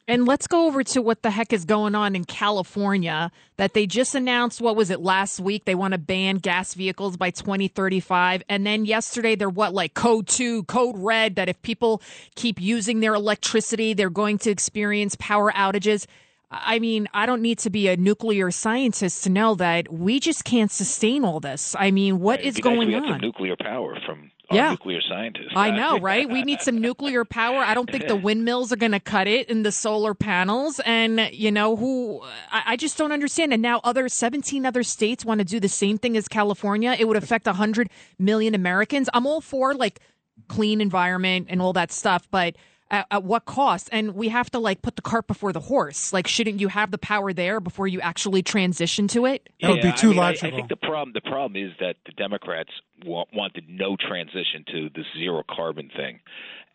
And 0.08 0.26
let's 0.26 0.48
go 0.48 0.68
over 0.68 0.84
to 0.84 1.02
what 1.02 1.22
the 1.22 1.30
heck 1.32 1.54
is 1.54 1.64
going 1.66 1.96
on 1.96 2.16
in 2.16 2.26
California 2.26 3.32
that 3.58 3.74
they 3.74 3.86
just 3.86 4.16
announced. 4.16 4.60
What 4.60 4.76
was 4.76 4.90
it 4.90 5.00
last 5.00 5.40
week? 5.40 5.66
They 5.66 5.76
want 5.76 5.94
to 5.94 5.98
ban 5.98 6.38
gas 6.38 6.74
vehicles 6.74 7.18
by 7.18 7.30
2035. 7.30 8.44
And 8.50 8.66
then 8.66 8.86
yesterday, 8.86 9.36
they're 9.36 9.50
what, 9.50 9.74
like 9.74 9.94
code 9.94 10.28
two, 10.28 10.64
code 10.64 10.96
red, 10.98 11.36
that 11.36 11.50
if 11.50 11.62
people 11.62 12.02
keep 12.36 12.60
using 12.60 13.00
their 13.00 13.14
electricity, 13.14 13.94
they're 13.94 14.10
going 14.10 14.38
to 14.40 14.50
experience 14.52 15.16
power 15.20 15.52
outages. 15.52 16.08
I 16.52 16.80
mean, 16.80 17.08
I 17.14 17.26
don't 17.26 17.42
need 17.42 17.60
to 17.60 17.70
be 17.70 17.88
a 17.88 17.96
nuclear 17.96 18.52
scientist 18.52 19.24
to 19.24 19.30
know 19.30 19.56
that 19.56 19.92
we 19.92 20.20
just 20.20 20.44
can't 20.44 20.72
sustain 20.72 21.24
all 21.24 21.40
this. 21.40 21.76
I 21.80 21.92
mean, 21.92 22.20
what 22.20 22.42
It'd 22.42 22.58
is 22.58 22.60
going 22.60 22.94
on? 22.94 23.22
nuclear 23.22 23.56
power 23.56 23.98
from 24.06 24.32
Yeah. 24.54 24.72
nuclear 24.72 25.02
scientists. 25.02 25.54
I 25.56 25.72
know, 25.72 26.00
right? 26.00 26.30
We 26.30 26.44
need 26.44 26.62
some 26.62 26.80
nuclear 26.80 27.26
power. 27.26 27.58
I 27.58 27.74
don't 27.74 27.90
think 27.90 28.08
the 28.08 28.16
windmills 28.28 28.72
are 28.72 28.78
going 28.78 28.92
to 28.92 29.00
cut 29.00 29.28
it 29.28 29.50
in 29.50 29.64
the 29.64 29.72
solar 29.72 30.14
panels. 30.14 30.80
And, 30.86 31.30
you 31.32 31.52
know, 31.52 31.76
who, 31.76 32.22
I, 32.52 32.64
I 32.68 32.76
just 32.78 32.98
don't 32.98 33.12
understand. 33.12 33.54
And 33.54 33.62
now 33.62 33.82
other 33.84 34.10
17 34.10 34.66
other 34.66 34.84
states 34.84 35.26
want 35.26 35.40
to 35.40 35.46
do 35.46 35.60
the 35.60 35.70
same 35.70 35.98
thing 35.98 36.18
as 36.18 36.28
California. 36.28 36.96
It 36.98 37.08
would 37.08 37.18
affect 37.18 37.46
100 37.46 37.90
million 38.20 38.56
Americans. 38.56 39.10
I'm 39.14 39.26
all 39.26 39.42
for 39.42 39.74
like 39.74 40.00
clean 40.48 40.82
environment 40.82 41.48
and 41.50 41.62
all 41.62 41.74
that 41.74 41.92
stuff, 41.92 42.28
but 42.32 42.56
at, 42.92 43.08
at 43.10 43.24
what 43.24 43.46
cost? 43.46 43.90
And 43.92 44.14
we 44.14 44.30
have 44.30 44.52
to 44.52 44.60
like 44.60 44.84
put 44.84 44.96
the 44.98 45.02
cart 45.02 45.26
before 45.28 45.52
the 45.54 45.60
horse. 45.62 46.14
Like, 46.14 46.28
shouldn't 46.28 46.60
you 46.60 46.68
have 46.68 46.92
the 46.92 46.98
power 47.00 47.34
there 47.34 47.60
before 47.60 47.88
you 47.88 48.00
actually 48.02 48.44
transition 48.44 49.08
to 49.10 49.26
it? 49.26 49.50
Yeah, 49.60 49.70
I 49.94 50.06
mean, 50.12 50.20
I- 50.20 50.32
I, 50.48 50.52
think 50.52 50.70
the 50.70 50.76
problem 50.76 51.14
the 51.14 51.22
problem 51.22 51.56
is 51.56 51.72
that 51.80 51.96
the 52.06 52.12
Democrats 52.12 52.70
wa- 53.06 53.26
wanted 53.34 53.66
no 53.70 53.96
transition 53.96 54.64
to 54.72 54.90
this 54.94 55.06
zero 55.18 55.42
carbon 55.50 55.90
thing, 55.96 56.20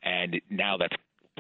and 0.03 0.41
now 0.51 0.77
that's 0.79 0.97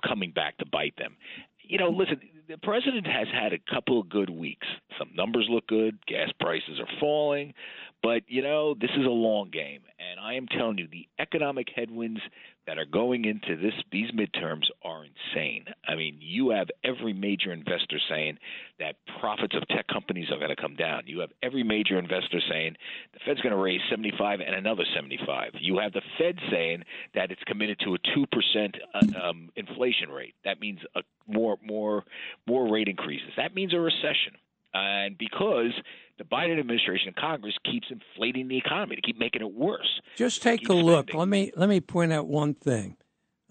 coming 0.07 0.31
back 0.31 0.59
to 0.59 0.67
bite 0.67 0.95
them. 0.99 1.17
You 1.63 1.79
know, 1.79 1.89
listen, 1.89 2.21
the 2.49 2.59
president 2.59 3.07
has 3.07 3.27
had 3.33 3.53
a 3.53 3.59
couple 3.59 3.99
of 4.01 4.09
good 4.09 4.31
weeks. 4.31 4.67
Some 4.99 5.11
numbers 5.17 5.47
look 5.51 5.67
good. 5.67 5.99
Gas 6.07 6.31
prices 6.39 6.79
are 6.79 7.01
falling, 7.01 7.55
but 8.03 8.23
you 8.29 8.43
know, 8.43 8.75
this 8.75 8.91
is 8.97 9.05
a 9.07 9.11
long 9.11 9.51
game, 9.51 9.81
and 9.99 10.21
I 10.21 10.35
am 10.35 10.47
telling 10.47 10.79
you, 10.79 10.87
the 10.87 11.09
economic 11.19 11.69
headwinds 11.75 12.21
that 12.67 12.79
are 12.79 12.85
going 12.85 13.25
into 13.25 13.57
this 13.57 13.75
these 13.93 14.11
midterms 14.11 14.65
are 14.83 15.05
insane. 15.05 15.67
I 15.87 15.95
mean, 15.95 16.19
you 16.21 16.51
have 16.51 16.69
every 16.85 17.13
major 17.13 17.53
investor 17.53 17.99
saying 18.09 18.39
that 18.79 18.97
profits 19.21 19.55
of 19.55 19.67
tech 19.69 19.87
companies 19.87 20.29
are 20.31 20.39
going 20.39 20.55
to 20.55 20.61
come 20.61 20.77
down. 20.77 21.03
You 21.07 21.21
have 21.21 21.31
every 21.43 21.63
major 21.63 21.99
investor 21.99 22.41
saying 22.51 22.77
the 23.13 23.21
Fed's 23.25 23.41
going 23.41 23.55
to 23.55 23.61
raise 23.61 23.81
75 23.91 24.41
and 24.41 24.55
another 24.55 24.85
75. 24.95 25.53
You 25.61 25.79
have 25.79 25.93
the 25.93 26.03
Fed 26.19 26.39
saying 26.51 26.85
that 27.15 27.31
it's 27.31 27.43
committed 27.47 27.79
to 27.81 27.95
a 27.95 27.99
2% 27.99 28.75
uh, 28.95 29.29
um, 29.29 29.51
inflation 29.57 30.11
rate. 30.11 30.35
That 30.45 30.61
means 30.61 30.81
a 30.95 31.03
more 31.27 31.59
more 31.63 32.05
more 32.47 32.71
rate 32.71 32.89
increases. 32.89 33.31
That 33.37 33.55
means 33.55 33.75
a 33.75 33.81
recession. 33.81 34.35
And 34.75 35.17
because 35.17 35.73
the 36.19 36.25
Biden 36.25 36.59
administration 36.59 37.09
and 37.09 37.17
Congress 37.17 37.55
keeps 37.65 37.89
inflating 37.91 38.49
the 38.49 38.57
economy 38.57 38.97
to 38.97 39.03
keep 39.03 39.19
making 39.19 39.43
it 39.43 39.53
worse. 39.53 40.01
Just 40.17 40.43
take 40.43 40.69
a 40.69 40.73
look. 40.73 41.13
Let 41.15 41.29
me 41.29 41.53
let 41.57 41.69
me 41.69 41.81
point 41.81 42.13
out 42.13 42.27
one 42.27 42.55
thing. 42.55 42.97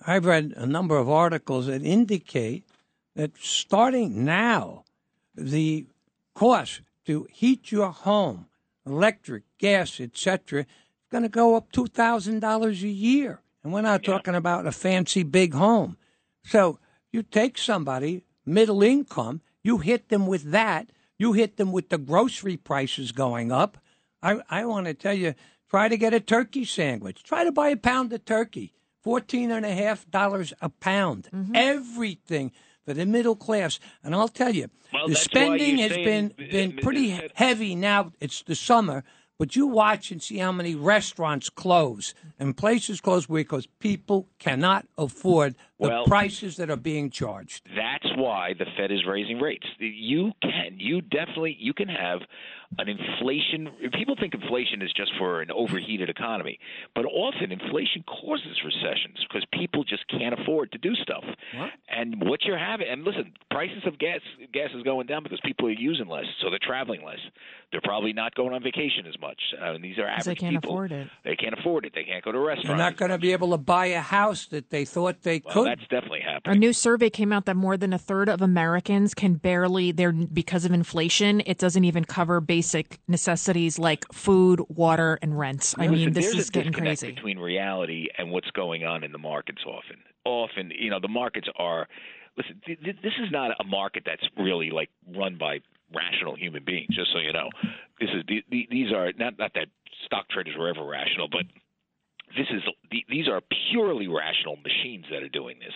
I've 0.06 0.26
read 0.26 0.54
a 0.56 0.66
number 0.66 0.98
of 0.98 1.10
articles 1.10 1.68
that 1.68 1.84
indicate 1.84 2.66
that 3.16 3.38
starting 3.38 4.26
now, 4.26 4.84
the 5.36 5.88
cost 6.34 6.82
to 7.06 7.28
heat 7.32 7.72
your 7.72 7.92
home, 7.92 8.48
electric, 8.86 9.44
gas, 9.58 10.00
etc., 10.00 10.62
is 10.62 10.66
going 11.12 11.24
to 11.24 11.30
go 11.30 11.56
up 11.56 11.72
two 11.72 11.88
thousand 11.88 12.40
dollars 12.40 12.84
a 12.84 12.90
year, 12.90 13.42
and 13.64 13.72
we're 13.74 13.82
not 13.82 14.04
talking 14.04 14.36
about 14.36 14.68
a 14.68 14.72
fancy 14.72 15.24
big 15.24 15.54
home. 15.54 15.98
So 16.44 16.80
you 17.12 17.24
take 17.24 17.58
somebody 17.58 18.26
middle 18.46 18.84
income, 18.84 19.42
you 19.64 19.80
hit 19.80 20.10
them 20.10 20.28
with 20.28 20.52
that, 20.52 20.92
you 21.18 21.34
hit 21.34 21.58
them 21.58 21.72
with 21.72 21.90
the 21.90 21.98
grocery 21.98 22.58
prices 22.58 23.12
going 23.12 23.52
up. 23.52 23.78
I, 24.22 24.42
I 24.50 24.66
want 24.66 24.88
to 24.88 24.94
tell 24.94 25.14
you, 25.14 25.36
try 25.70 25.88
to 25.88 25.98
get 25.98 26.14
a 26.14 26.20
turkey 26.20 26.66
sandwich. 26.66 27.24
Try 27.24 27.44
to 27.44 27.52
buy 27.52 27.70
a 27.70 27.78
pound 27.78 28.12
of 28.14 28.26
turkey, 28.26 28.74
fourteen 29.02 29.52
and 29.52 29.66
a 29.66 29.74
half 29.74 30.10
dollars 30.10 30.54
a 30.62 30.70
pound. 30.70 31.30
Everything 31.54 32.52
for 32.86 32.94
the 32.94 33.06
middle 33.06 33.36
class, 33.36 33.80
and 34.04 34.14
I'll 34.14 34.28
tell 34.28 34.54
you, 34.54 34.70
Well, 34.94 35.08
the 35.08 35.16
spending 35.16 35.78
has 35.80 35.94
been 35.94 36.34
been 36.38 36.78
pretty 36.78 37.20
heavy 37.34 37.76
now. 37.76 38.12
It's 38.20 38.42
the 38.44 38.56
summer. 38.56 39.04
But 39.38 39.54
you 39.58 39.68
watch 39.68 40.12
and 40.12 40.24
see 40.24 40.38
how 40.38 40.54
many 40.54 40.76
restaurants 40.76 41.50
close 41.50 42.14
and 42.40 42.56
places 42.56 43.02
close 43.02 43.26
because 43.26 43.68
people 43.80 44.30
cannot 44.40 44.88
afford 44.98 45.56
the 45.80 45.90
Well- 45.90 46.06
prices 46.06 46.56
that 46.58 46.70
are 46.70 46.78
being 46.78 47.10
charged. 47.10 47.68
That's 47.76 48.08
why 48.16 48.54
the 48.54 48.66
Fed 48.78 48.92
is 48.92 49.06
raising 49.06 49.40
rates. 49.40 49.66
You 49.80 50.32
can, 50.42 50.76
you 50.80 51.02
definitely, 51.02 51.58
you 51.60 51.74
can 51.74 51.90
have 51.90 52.22
an 52.80 52.88
inflation. 52.90 53.70
People 53.94 54.16
think 54.20 54.34
inflation 54.34 54.82
is 54.82 54.92
just 54.94 55.12
for 55.18 55.42
an 55.42 55.52
overheated 55.52 56.10
economy, 56.10 56.60
but 56.94 57.06
often 57.06 57.52
inflation 57.52 58.04
causes 58.04 58.58
recessions 58.66 59.18
because 59.28 59.46
people 59.54 59.84
just 59.84 60.06
can't 60.08 60.38
afford 60.40 60.72
to 60.72 60.78
do 60.78 60.96
stuff. 60.96 61.24
And 61.90 62.22
what 62.28 62.44
you're 62.44 62.58
having, 62.58 62.88
and 62.90 63.04
listen, 63.04 63.34
prices 63.52 63.84
of 63.86 63.98
gas 64.00 64.20
gas 64.54 64.70
is 64.76 64.84
going 64.84 65.08
down 65.08 65.24
because 65.24 65.40
people 65.46 65.68
are 65.68 65.72
using 65.72 66.08
less, 66.08 66.26
so 66.42 66.50
they're 66.50 66.60
traveling 66.60 67.04
less. 67.06 67.20
They're 67.72 67.82
probably 67.82 68.14
not 68.14 68.34
going 68.36 68.54
on 68.54 68.64
vacation 68.64 69.06
as 69.08 69.20
much. 69.20 69.40
Uh, 69.62 69.74
and 69.74 69.84
these 69.84 69.98
are 69.98 70.04
'Cause 70.08 70.28
average 70.28 70.40
they 70.40 70.48
can't 70.48 70.56
people. 70.56 70.70
afford 70.72 70.92
it. 70.92 71.08
They 71.24 71.36
can't 71.36 71.58
afford 71.58 71.86
it. 71.86 71.94
They 71.94 72.04
can't 72.04 72.24
go 72.24 72.32
to 72.32 72.40
restaurants. 72.40 72.68
They're 72.68 72.78
not 72.78 72.96
going 72.98 73.12
to 73.12 73.18
be 73.18 73.32
able 73.32 73.52
to 73.52 73.58
buy 73.58 73.88
a 73.88 74.02
house 74.02 74.46
that 74.48 74.70
they 74.70 74.86
thought 74.86 75.22
they 75.24 75.42
well, 75.46 75.54
could. 75.54 75.65
That's 75.66 75.88
definitely 75.90 76.22
happening. 76.22 76.56
A 76.56 76.60
new 76.60 76.74
survey 76.74 77.10
came 77.10 77.32
out 77.34 77.46
that 77.46 77.56
more 77.56 77.78
than 77.78 77.92
a 77.94 77.98
third 77.98 78.30
of 78.30 78.42
Americans 78.42 79.14
can 79.14 79.34
barely, 79.36 79.92
they're 79.92 80.12
because 80.12 80.66
of 80.66 80.72
inflation, 80.72 81.42
it 81.46 81.58
doesn't 81.58 81.84
even 81.84 82.06
cover 82.06 82.40
basic 82.42 83.00
necessities 83.08 83.78
like 83.80 84.06
food, 84.14 84.62
water, 84.70 85.20
and 85.22 85.38
rent. 85.38 85.74
I 85.78 85.88
Listen, 85.88 85.96
mean, 86.06 86.14
this 86.14 86.34
is 86.34 86.50
a 86.50 86.52
getting 86.52 86.74
crazy. 86.74 87.12
between 87.12 87.40
reality 87.40 88.08
and 88.18 88.32
what's 88.32 88.50
going 88.52 88.86
on 88.86 89.04
in 89.04 89.12
the 89.12 89.18
markets. 89.18 89.62
Often, 89.66 89.98
often, 90.24 90.72
you 90.78 90.90
know, 90.90 91.00
the 91.00 91.08
markets 91.08 91.48
are. 91.58 91.88
Listen, 92.38 92.62
th- 92.66 92.80
th- 92.84 92.98
this 93.02 93.14
is 93.24 93.32
not 93.32 93.52
a 93.60 93.64
market 93.64 94.04
that's 94.06 94.24
really 94.38 94.70
like 94.70 94.90
run 95.16 95.38
by 95.38 95.60
rational 95.96 96.36
human 96.36 96.64
beings. 96.66 96.94
Just 96.94 97.14
so 97.14 97.20
you 97.20 97.32
know, 97.32 97.50
this 98.00 98.10
is 98.14 98.24
the- 98.28 98.68
these 98.70 98.92
are 98.92 99.12
not 99.18 99.38
not 99.40 99.54
that 99.56 99.68
stock 100.06 100.28
traders 100.30 100.56
were 100.58 100.68
ever 100.68 100.84
rational, 100.86 101.28
but 101.30 101.44
this 102.36 102.48
is 102.52 102.62
these 103.10 103.28
are 103.28 103.42
purely 103.72 104.08
rational 104.08 104.58
machines 104.58 105.06
that 105.12 105.24
are 105.24 105.30
doing 105.30 105.60
this, 105.60 105.74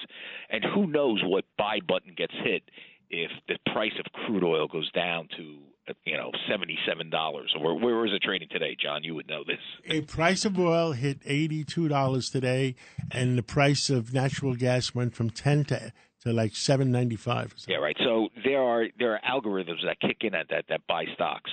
and 0.50 0.64
who 0.64 0.88
knows 0.88 1.22
what 1.24 1.46
buy 1.58 1.80
button 1.86 2.14
gets 2.16 2.34
hit 2.44 2.64
if 3.10 3.32
the 3.48 3.58
price 3.74 3.94
of 4.00 4.06
crude 4.12 4.44
oil 4.44 4.68
goes 4.68 4.92
down 4.92 5.28
to 5.38 5.58
you 6.06 6.18
know 6.18 6.32
seventy 6.50 6.78
seven 6.88 7.10
dollars 7.10 7.54
or 7.60 7.78
where 7.78 8.06
is 8.06 8.12
it 8.14 8.22
trading 8.22 8.48
today, 8.50 8.76
John? 8.82 9.04
You 9.04 9.16
would 9.16 9.28
know 9.28 9.44
this. 9.46 9.58
A 9.88 10.02
price 10.02 10.46
of 10.46 10.60
oil 10.60 10.92
hit 10.92 11.20
eighty 11.26 11.64
two 11.64 11.88
dollars 11.88 12.30
today, 12.30 12.76
and 13.12 13.38
the 13.38 13.44
price 13.44 13.90
of 13.90 14.14
natural 14.14 14.56
gas 14.56 14.94
went 14.94 15.16
from 15.16 15.30
ten 15.30 15.66
to 15.66 15.92
to 16.24 16.34
like 16.34 16.56
seven 16.56 16.92
ninety 16.92 17.16
five. 17.16 17.54
Yeah, 17.68 17.78
right. 17.78 17.98
So 18.00 18.30
there 18.44 18.62
are 18.62 18.86
there 18.98 19.14
are 19.14 19.22
algorithms 19.28 19.84
that 19.86 20.00
kick 20.00 20.18
in 20.22 20.36
at 20.36 20.50
that 20.50 20.66
that 20.70 20.82
buy 20.88 21.06
stocks. 21.16 21.52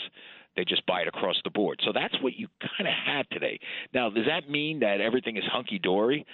They 0.56 0.64
just 0.64 0.84
buy 0.86 1.02
it 1.02 1.08
across 1.08 1.36
the 1.44 1.50
board. 1.50 1.80
So 1.84 1.92
that's 1.92 2.14
what 2.22 2.34
you 2.34 2.48
kind 2.78 2.88
of 2.88 2.94
had 2.94 3.28
today. 3.30 3.60
Now, 3.92 4.10
does 4.10 4.24
that 4.26 4.48
mean 4.50 4.80
that 4.80 5.00
everything 5.00 5.36
is 5.36 5.44
hunky 5.50 5.78
dory? 5.78 6.24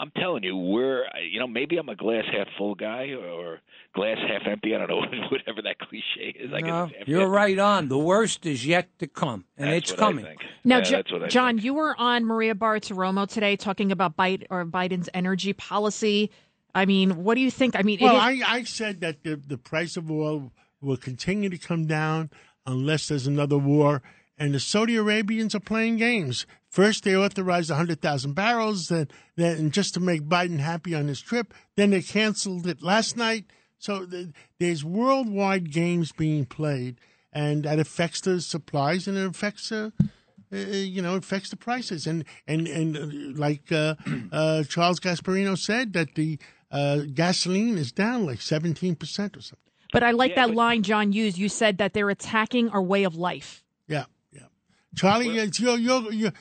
I'm 0.00 0.12
telling 0.16 0.44
you, 0.44 0.56
we're 0.56 1.04
you 1.28 1.40
know 1.40 1.48
maybe 1.48 1.76
I'm 1.76 1.88
a 1.88 1.96
glass 1.96 2.22
half 2.32 2.46
full 2.56 2.76
guy 2.76 3.14
or 3.14 3.58
glass 3.96 4.18
half 4.28 4.42
empty. 4.46 4.74
I 4.74 4.78
don't 4.78 4.88
know 4.88 5.00
whatever 5.30 5.60
that 5.62 5.78
cliche 5.80 6.36
is. 6.38 6.52
I 6.54 6.60
no, 6.60 6.86
guess 6.86 7.08
you're 7.08 7.26
right 7.28 7.58
on. 7.58 7.88
The 7.88 7.98
worst 7.98 8.46
is 8.46 8.64
yet 8.64 8.96
to 9.00 9.08
come, 9.08 9.44
and 9.56 9.68
That's 9.72 9.90
it's 9.90 9.92
what 9.92 10.00
I 10.00 10.06
coming. 10.06 10.24
think. 10.24 10.40
Now, 10.64 10.76
Yeah, 10.76 10.82
Jo- 10.82 10.96
that's 10.98 11.12
what 11.12 11.22
I 11.24 11.26
John, 11.28 11.58
you 11.58 11.74
were 11.74 11.96
on 11.98 12.24
Maria 12.24 12.54
Bartiromo 12.54 13.26
today 13.28 13.56
talking 13.56 13.90
about 13.90 14.16
Biden 14.16 14.46
or 14.50 14.64
Biden's 14.64 15.08
energy 15.14 15.52
policy. 15.52 16.30
I 16.76 16.84
mean, 16.86 17.24
what 17.24 17.34
do 17.34 17.40
you 17.40 17.50
think? 17.50 17.74
I 17.74 17.82
mean, 17.82 17.98
Well, 18.00 18.14
is- 18.16 18.22
I, 18.44 18.54
I 18.58 18.62
said 18.62 19.00
that 19.00 19.24
the, 19.24 19.34
the 19.34 19.58
price 19.58 19.96
of 19.96 20.08
oil 20.12 20.52
will 20.80 20.96
continue 20.96 21.48
to 21.50 21.58
come 21.58 21.86
down 21.86 22.30
unless 22.68 23.08
there's 23.08 23.26
another 23.26 23.58
war. 23.58 24.02
And 24.36 24.54
the 24.54 24.60
Saudi 24.60 24.94
Arabians 24.94 25.54
are 25.54 25.60
playing 25.60 25.96
games. 25.96 26.46
First, 26.68 27.02
they 27.02 27.16
authorized 27.16 27.70
100,000 27.70 28.34
barrels, 28.34 28.88
then, 28.88 29.08
then 29.36 29.70
just 29.70 29.94
to 29.94 30.00
make 30.00 30.28
Biden 30.28 30.60
happy 30.60 30.94
on 30.94 31.08
his 31.08 31.20
trip. 31.20 31.52
Then 31.76 31.90
they 31.90 32.02
canceled 32.02 32.66
it 32.66 32.82
last 32.82 33.16
night. 33.16 33.46
So 33.78 34.04
the, 34.04 34.32
there's 34.60 34.84
worldwide 34.84 35.72
games 35.72 36.12
being 36.12 36.44
played, 36.44 37.00
and 37.32 37.64
that 37.64 37.78
affects 37.78 38.20
the 38.20 38.40
supplies 38.40 39.06
and 39.06 39.16
it 39.16 39.26
affects 39.26 39.70
uh, 39.72 39.90
uh, 40.52 40.56
you 40.56 41.02
know, 41.02 41.14
affects 41.14 41.50
the 41.50 41.56
prices. 41.56 42.06
And 42.06 42.24
and 42.46 42.66
and 42.66 42.96
uh, 42.96 43.38
like 43.38 43.70
uh, 43.70 43.94
uh, 44.32 44.64
Charles 44.64 45.00
Gasparino 45.00 45.56
said, 45.56 45.92
that 45.92 46.14
the 46.14 46.38
uh, 46.70 47.02
gasoline 47.14 47.78
is 47.78 47.92
down 47.92 48.26
like 48.26 48.40
seventeen 48.40 48.96
percent 48.96 49.36
or 49.36 49.42
something. 49.42 49.67
But 49.92 50.02
I 50.02 50.12
like 50.12 50.34
that 50.34 50.54
line 50.54 50.82
John 50.82 51.12
used. 51.12 51.38
You 51.38 51.48
said 51.48 51.78
that 51.78 51.92
they're 51.92 52.10
attacking 52.10 52.70
our 52.70 52.82
way 52.82 53.04
of 53.04 53.14
life. 53.16 53.64
Yeah, 53.86 54.04
yeah. 54.32 54.42
Charlie, 54.94 55.36
it's 55.38 55.60
your 55.60 55.78
your 55.78 56.12
your 56.12 56.32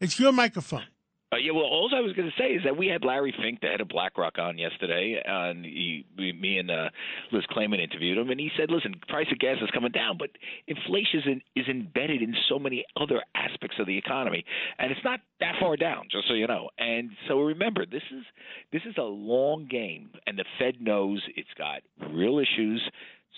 it's 0.00 0.18
your 0.18 0.32
microphone. 0.32 0.84
Uh, 1.30 1.36
yeah, 1.36 1.52
well, 1.52 1.64
all 1.64 1.90
I 1.94 2.00
was 2.00 2.14
going 2.14 2.30
to 2.30 2.42
say 2.42 2.54
is 2.54 2.62
that 2.64 2.78
we 2.78 2.86
had 2.86 3.04
Larry 3.04 3.34
Fink, 3.42 3.60
the 3.60 3.66
head 3.66 3.82
of 3.82 3.88
BlackRock, 3.88 4.38
on 4.38 4.56
yesterday, 4.56 5.20
and 5.22 5.62
he, 5.62 6.06
me 6.16 6.58
and 6.58 6.70
uh, 6.70 6.88
Liz 7.32 7.44
Claman 7.50 7.80
interviewed 7.80 8.16
him, 8.16 8.30
and 8.30 8.40
he 8.40 8.50
said, 8.56 8.70
"Listen, 8.70 8.94
price 9.08 9.26
of 9.30 9.38
gas 9.38 9.58
is 9.60 9.68
coming 9.74 9.92
down, 9.92 10.16
but 10.18 10.30
inflation 10.66 11.20
is, 11.20 11.24
in, 11.26 11.42
is 11.54 11.68
embedded 11.68 12.22
in 12.22 12.34
so 12.48 12.58
many 12.58 12.82
other 12.98 13.20
aspects 13.34 13.76
of 13.78 13.86
the 13.86 13.98
economy, 13.98 14.42
and 14.78 14.90
it's 14.90 15.04
not 15.04 15.20
that 15.40 15.56
far 15.60 15.76
down, 15.76 16.08
just 16.10 16.28
so 16.28 16.34
you 16.34 16.46
know. 16.46 16.70
And 16.78 17.10
so 17.28 17.40
remember, 17.42 17.84
this 17.84 18.02
is 18.10 18.24
this 18.72 18.82
is 18.88 18.94
a 18.96 19.02
long 19.02 19.68
game, 19.70 20.08
and 20.26 20.38
the 20.38 20.46
Fed 20.58 20.80
knows 20.80 21.22
it's 21.36 21.48
got 21.58 21.82
real 22.10 22.38
issues. 22.38 22.80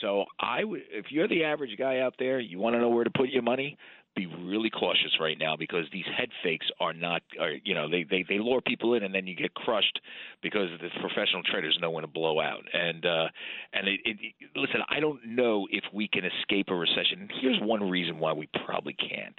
So 0.01 0.27
I 0.39 0.61
if 0.93 1.07
you're 1.11 1.27
the 1.27 1.43
average 1.43 1.77
guy 1.77 1.99
out 1.99 2.15
there, 2.21 2.39
you 2.39 2.61
want 2.61 2.77
to 2.77 2.81
know 2.81 2.89
where 2.89 3.05
to 3.05 3.11
put 3.11 3.31
your 3.31 3.43
money." 3.43 3.77
Be 4.17 4.27
really 4.27 4.71
cautious 4.71 5.13
right 5.21 5.39
now 5.39 5.57
because 5.57 5.85
these 5.93 6.05
head 6.17 6.31
fakes 6.43 6.67
are 6.81 6.93
not 6.93 7.23
are 7.39 7.53
you 7.65 7.75
know 7.75 7.89
they 7.89 8.05
they 8.05 8.25
they 8.29 8.39
lure 8.39 8.61
people 8.61 8.95
in 8.95 9.03
and 9.03 9.15
then 9.15 9.27
you 9.27 9.37
get 9.37 9.55
crushed 9.55 10.01
because 10.43 10.69
the 10.81 10.89
professional 11.01 11.43
traders 11.43 11.79
know 11.81 11.91
when 11.91 12.03
to 12.03 12.09
blow 12.09 12.41
out. 12.41 12.65
And 12.73 13.07
uh 13.07 13.29
and 13.73 13.89
it, 13.89 14.01
it 14.05 14.35
listen 14.57 14.81
I 14.89 15.01
don't 15.01 15.25
know 15.25 15.67
if 15.71 15.85
we 15.93 16.09
can 16.09 16.25
escape 16.25 16.67
a 16.69 16.75
recession. 16.75 17.29
Here's 17.41 17.61
one 17.61 17.89
reason 17.89 18.19
why 18.19 18.33
we 18.33 18.49
probably 18.65 18.95
can't. 18.95 19.39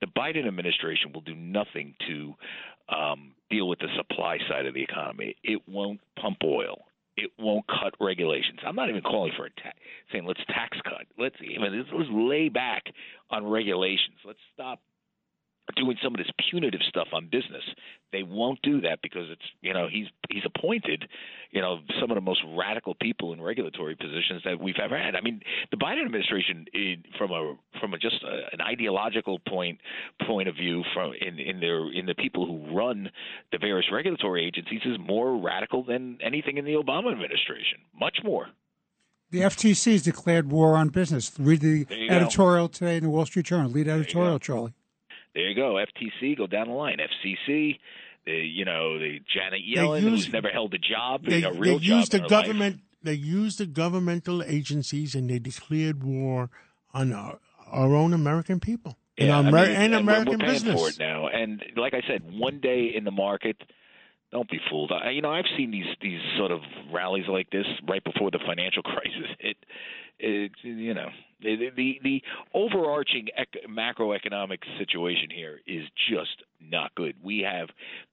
The 0.00 0.08
Biden 0.08 0.46
administration 0.46 1.12
will 1.12 1.22
do 1.22 1.34
nothing 1.34 1.94
to 2.08 2.34
um 2.88 3.32
deal 3.50 3.68
with 3.68 3.78
the 3.78 3.88
supply 3.96 4.38
side 4.48 4.66
of 4.66 4.74
the 4.74 4.82
economy. 4.82 5.36
It 5.42 5.62
won't 5.66 6.00
pump 6.20 6.38
oil 6.44 6.82
it 7.16 7.30
won't 7.38 7.66
cut 7.66 7.94
regulations. 8.00 8.60
I'm 8.66 8.76
not 8.76 8.88
even 8.88 9.02
calling 9.02 9.32
for 9.36 9.46
a 9.46 9.50
tax, 9.50 9.78
saying 10.10 10.24
let's 10.26 10.44
tax 10.46 10.78
cut. 10.84 11.06
Let's 11.18 11.36
even 11.42 11.76
let's, 11.76 11.88
let's 11.92 12.10
lay 12.12 12.48
back 12.48 12.84
on 13.30 13.46
regulations. 13.46 14.16
Let's 14.24 14.38
stop 14.54 14.80
doing 15.76 15.96
some 16.02 16.14
of 16.14 16.18
this 16.18 16.30
punitive 16.50 16.80
stuff 16.88 17.08
on 17.12 17.26
business. 17.26 17.62
They 18.12 18.22
won't 18.22 18.60
do 18.62 18.80
that 18.82 19.00
because 19.02 19.30
it's 19.30 19.42
you 19.60 19.72
know 19.72 19.88
he's 19.90 20.06
he's 20.28 20.42
appointed 20.44 21.04
you 21.50 21.60
know 21.60 21.80
some 22.00 22.10
of 22.10 22.16
the 22.16 22.20
most 22.20 22.42
radical 22.56 22.94
people 22.94 23.32
in 23.32 23.40
regulatory 23.40 23.96
positions 23.96 24.42
that 24.44 24.60
we've 24.60 24.80
ever 24.82 24.98
had. 24.98 25.14
I 25.16 25.20
mean 25.20 25.40
the 25.70 25.76
Biden 25.76 26.04
administration 26.04 26.66
in, 26.74 27.04
from 27.16 27.30
a 27.30 27.54
from 27.80 27.94
a 27.94 27.98
just 27.98 28.22
a, 28.22 28.52
an 28.52 28.60
ideological 28.60 29.38
point 29.38 29.78
point 30.26 30.48
of 30.48 30.56
view 30.56 30.82
from 30.92 31.12
in 31.20 31.38
in 31.38 31.60
their 31.60 31.90
in 31.92 32.06
the 32.06 32.14
people 32.14 32.46
who 32.46 32.76
run 32.76 33.10
the 33.50 33.58
various 33.58 33.86
regulatory 33.90 34.46
agencies 34.46 34.80
is 34.84 34.98
more 34.98 35.40
radical 35.40 35.84
than 35.84 36.18
anything 36.22 36.58
in 36.58 36.64
the 36.64 36.72
Obama 36.72 37.12
administration. 37.12 37.78
Much 37.98 38.18
more. 38.24 38.48
The 39.30 39.40
FTC 39.40 39.92
has 39.92 40.02
declared 40.02 40.50
war 40.52 40.76
on 40.76 40.90
business. 40.90 41.32
Read 41.38 41.62
the 41.62 41.86
you 41.88 42.08
go. 42.08 42.14
editorial 42.14 42.68
today 42.68 42.98
in 42.98 43.04
the 43.04 43.08
Wall 43.08 43.24
Street 43.24 43.46
Journal. 43.46 43.70
Lead 43.70 43.88
editorial, 43.88 44.38
Charlie. 44.38 44.74
There 45.34 45.48
you 45.48 45.54
go. 45.54 45.74
FTC, 45.76 46.36
go 46.36 46.46
down 46.46 46.68
the 46.68 46.74
line. 46.74 46.98
FCC, 46.98 47.78
the, 48.26 48.32
you 48.32 48.64
know, 48.64 48.98
the 48.98 49.20
Janet 49.34 49.62
Yellen, 49.66 50.02
use- 50.02 50.24
who's 50.26 50.32
never 50.32 50.48
held 50.50 50.74
a 50.74 50.78
job, 50.78 51.24
They, 51.24 51.36
you 51.36 51.42
know, 51.42 51.52
they 51.54 51.58
real 51.58 51.78
job 51.78 51.98
used 51.98 52.12
the 52.12 52.18
her 52.18 52.22
life. 52.28 52.30
government. 52.30 52.80
They 53.02 53.14
used 53.14 53.58
the 53.58 53.66
governmental 53.66 54.42
agencies 54.44 55.14
and 55.14 55.28
they 55.28 55.38
declared 55.40 56.04
war 56.04 56.50
on 56.94 57.12
our, 57.12 57.38
our 57.66 57.94
own 57.96 58.12
American 58.12 58.60
people 58.60 58.96
and, 59.18 59.28
Yeah, 59.28 59.38
our 59.38 59.44
I 59.44 59.48
Amer- 59.48 59.66
mean, 59.66 59.76
and 59.76 59.92
we're- 59.92 60.00
American 60.02 60.32
we're 60.34 60.38
paying 60.38 60.52
business. 60.52 60.80
for 60.80 60.88
it 60.90 60.98
now. 60.98 61.26
And 61.28 61.62
like 61.76 61.94
I 61.94 62.02
said, 62.06 62.22
one 62.32 62.60
day 62.60 62.92
in 62.94 63.02
the 63.04 63.10
market, 63.10 63.56
don't 64.32 64.50
be 64.50 64.58
fooled. 64.70 64.90
I, 64.92 65.10
you 65.10 65.22
know, 65.22 65.30
I've 65.30 65.44
seen 65.56 65.70
these 65.70 65.86
these 66.00 66.20
sort 66.38 66.50
of 66.50 66.60
rallies 66.92 67.26
like 67.28 67.50
this 67.50 67.66
right 67.88 68.02
before 68.02 68.30
the 68.30 68.40
financial 68.44 68.82
crisis 68.82 69.28
hit. 69.38 69.56
It, 70.18 70.52
you 70.62 70.94
know, 70.94 71.08
the 71.40 71.70
the, 71.76 72.00
the 72.02 72.22
overarching 72.54 73.28
ec- 73.36 73.68
macroeconomic 73.68 74.58
situation 74.78 75.28
here 75.30 75.60
is 75.66 75.84
just 76.10 76.42
not 76.60 76.94
good. 76.94 77.14
We 77.22 77.40
have 77.40 77.68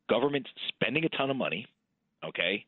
government 0.10 0.48
spending 0.68 1.06
a 1.06 1.10
ton 1.10 1.30
of 1.30 1.38
money. 1.38 1.68
Okay, 2.24 2.66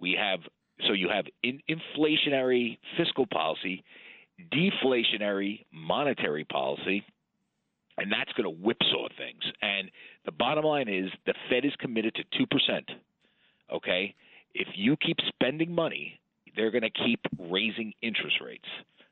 we 0.00 0.16
have 0.18 0.40
so 0.86 0.94
you 0.94 1.08
have 1.10 1.26
in, 1.42 1.60
inflationary 1.68 2.78
fiscal 2.96 3.26
policy, 3.26 3.84
deflationary 4.52 5.66
monetary 5.72 6.44
policy 6.44 7.04
and 7.98 8.10
that's 8.10 8.32
going 8.32 8.44
to 8.44 8.62
whipsaw 8.62 9.08
things. 9.16 9.42
And 9.62 9.90
the 10.24 10.32
bottom 10.32 10.64
line 10.64 10.88
is 10.88 11.10
the 11.26 11.34
Fed 11.48 11.64
is 11.64 11.72
committed 11.78 12.14
to 12.16 12.24
two 12.36 12.46
percent. 12.46 12.90
Okay, 13.72 14.14
if 14.54 14.68
you 14.74 14.96
keep 14.96 15.16
spending 15.28 15.74
money, 15.74 16.20
they're 16.56 16.70
going 16.70 16.82
to 16.82 16.90
keep 16.90 17.20
raising 17.38 17.92
interest 18.02 18.36
rates, 18.44 18.68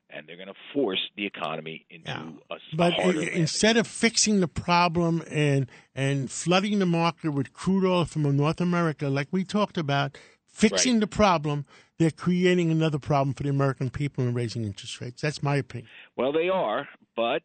and 0.09 0.27
they're 0.27 0.37
going 0.37 0.47
to 0.47 0.53
force 0.73 0.99
the 1.17 1.25
economy 1.25 1.85
into 1.89 2.11
a, 2.11 2.53
a 2.53 2.57
But 2.75 2.93
harder 2.93 3.21
instead 3.21 3.77
of 3.77 3.87
fixing 3.87 4.39
the 4.39 4.47
problem 4.47 5.23
and 5.29 5.69
and 5.95 6.29
flooding 6.31 6.79
the 6.79 6.85
market 6.85 7.31
with 7.31 7.53
crude 7.53 7.85
oil 7.85 8.05
from 8.05 8.23
North 8.35 8.61
America, 8.61 9.09
like 9.09 9.27
we 9.31 9.43
talked 9.43 9.77
about, 9.77 10.17
fixing 10.47 10.93
Right. 10.93 11.01
the 11.01 11.07
problem, 11.07 11.65
they're 11.99 12.11
creating 12.11 12.71
another 12.71 12.99
problem 12.99 13.33
for 13.33 13.43
the 13.43 13.49
American 13.49 13.89
people 13.89 14.23
and 14.23 14.35
raising 14.35 14.63
interest 14.65 15.01
rates. 15.01 15.21
That's 15.21 15.41
my 15.43 15.55
opinion. 15.57 15.89
Well, 16.15 16.31
they 16.31 16.49
are, 16.49 16.87
but 17.15 17.41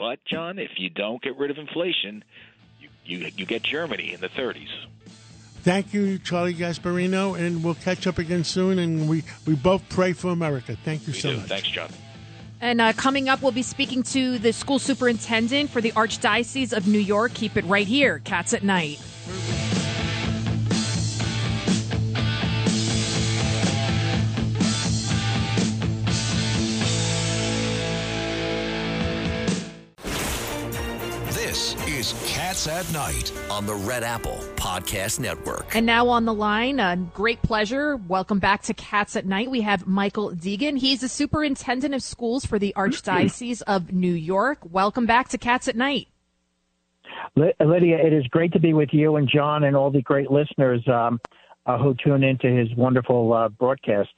but 0.00 0.24
John, 0.24 0.58
if 0.58 0.70
you 0.78 0.88
don't 0.90 1.22
get 1.22 1.36
rid 1.38 1.50
of 1.52 1.58
inflation, 1.58 2.24
you 2.80 2.88
you, 3.04 3.30
you 3.36 3.46
get 3.46 3.62
Germany 3.62 4.12
in 4.14 4.20
the 4.20 4.28
30s. 4.30 4.68
Thank 5.62 5.92
you, 5.92 6.18
Charlie 6.18 6.54
Gasparino, 6.54 7.38
and 7.38 7.62
we'll 7.62 7.74
catch 7.74 8.06
up 8.06 8.16
again 8.18 8.44
soon. 8.44 8.78
And 8.78 9.08
we, 9.10 9.22
we 9.46 9.54
both 9.54 9.86
pray 9.90 10.14
for 10.14 10.28
America. 10.28 10.74
Thank 10.84 11.06
you 11.06 11.12
We 11.12 11.18
so 11.18 11.30
do. 11.32 11.36
much. 11.36 11.48
Thanks, 11.48 11.68
John. 11.68 11.90
And 12.62 12.80
uh, 12.80 12.94
coming 12.94 13.28
up, 13.28 13.42
we'll 13.42 13.52
be 13.52 13.62
speaking 13.62 14.02
to 14.04 14.38
the 14.38 14.52
school 14.54 14.78
superintendent 14.78 15.68
for 15.68 15.82
the 15.82 15.92
Archdiocese 15.92 16.74
of 16.74 16.86
New 16.88 16.98
York. 16.98 17.34
Keep 17.34 17.58
it 17.58 17.64
right 17.66 17.86
here, 17.86 18.20
Cats 18.20 18.54
at 18.54 18.62
Night. 18.64 19.00
Is 32.60 32.66
Cats 32.66 32.88
at 32.88 32.92
Night 32.92 33.32
on 33.50 33.64
the 33.64 33.74
Red 33.74 34.02
Apple 34.02 34.38
Podcast 34.56 35.18
Network. 35.18 35.74
And 35.74 35.86
now 35.86 36.08
on 36.08 36.24
the 36.24 36.34
line, 36.34 36.78
a 36.78 36.96
great 37.14 37.40
pleasure. 37.42 37.96
Welcome 37.96 38.38
back 38.38 38.62
to 38.64 38.74
Cats 38.74 39.16
at 39.16 39.24
Night. 39.24 39.50
We 39.50 39.62
have 39.62 39.86
Michael 39.86 40.32
Deegan. 40.32 40.78
He's 40.78 41.00
the 41.00 41.08
superintendent 41.08 41.94
of 41.94 42.02
schools 42.02 42.44
for 42.44 42.58
the 42.58 42.74
Archdiocese 42.76 43.62
of 43.66 43.92
New 43.92 44.12
York. 44.12 44.58
Welcome 44.70 45.06
back 45.06 45.28
to 45.30 45.38
Cats 45.38 45.68
at 45.68 45.76
Night. 45.76 46.08
Lydia, 47.34 47.98
it 47.98 48.12
is 48.12 48.26
great 48.26 48.52
to 48.52 48.60
be 48.60 48.74
with 48.74 48.90
you 48.92 49.16
and 49.16 49.28
John 49.28 49.64
and 49.64 49.76
all 49.76 49.90
the 49.90 50.02
great 50.02 50.30
listeners 50.30 50.86
um, 50.88 51.20
uh, 51.66 51.78
who 51.78 51.94
tune 51.94 52.22
into 52.22 52.48
his 52.48 52.74
wonderful 52.76 53.32
uh, 53.32 53.48
broadcast. 53.48 54.12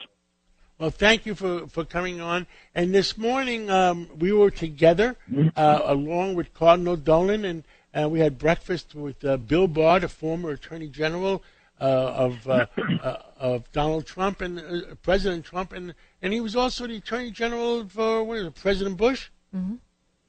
Well, 0.79 0.91
thank 0.91 1.27
you 1.27 1.37
for, 1.37 1.69
for 1.69 1.85
coming 1.85 2.21
on. 2.21 2.49
And 2.75 2.93
this 2.93 3.17
morning 3.17 3.71
um, 3.71 4.09
we 4.19 4.33
were 4.33 4.51
together 4.51 5.17
uh, 5.55 5.81
along 5.85 6.35
with 6.35 6.53
Cardinal 6.55 6.97
Dolan, 6.97 7.45
and 7.45 7.63
uh, 7.95 8.09
we 8.09 8.21
had 8.21 8.39
breakfast 8.39 8.95
with 8.95 9.25
uh, 9.25 9.37
Bill 9.37 9.69
Barr, 9.69 10.01
the 10.01 10.09
former 10.09 10.51
Attorney 10.51 10.89
General 10.89 11.43
uh, 11.81 11.85
of 11.85 12.49
uh, 12.49 12.67
uh, 13.03 13.17
of 13.39 13.71
Donald 13.73 14.07
Trump 14.07 14.41
and 14.41 14.59
uh, 14.59 14.95
President 15.03 15.45
Trump, 15.45 15.73
and 15.73 15.95
and 16.23 16.33
he 16.33 16.41
was 16.41 16.57
also 16.57 16.87
the 16.87 16.97
Attorney 16.97 17.31
General 17.31 17.89
for 17.89 18.25
what 18.25 18.39
is 18.39 18.47
it, 18.47 18.55
President 18.55 18.97
Bush. 18.97 19.31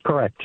Correct. 0.03 0.43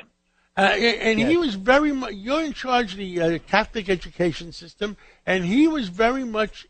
Uh, 0.56 0.60
and 0.60 1.20
and 1.20 1.30
he 1.30 1.36
was 1.36 1.54
very 1.54 1.92
much, 1.92 2.12
you're 2.14 2.42
in 2.42 2.52
charge 2.52 2.92
of 2.92 2.98
the 2.98 3.20
uh, 3.20 3.38
Catholic 3.46 3.88
education 3.88 4.52
system, 4.52 4.96
and 5.24 5.44
he 5.44 5.68
was 5.68 5.88
very 5.88 6.24
much 6.24 6.66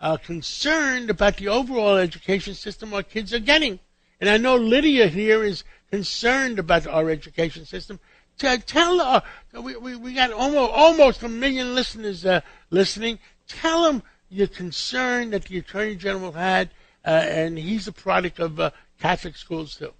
uh, 0.00 0.16
concerned 0.16 1.10
about 1.10 1.36
the 1.36 1.48
overall 1.48 1.96
education 1.96 2.54
system 2.54 2.94
our 2.94 3.02
kids 3.02 3.34
are 3.34 3.38
getting. 3.38 3.78
And 4.20 4.28
I 4.28 4.36
know 4.36 4.56
Lydia 4.56 5.08
here 5.08 5.44
is 5.44 5.62
concerned 5.90 6.58
about 6.58 6.86
our 6.86 7.10
education 7.10 7.64
system. 7.64 8.00
T- 8.38 8.58
tell 8.58 9.00
uh, 9.00 9.20
we, 9.60 9.76
we, 9.76 9.96
we 9.96 10.14
got 10.14 10.32
almost, 10.32 10.72
almost 10.72 11.22
a 11.22 11.28
million 11.28 11.74
listeners 11.74 12.24
uh, 12.24 12.40
listening. 12.70 13.18
Tell 13.46 13.82
them 13.82 14.02
your 14.30 14.46
concern 14.46 15.30
that 15.30 15.44
the 15.44 15.58
Attorney 15.58 15.96
General 15.96 16.32
had, 16.32 16.70
uh, 17.04 17.10
and 17.10 17.58
he's 17.58 17.88
a 17.88 17.92
product 17.92 18.38
of 18.38 18.60
uh, 18.60 18.70
Catholic 19.00 19.36
schools 19.36 19.76
too. 19.76 19.92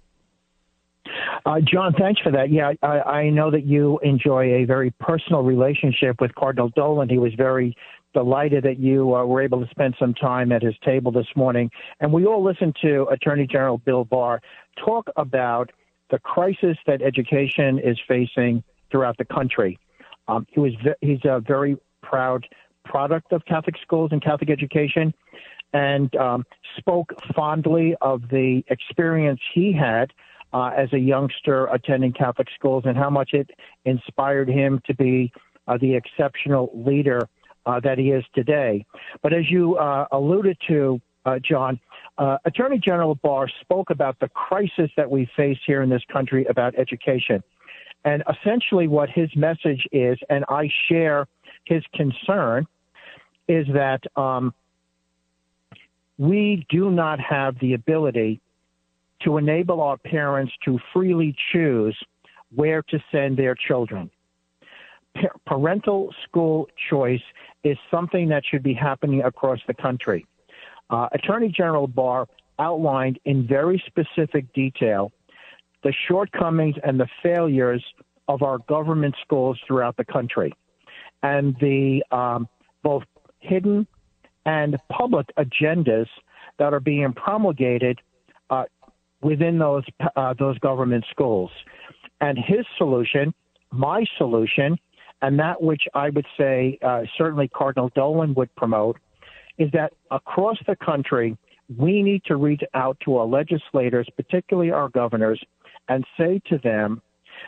Uh, 1.45 1.59
John, 1.61 1.93
thanks 1.97 2.21
for 2.21 2.31
that. 2.31 2.51
Yeah, 2.51 2.73
I, 2.81 2.99
I 2.99 3.29
know 3.29 3.49
that 3.51 3.65
you 3.65 3.99
enjoy 4.03 4.61
a 4.61 4.65
very 4.65 4.91
personal 4.99 5.41
relationship 5.41 6.21
with 6.21 6.35
Cardinal 6.35 6.69
Dolan. 6.69 7.09
He 7.09 7.17
was 7.17 7.33
very 7.33 7.75
delighted 8.13 8.63
that 8.63 8.79
you 8.79 9.15
uh, 9.15 9.25
were 9.25 9.41
able 9.41 9.63
to 9.63 9.69
spend 9.69 9.95
some 9.99 10.13
time 10.13 10.51
at 10.51 10.61
his 10.61 10.75
table 10.83 11.11
this 11.11 11.27
morning. 11.35 11.71
And 11.99 12.11
we 12.11 12.25
all 12.25 12.43
listened 12.43 12.75
to 12.81 13.07
Attorney 13.11 13.47
General 13.47 13.77
Bill 13.77 14.03
Barr 14.03 14.41
talk 14.83 15.09
about 15.15 15.71
the 16.09 16.19
crisis 16.19 16.77
that 16.87 17.01
education 17.01 17.79
is 17.79 17.97
facing 18.07 18.63
throughout 18.91 19.17
the 19.17 19.25
country. 19.25 19.79
Um, 20.27 20.45
he 20.49 20.59
was 20.59 20.73
ve- 20.83 20.95
he's 21.01 21.23
a 21.23 21.39
very 21.39 21.77
proud 22.01 22.47
product 22.85 23.31
of 23.31 23.45
Catholic 23.45 23.75
schools 23.81 24.11
and 24.11 24.21
Catholic 24.21 24.49
education, 24.49 25.13
and 25.73 26.13
um, 26.15 26.45
spoke 26.77 27.13
fondly 27.35 27.95
of 28.01 28.23
the 28.29 28.63
experience 28.69 29.39
he 29.53 29.71
had 29.71 30.11
uh, 30.53 30.71
as 30.75 30.91
a 30.93 30.99
youngster 30.99 31.67
attending 31.67 32.11
Catholic 32.11 32.47
schools 32.55 32.83
and 32.85 32.97
how 32.97 33.09
much 33.09 33.33
it 33.33 33.51
inspired 33.85 34.49
him 34.49 34.81
to 34.87 34.95
be 34.95 35.31
uh, 35.67 35.77
the 35.77 35.95
exceptional 35.95 36.71
leader 36.73 37.29
uh, 37.65 37.79
that 37.81 37.97
he 37.97 38.09
is 38.09 38.23
today. 38.33 38.85
But 39.21 39.33
as 39.33 39.49
you 39.49 39.75
uh, 39.75 40.07
alluded 40.11 40.57
to, 40.67 40.99
uh, 41.25 41.37
John, 41.39 41.79
uh, 42.19 42.37
Attorney 42.43 42.77
General 42.77 43.15
Barr 43.15 43.47
spoke 43.61 43.89
about 43.89 44.19
the 44.19 44.27
crisis 44.27 44.91
that 44.97 45.09
we 45.09 45.27
face 45.37 45.57
here 45.65 45.81
in 45.81 45.89
this 45.89 46.03
country 46.11 46.45
about 46.45 46.75
education. 46.77 47.41
And 48.03 48.23
essentially, 48.29 48.87
what 48.87 49.09
his 49.09 49.33
message 49.35 49.87
is, 49.91 50.17
and 50.29 50.43
I 50.49 50.69
share 50.87 51.27
his 51.63 51.81
concern, 51.93 52.67
is 53.47 53.65
that 53.73 54.01
um, 54.17 54.53
we 56.17 56.65
do 56.69 56.91
not 56.91 57.19
have 57.21 57.57
the 57.59 57.73
ability 57.73 58.41
to 59.23 59.37
enable 59.37 59.81
our 59.81 59.97
parents 59.97 60.51
to 60.65 60.77
freely 60.93 61.35
choose 61.51 61.97
where 62.53 62.81
to 62.83 62.99
send 63.11 63.37
their 63.37 63.55
children. 63.55 64.09
Pa- 65.15 65.37
parental 65.45 66.13
school 66.25 66.67
choice 66.89 67.21
is 67.63 67.77
something 67.89 68.27
that 68.29 68.43
should 68.45 68.63
be 68.63 68.73
happening 68.73 69.21
across 69.23 69.59
the 69.67 69.73
country. 69.73 70.25
Uh, 70.89 71.07
Attorney 71.11 71.49
General 71.49 71.87
Barr 71.87 72.27
outlined 72.57 73.19
in 73.25 73.47
very 73.47 73.81
specific 73.87 74.51
detail 74.53 75.11
the 75.83 75.93
shortcomings 76.07 76.75
and 76.83 76.99
the 76.99 77.07
failures 77.23 77.83
of 78.27 78.43
our 78.43 78.57
government 78.59 79.15
schools 79.21 79.57
throughout 79.65 79.95
the 79.97 80.03
country 80.03 80.53
and 81.23 81.55
the 81.59 82.03
um, 82.11 82.47
both 82.83 83.03
hidden 83.39 83.87
and 84.45 84.77
public 84.89 85.27
agendas 85.37 86.07
that 86.57 86.73
are 86.73 86.79
being 86.79 87.13
promulgated 87.13 87.99
uh, 88.49 88.65
within 89.21 89.57
those 89.57 89.83
uh, 90.15 90.33
those 90.37 90.57
government 90.59 91.05
schools. 91.09 91.51
And 92.21 92.37
his 92.37 92.65
solution, 92.77 93.33
my 93.71 94.05
solution, 94.17 94.77
and 95.21 95.39
that 95.39 95.61
which 95.61 95.83
I 95.93 96.09
would 96.09 96.25
say 96.37 96.77
uh, 96.81 97.03
certainly 97.17 97.47
Cardinal 97.47 97.89
Dolan 97.95 98.33
would 98.35 98.53
promote, 98.55 98.97
is 99.59 99.69
that 99.73 99.93
across 100.09 100.57
the 100.65 100.75
country 100.75 101.37
we 101.77 102.01
need 102.01 102.23
to 102.25 102.35
reach 102.35 102.63
out 102.73 102.97
to 103.05 103.17
our 103.17 103.27
legislators, 103.27 104.07
particularly 104.15 104.71
our 104.71 104.89
governors, 104.89 105.39
and 105.87 106.03
say 106.17 106.41
to 106.49 106.57
them 106.57 107.01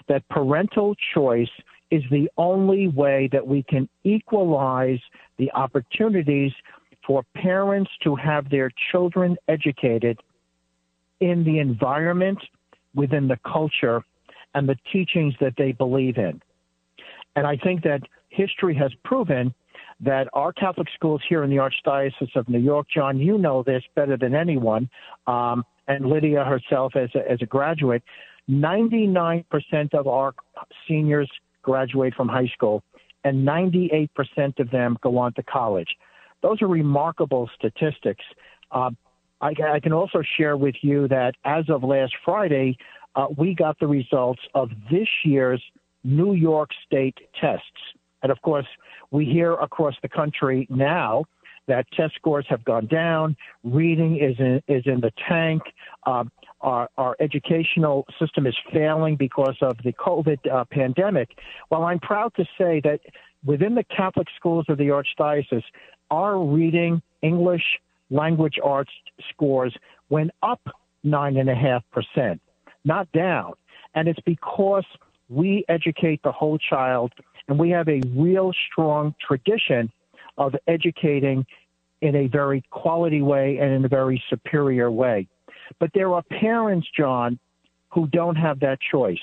that 0.08 0.28
parental 0.30 0.96
choice 1.14 1.50
is 1.90 2.04
the 2.12 2.30
only 2.38 2.88
way 2.88 3.28
that 3.32 3.46
we 3.46 3.64
can 3.64 3.90
equalize 4.04 5.00
the 5.38 5.52
opportunities 5.54 6.52
for 7.06 7.24
parents 7.36 7.90
to 8.04 8.16
have 8.16 8.50
their 8.50 8.72
children 8.92 9.36
educated 9.48 10.20
in 11.20 11.44
the 11.44 11.60
environment, 11.60 12.40
within 12.94 13.28
the 13.28 13.38
culture, 13.46 14.04
and 14.54 14.68
the 14.68 14.76
teachings 14.92 15.34
that 15.40 15.54
they 15.58 15.72
believe 15.72 16.18
in. 16.18 16.42
And 17.36 17.48
I 17.48 17.58
think 17.58 17.84
that 17.84 18.02
history 18.30 18.76
has 18.76 18.92
proven 19.04 19.54
that 20.04 20.28
our 20.34 20.52
Catholic 20.52 20.88
schools 20.96 21.22
here 21.28 21.44
in 21.44 21.50
the 21.50 21.58
Archdiocese 21.58 22.36
of 22.36 22.50
New 22.50 22.60
York, 22.60 22.88
John, 22.94 23.20
you 23.20 23.38
know 23.38 23.64
this 23.64 23.84
better 23.96 24.18
than 24.18 24.34
anyone, 24.34 24.90
um, 25.28 25.64
and 25.88 26.06
Lydia 26.06 26.44
herself 26.44 26.96
as 26.96 27.10
a, 27.16 27.32
as 27.32 27.40
a 27.42 27.46
graduate, 27.46 28.04
99% 28.50 29.46
of 29.94 30.08
our 30.08 30.34
seniors 30.88 31.30
graduate 31.62 32.16
from 32.16 32.28
high 32.28 32.48
school, 32.54 32.84
and 33.24 33.48
98% 33.48 34.10
of 34.60 34.72
them 34.72 34.98
go 35.02 35.18
on 35.18 35.34
to 35.34 35.44
college. 35.44 35.90
Those 36.42 36.62
are 36.62 36.68
remarkable 36.68 37.50
statistics. 37.56 38.24
Uh, 38.72 38.90
I, 39.42 39.54
I, 39.74 39.80
can 39.80 39.94
also 39.94 40.24
share 40.38 40.58
with 40.58 40.76
you 40.82 41.08
that 41.10 41.34
as 41.46 41.66
of 41.70 41.84
last 41.84 42.14
Friday, 42.26 42.78
uh, 43.16 43.28
we 43.38 43.54
got 43.54 43.80
the 43.80 43.88
results 43.88 44.42
of 44.56 44.70
this 44.90 45.08
year's 45.24 45.62
New 46.04 46.34
York 46.34 46.70
State 46.86 47.18
tests. 47.40 47.66
And 48.24 48.32
of 48.32 48.42
course, 48.42 48.68
we 49.12 49.26
hear 49.26 49.54
across 49.54 49.96
the 50.02 50.10
country 50.10 50.68
now 50.70 51.26
that 51.68 51.86
test 51.92 52.16
scores 52.16 52.46
have 52.50 52.64
gone 52.66 52.88
down, 52.88 53.36
reading 53.64 54.18
is 54.18 54.36
in, 54.40 54.62
is 54.68 54.84
in 54.86 55.00
the 55.00 55.12
tank. 55.30 55.62
Uh, 56.06 56.24
our, 56.62 56.90
our 56.98 57.16
educational 57.20 58.06
system 58.20 58.46
is 58.46 58.56
failing 58.74 59.16
because 59.16 59.56
of 59.62 59.78
the 59.84 59.94
COVID 59.94 60.40
uh, 60.52 60.66
pandemic. 60.72 61.30
Well, 61.70 61.84
I'm 61.84 62.00
proud 62.00 62.34
to 62.36 62.46
say 62.58 62.82
that 62.84 63.00
within 63.46 63.76
the 63.76 63.84
Catholic 63.84 64.28
schools 64.36 64.66
of 64.70 64.78
the 64.78 64.86
Archdiocese, 64.86 65.64
our 66.10 66.44
reading, 66.44 67.02
English, 67.22 67.64
language 68.10 68.60
arts 68.64 68.92
scores 69.30 69.76
went 70.10 70.32
up 70.44 70.62
nine 71.04 71.38
and 71.38 71.50
a 71.50 71.56
half 71.56 71.84
percent, 71.92 72.42
not 72.84 73.12
down. 73.12 73.54
And 73.96 74.08
it's 74.08 74.20
because 74.26 74.86
we 75.30 75.64
educate 75.70 76.22
the 76.24 76.32
whole 76.32 76.58
child 76.58 77.14
and 77.48 77.58
we 77.58 77.70
have 77.70 77.88
a 77.88 78.02
real 78.16 78.52
strong 78.72 79.16
tradition 79.26 79.92
of 80.38 80.56
educating 80.68 81.46
in 82.02 82.16
a 82.16 82.28
very 82.28 82.64
quality 82.72 83.22
way 83.22 83.58
and 83.60 83.72
in 83.72 83.86
a 83.86 83.88
very 83.88 84.22
superior 84.30 84.92
way. 84.92 85.28
But 85.80 85.92
there 85.94 86.14
are 86.14 86.24
parents, 86.24 86.88
John, 86.98 87.40
who 87.90 88.08
don't 88.08 88.36
have 88.36 88.60
that 88.62 88.80
choice. 88.92 89.20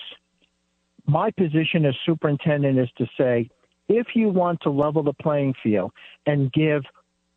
My 1.06 1.30
position 1.30 1.86
as 1.86 1.94
superintendent 2.04 2.78
is 2.78 2.88
to 2.98 3.06
say, 3.16 3.50
if 3.88 4.08
you 4.14 4.28
want 4.28 4.60
to 4.62 4.70
level 4.70 5.02
the 5.02 5.14
playing 5.14 5.54
field 5.62 5.92
and 6.26 6.52
give 6.52 6.82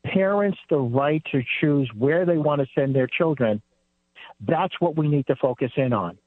parents 0.03 0.57
the 0.69 0.77
right 0.77 1.23
to 1.31 1.41
choose 1.59 1.89
where 1.97 2.25
they 2.25 2.37
want 2.37 2.61
to 2.61 2.67
send 2.75 2.93
their 2.93 3.07
children, 3.07 3.61
that's 4.47 4.73
what 4.79 4.97
we 4.97 5.07
need 5.07 5.25
to 5.27 5.35
focus 5.37 5.71
in 5.77 5.93
on. 5.93 6.17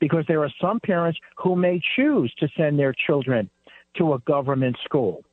Because 0.00 0.24
there 0.26 0.42
are 0.42 0.52
some 0.60 0.80
parents 0.80 1.18
who 1.36 1.54
may 1.54 1.80
choose 1.94 2.32
to 2.38 2.48
send 2.56 2.78
their 2.78 2.94
children 3.06 3.50
to 3.96 4.14
a 4.14 4.18
government 4.20 4.76
school. 4.84 5.24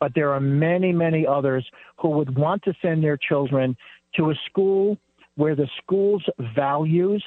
But 0.00 0.14
there 0.14 0.32
are 0.32 0.40
many, 0.40 0.92
many 0.92 1.26
others 1.26 1.64
who 1.98 2.08
would 2.10 2.36
want 2.36 2.64
to 2.64 2.74
send 2.82 3.04
their 3.04 3.16
children 3.16 3.76
to 4.16 4.30
a 4.30 4.34
school 4.50 4.98
where 5.36 5.54
the 5.54 5.68
school's 5.82 6.24
values 6.54 7.24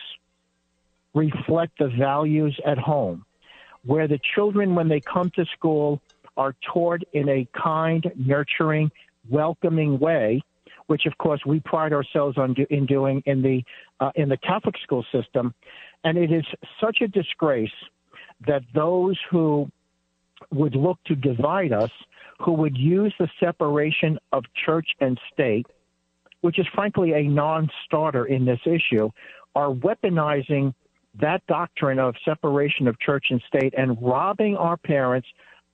reflect 1.13 1.79
the 1.79 1.87
values 1.87 2.59
at 2.65 2.77
home, 2.77 3.25
where 3.85 4.07
the 4.07 4.19
children, 4.35 4.75
when 4.75 4.89
they 4.89 4.99
come 4.99 5.31
to 5.31 5.45
school, 5.57 6.01
are 6.37 6.53
taught 6.73 7.01
in 7.13 7.29
a 7.29 7.47
kind, 7.57 8.11
nurturing, 8.17 8.91
welcoming 9.29 9.97
way, 9.97 10.41
which 10.87 11.05
of 11.05 11.17
course 11.17 11.41
we 11.45 11.59
pride 11.61 11.93
ourselves 11.93 12.37
on 12.37 12.53
do, 12.53 12.65
in 12.69 12.85
doing 12.85 13.23
in 13.25 13.41
the 13.41 13.63
uh, 13.99 14.11
in 14.15 14.29
the 14.29 14.37
Catholic 14.37 14.75
school 14.83 15.05
system, 15.11 15.53
and 16.03 16.17
it 16.17 16.31
is 16.31 16.45
such 16.81 17.01
a 17.01 17.07
disgrace 17.07 17.71
that 18.45 18.61
those 18.73 19.17
who 19.31 19.71
would 20.51 20.75
look 20.75 20.97
to 21.05 21.15
divide 21.15 21.71
us, 21.71 21.91
who 22.39 22.53
would 22.53 22.77
use 22.77 23.13
the 23.19 23.29
separation 23.39 24.19
of 24.31 24.43
church 24.65 24.87
and 24.99 25.19
state, 25.33 25.67
which 26.41 26.59
is 26.59 26.67
frankly 26.73 27.13
a 27.13 27.23
non 27.23 27.69
starter 27.85 28.25
in 28.25 28.45
this 28.45 28.59
issue, 28.65 29.09
are 29.55 29.69
weaponizing 29.69 30.73
that 31.19 31.45
doctrine 31.47 31.99
of 31.99 32.15
separation 32.25 32.87
of 32.87 32.99
church 32.99 33.27
and 33.29 33.41
state 33.47 33.73
and 33.77 33.97
robbing 34.01 34.57
our 34.57 34.77
parents 34.77 35.27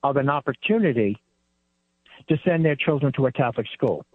of 0.03 0.17
an 0.17 0.29
opportunity 0.29 1.17
to 2.29 2.37
send 2.45 2.63
their 2.63 2.75
children 2.75 3.11
to 3.13 3.25
a 3.25 3.31
Catholic 3.31 3.67
school. 3.73 4.05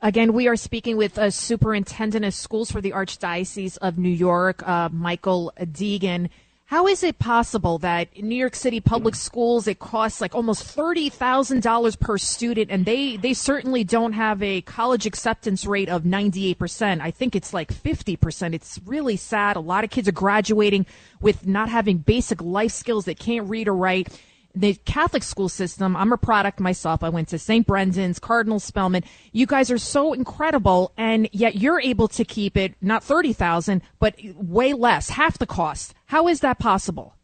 Again, 0.00 0.32
we 0.32 0.46
are 0.46 0.54
speaking 0.54 0.96
with 0.96 1.18
a 1.18 1.30
superintendent 1.30 2.24
of 2.24 2.32
schools 2.32 2.70
for 2.70 2.80
the 2.80 2.92
Archdiocese 2.92 3.78
of 3.78 3.98
New 3.98 4.10
York, 4.10 4.66
uh, 4.66 4.88
Michael 4.92 5.52
Deegan. 5.58 6.28
How 6.68 6.86
is 6.86 7.02
it 7.02 7.18
possible 7.18 7.78
that 7.78 8.08
in 8.12 8.28
New 8.28 8.36
York 8.36 8.54
City 8.54 8.78
public 8.78 9.14
mm. 9.14 9.16
schools 9.16 9.66
it 9.66 9.78
costs 9.78 10.20
like 10.20 10.34
almost 10.34 10.64
thirty 10.64 11.08
thousand 11.08 11.62
dollars 11.62 11.96
per 11.96 12.18
student, 12.18 12.70
and 12.70 12.84
they 12.84 13.16
they 13.16 13.32
certainly 13.32 13.84
don't 13.84 14.12
have 14.12 14.42
a 14.42 14.60
college 14.60 15.06
acceptance 15.06 15.64
rate 15.64 15.88
of 15.88 16.04
ninety 16.04 16.48
eight 16.48 16.58
percent. 16.58 17.00
I 17.00 17.10
think 17.10 17.34
it's 17.34 17.54
like 17.54 17.72
fifty 17.72 18.16
percent. 18.16 18.54
It's 18.54 18.78
really 18.84 19.16
sad. 19.16 19.56
A 19.56 19.60
lot 19.60 19.82
of 19.82 19.88
kids 19.88 20.08
are 20.08 20.12
graduating 20.12 20.84
with 21.22 21.46
not 21.46 21.70
having 21.70 21.96
basic 21.96 22.42
life 22.42 22.72
skills. 22.72 23.06
They 23.06 23.14
can't 23.14 23.48
read 23.48 23.66
or 23.66 23.74
write 23.74 24.20
the 24.54 24.74
Catholic 24.84 25.22
school 25.22 25.48
system, 25.48 25.96
I'm 25.96 26.12
a 26.12 26.16
product 26.16 26.58
myself. 26.58 27.02
I 27.02 27.08
went 27.08 27.28
to 27.28 27.38
St. 27.38 27.66
Brendan's, 27.66 28.18
Cardinal 28.18 28.58
Spellman. 28.58 29.04
You 29.32 29.46
guys 29.46 29.70
are 29.70 29.78
so 29.78 30.12
incredible, 30.12 30.92
and 30.96 31.28
yet 31.32 31.56
you're 31.56 31.80
able 31.80 32.08
to 32.08 32.24
keep 32.24 32.56
it 32.56 32.74
not 32.80 33.04
30,000, 33.04 33.82
but 33.98 34.16
way 34.36 34.72
less, 34.72 35.10
half 35.10 35.38
the 35.38 35.46
cost. 35.46 35.94
How 36.06 36.28
is 36.28 36.40
that 36.40 36.58
possible? 36.58 37.14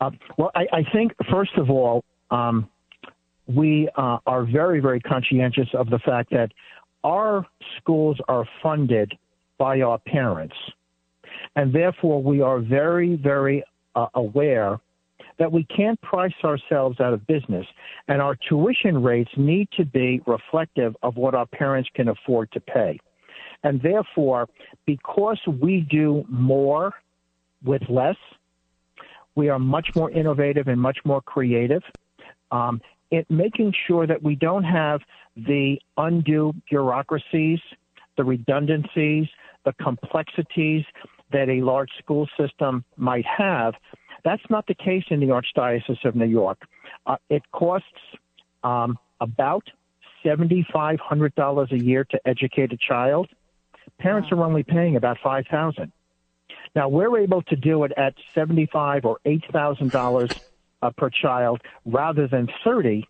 Uh, 0.00 0.10
well, 0.36 0.50
I, 0.54 0.66
I, 0.72 0.82
think, 0.92 1.12
first 1.30 1.52
of 1.56 1.70
all, 1.70 2.04
um, 2.30 2.68
we 3.46 3.88
uh, 3.96 4.18
are 4.26 4.44
very, 4.44 4.80
very 4.80 5.00
conscientious 5.00 5.68
of 5.74 5.88
the 5.88 5.98
fact 6.00 6.30
that 6.30 6.50
our 7.04 7.46
schools 7.78 8.18
are 8.28 8.44
funded 8.62 9.12
by 9.58 9.80
our 9.82 9.98
parents. 9.98 10.56
And 11.56 11.72
therefore, 11.72 12.22
we 12.22 12.40
are 12.40 12.58
very, 12.58 13.16
very 13.16 13.62
uh, 13.94 14.06
aware 14.14 14.80
that 15.38 15.50
we 15.50 15.64
can't 15.64 16.00
price 16.00 16.34
ourselves 16.44 17.00
out 17.00 17.12
of 17.12 17.26
business, 17.26 17.66
and 18.08 18.22
our 18.22 18.36
tuition 18.48 19.02
rates 19.02 19.30
need 19.36 19.68
to 19.76 19.84
be 19.84 20.20
reflective 20.26 20.96
of 21.02 21.16
what 21.16 21.34
our 21.34 21.46
parents 21.46 21.88
can 21.94 22.08
afford 22.08 22.50
to 22.52 22.60
pay. 22.60 22.98
And 23.62 23.80
therefore, 23.82 24.48
because 24.86 25.40
we 25.60 25.86
do 25.90 26.24
more 26.28 26.92
with 27.64 27.82
less, 27.88 28.16
we 29.34 29.48
are 29.48 29.58
much 29.58 29.88
more 29.96 30.10
innovative 30.10 30.68
and 30.68 30.80
much 30.80 30.98
more 31.04 31.20
creative. 31.22 31.82
Um, 32.50 32.80
in 33.10 33.24
making 33.28 33.72
sure 33.86 34.06
that 34.06 34.22
we 34.22 34.34
don't 34.36 34.64
have 34.64 35.00
the 35.36 35.78
undue 35.96 36.52
bureaucracies, 36.68 37.58
the 38.16 38.24
redundancies, 38.24 39.26
the 39.64 39.72
complexities 39.82 40.84
that 41.32 41.48
a 41.48 41.60
large 41.62 41.90
school 41.98 42.28
system 42.38 42.84
might 42.96 43.24
have 43.24 43.74
that's 44.24 44.42
not 44.50 44.66
the 44.66 44.74
case 44.74 45.04
in 45.10 45.20
the 45.20 45.26
Archdiocese 45.26 46.04
of 46.04 46.16
New 46.16 46.26
York. 46.26 46.62
Uh, 47.06 47.16
it 47.28 47.42
costs 47.52 47.86
um, 48.62 48.98
about 49.20 49.68
$7,500 50.24 51.72
a 51.72 51.78
year 51.78 52.04
to 52.04 52.20
educate 52.26 52.72
a 52.72 52.76
child. 52.76 53.28
Parents 53.98 54.32
are 54.32 54.42
only 54.42 54.62
paying 54.62 54.96
about 54.96 55.18
5000 55.22 55.92
Now, 56.74 56.88
we're 56.88 57.18
able 57.18 57.42
to 57.42 57.56
do 57.56 57.84
it 57.84 57.92
at 57.96 58.14
$75 58.34 59.04
or 59.04 59.18
$8,000 59.26 60.40
uh, 60.82 60.90
per 60.90 61.10
child 61.10 61.60
rather 61.84 62.26
than 62.26 62.48
30 62.64 63.06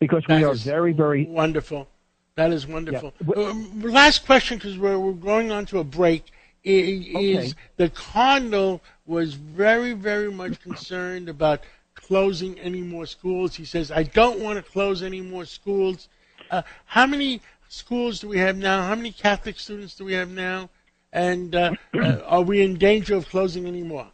because 0.00 0.24
that 0.26 0.38
we 0.38 0.44
are 0.44 0.54
very, 0.54 0.92
very 0.92 1.26
wonderful. 1.26 1.88
That 2.36 2.52
is 2.52 2.66
wonderful. 2.66 3.14
Yeah. 3.24 3.34
Uh, 3.34 3.54
last 3.80 4.26
question, 4.26 4.58
because 4.58 4.76
we're, 4.76 4.98
we're 4.98 5.12
going 5.12 5.52
on 5.52 5.66
to 5.66 5.78
a 5.78 5.84
break 5.84 6.32
is 6.64 7.52
okay. 7.52 7.52
the 7.76 7.90
Cardinal 7.90 8.80
was 9.06 9.34
very, 9.34 9.92
very 9.92 10.32
much 10.32 10.60
concerned 10.60 11.28
about 11.28 11.60
closing 11.94 12.58
any 12.58 12.80
more 12.80 13.06
schools. 13.06 13.54
He 13.54 13.64
says, 13.64 13.90
I 13.90 14.02
don't 14.02 14.40
want 14.40 14.56
to 14.56 14.70
close 14.70 15.02
any 15.02 15.20
more 15.20 15.44
schools. 15.44 16.08
Uh, 16.50 16.62
how 16.86 17.06
many 17.06 17.40
schools 17.68 18.20
do 18.20 18.28
we 18.28 18.38
have 18.38 18.56
now? 18.56 18.82
How 18.82 18.94
many 18.94 19.12
Catholic 19.12 19.58
students 19.58 19.94
do 19.94 20.04
we 20.04 20.14
have 20.14 20.30
now? 20.30 20.70
And 21.12 21.54
uh, 21.54 21.72
uh, 21.94 22.20
are 22.24 22.42
we 22.42 22.62
in 22.62 22.76
danger 22.76 23.14
of 23.14 23.28
closing 23.28 23.66
any 23.66 23.82
more? 23.82 24.08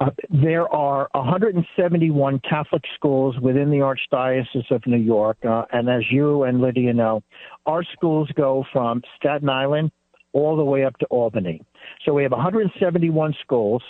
Uh, 0.00 0.10
there 0.28 0.68
are 0.74 1.08
171 1.12 2.40
Catholic 2.40 2.82
schools 2.94 3.38
within 3.40 3.70
the 3.70 3.78
Archdiocese 3.78 4.70
of 4.70 4.86
New 4.86 4.98
York. 4.98 5.38
Uh, 5.44 5.64
and 5.72 5.88
as 5.88 6.02
you 6.10 6.42
and 6.42 6.60
Lydia 6.60 6.92
know, 6.92 7.22
our 7.64 7.84
schools 7.84 8.28
go 8.34 8.64
from 8.72 9.02
Staten 9.16 9.48
Island 9.48 9.92
all 10.34 10.56
the 10.56 10.64
way 10.64 10.84
up 10.84 10.98
to 10.98 11.06
Albany. 11.06 11.62
So 12.04 12.12
we 12.12 12.22
have 12.22 12.32
171 12.32 13.34
schools. 13.40 13.82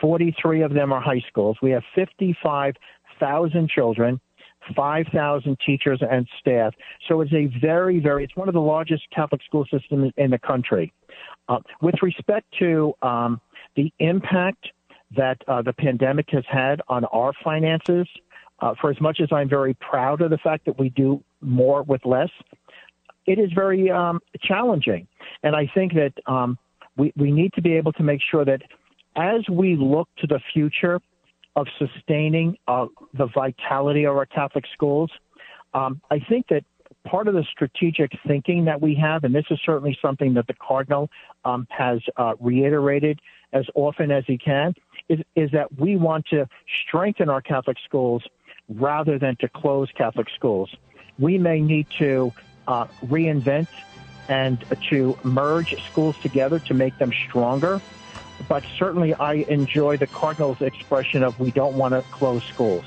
43 0.00 0.62
of 0.62 0.72
them 0.72 0.92
are 0.92 1.00
high 1.00 1.22
schools. 1.28 1.56
We 1.60 1.72
have 1.72 1.82
55,000 1.96 3.68
children, 3.68 4.20
5,000 4.76 5.58
teachers 5.66 6.00
and 6.08 6.28
staff. 6.38 6.74
So 7.08 7.20
it's 7.22 7.32
a 7.32 7.46
very, 7.60 7.98
very, 7.98 8.22
it's 8.24 8.36
one 8.36 8.48
of 8.48 8.54
the 8.54 8.60
largest 8.60 9.02
Catholic 9.10 9.42
school 9.42 9.66
systems 9.72 10.12
in 10.16 10.30
the 10.30 10.38
country. 10.38 10.92
Uh, 11.48 11.58
with 11.80 11.96
respect 12.02 12.46
to 12.60 12.94
um, 13.02 13.40
the 13.74 13.92
impact 13.98 14.68
that 15.16 15.38
uh, 15.48 15.62
the 15.62 15.72
pandemic 15.72 16.26
has 16.30 16.44
had 16.48 16.80
on 16.88 17.04
our 17.06 17.32
finances, 17.42 18.06
uh, 18.60 18.74
for 18.80 18.90
as 18.90 19.00
much 19.00 19.20
as 19.20 19.28
I'm 19.32 19.48
very 19.48 19.74
proud 19.74 20.20
of 20.20 20.30
the 20.30 20.38
fact 20.38 20.66
that 20.66 20.78
we 20.78 20.90
do 20.90 21.22
more 21.40 21.82
with 21.82 22.04
less, 22.04 22.30
it 23.28 23.38
is 23.38 23.52
very 23.52 23.90
um, 23.90 24.20
challenging. 24.42 25.06
And 25.42 25.54
I 25.54 25.70
think 25.74 25.92
that 25.94 26.14
um, 26.26 26.58
we, 26.96 27.12
we 27.14 27.30
need 27.30 27.52
to 27.54 27.62
be 27.62 27.74
able 27.74 27.92
to 27.92 28.02
make 28.02 28.20
sure 28.30 28.44
that 28.44 28.62
as 29.16 29.42
we 29.50 29.76
look 29.76 30.08
to 30.18 30.26
the 30.26 30.40
future 30.52 30.98
of 31.54 31.66
sustaining 31.78 32.56
uh, 32.66 32.86
the 33.12 33.26
vitality 33.26 34.04
of 34.04 34.16
our 34.16 34.26
Catholic 34.26 34.64
schools, 34.72 35.10
um, 35.74 36.00
I 36.10 36.18
think 36.20 36.46
that 36.48 36.64
part 37.06 37.28
of 37.28 37.34
the 37.34 37.44
strategic 37.52 38.10
thinking 38.26 38.64
that 38.64 38.80
we 38.80 38.94
have, 38.94 39.24
and 39.24 39.34
this 39.34 39.44
is 39.50 39.58
certainly 39.64 39.98
something 40.00 40.32
that 40.34 40.46
the 40.46 40.54
Cardinal 40.54 41.10
um, 41.44 41.66
has 41.70 42.00
uh, 42.16 42.32
reiterated 42.40 43.20
as 43.52 43.66
often 43.74 44.10
as 44.10 44.24
he 44.26 44.38
can, 44.38 44.72
is, 45.10 45.20
is 45.36 45.50
that 45.52 45.78
we 45.78 45.96
want 45.96 46.24
to 46.30 46.48
strengthen 46.86 47.28
our 47.28 47.42
Catholic 47.42 47.76
schools 47.84 48.22
rather 48.68 49.18
than 49.18 49.36
to 49.40 49.48
close 49.48 49.88
Catholic 49.96 50.28
schools. 50.34 50.70
We 51.18 51.36
may 51.36 51.60
need 51.60 51.88
to 51.98 52.32
uh, 52.68 52.86
reinvent 53.06 53.66
and 54.28 54.62
to 54.90 55.18
merge 55.24 55.74
schools 55.86 56.16
together 56.18 56.58
to 56.60 56.74
make 56.74 56.96
them 56.98 57.12
stronger. 57.26 57.80
But 58.48 58.62
certainly, 58.78 59.14
I 59.14 59.34
enjoy 59.48 59.96
the 59.96 60.06
Cardinals' 60.06 60.60
expression 60.60 61.24
of 61.24 61.40
we 61.40 61.50
don't 61.50 61.76
want 61.76 61.94
to 61.94 62.02
close 62.12 62.44
schools. 62.44 62.84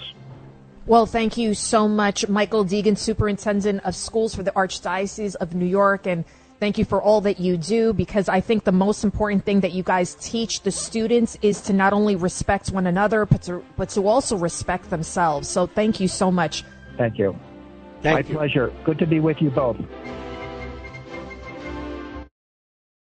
Well, 0.85 1.05
thank 1.05 1.35
you 1.35 1.53
so 1.53 1.87
much, 1.87 2.27
Michael 2.29 2.63
Deegan, 2.63 2.97
Superintendent 2.97 3.83
of 3.83 3.95
Schools 3.95 4.33
for 4.33 4.43
the 4.43 4.51
Archdiocese 4.51 5.35
of 5.35 5.53
New 5.53 5.65
York. 5.65 6.07
And 6.07 6.23
thank 6.59 6.77
you 6.77 6.85
for 6.85 7.01
all 7.01 7.21
that 7.21 7.39
you 7.39 7.57
do 7.57 7.91
because 7.91 8.29
I 8.29 8.39
think 8.39 8.63
the 8.63 8.71
most 8.71 9.03
important 9.03 9.43
thing 9.43 9.59
that 9.59 9.73
you 9.73 9.83
guys 9.83 10.15
teach 10.15 10.61
the 10.61 10.71
students 10.71 11.37
is 11.41 11.61
to 11.61 11.73
not 11.73 11.91
only 11.91 12.15
respect 12.15 12.71
one 12.71 12.87
another, 12.87 13.25
but 13.25 13.41
to, 13.43 13.63
but 13.77 13.89
to 13.89 14.07
also 14.07 14.37
respect 14.37 14.89
themselves. 14.89 15.49
So 15.49 15.67
thank 15.67 15.99
you 15.99 16.07
so 16.07 16.31
much. 16.31 16.63
Thank 16.97 17.19
you. 17.19 17.37
Thank 18.03 18.25
My 18.25 18.29
you. 18.29 18.37
pleasure. 18.37 18.73
Good 18.83 18.99
to 18.99 19.07
be 19.07 19.19
with 19.19 19.37
you 19.41 19.51
both. 19.51 19.77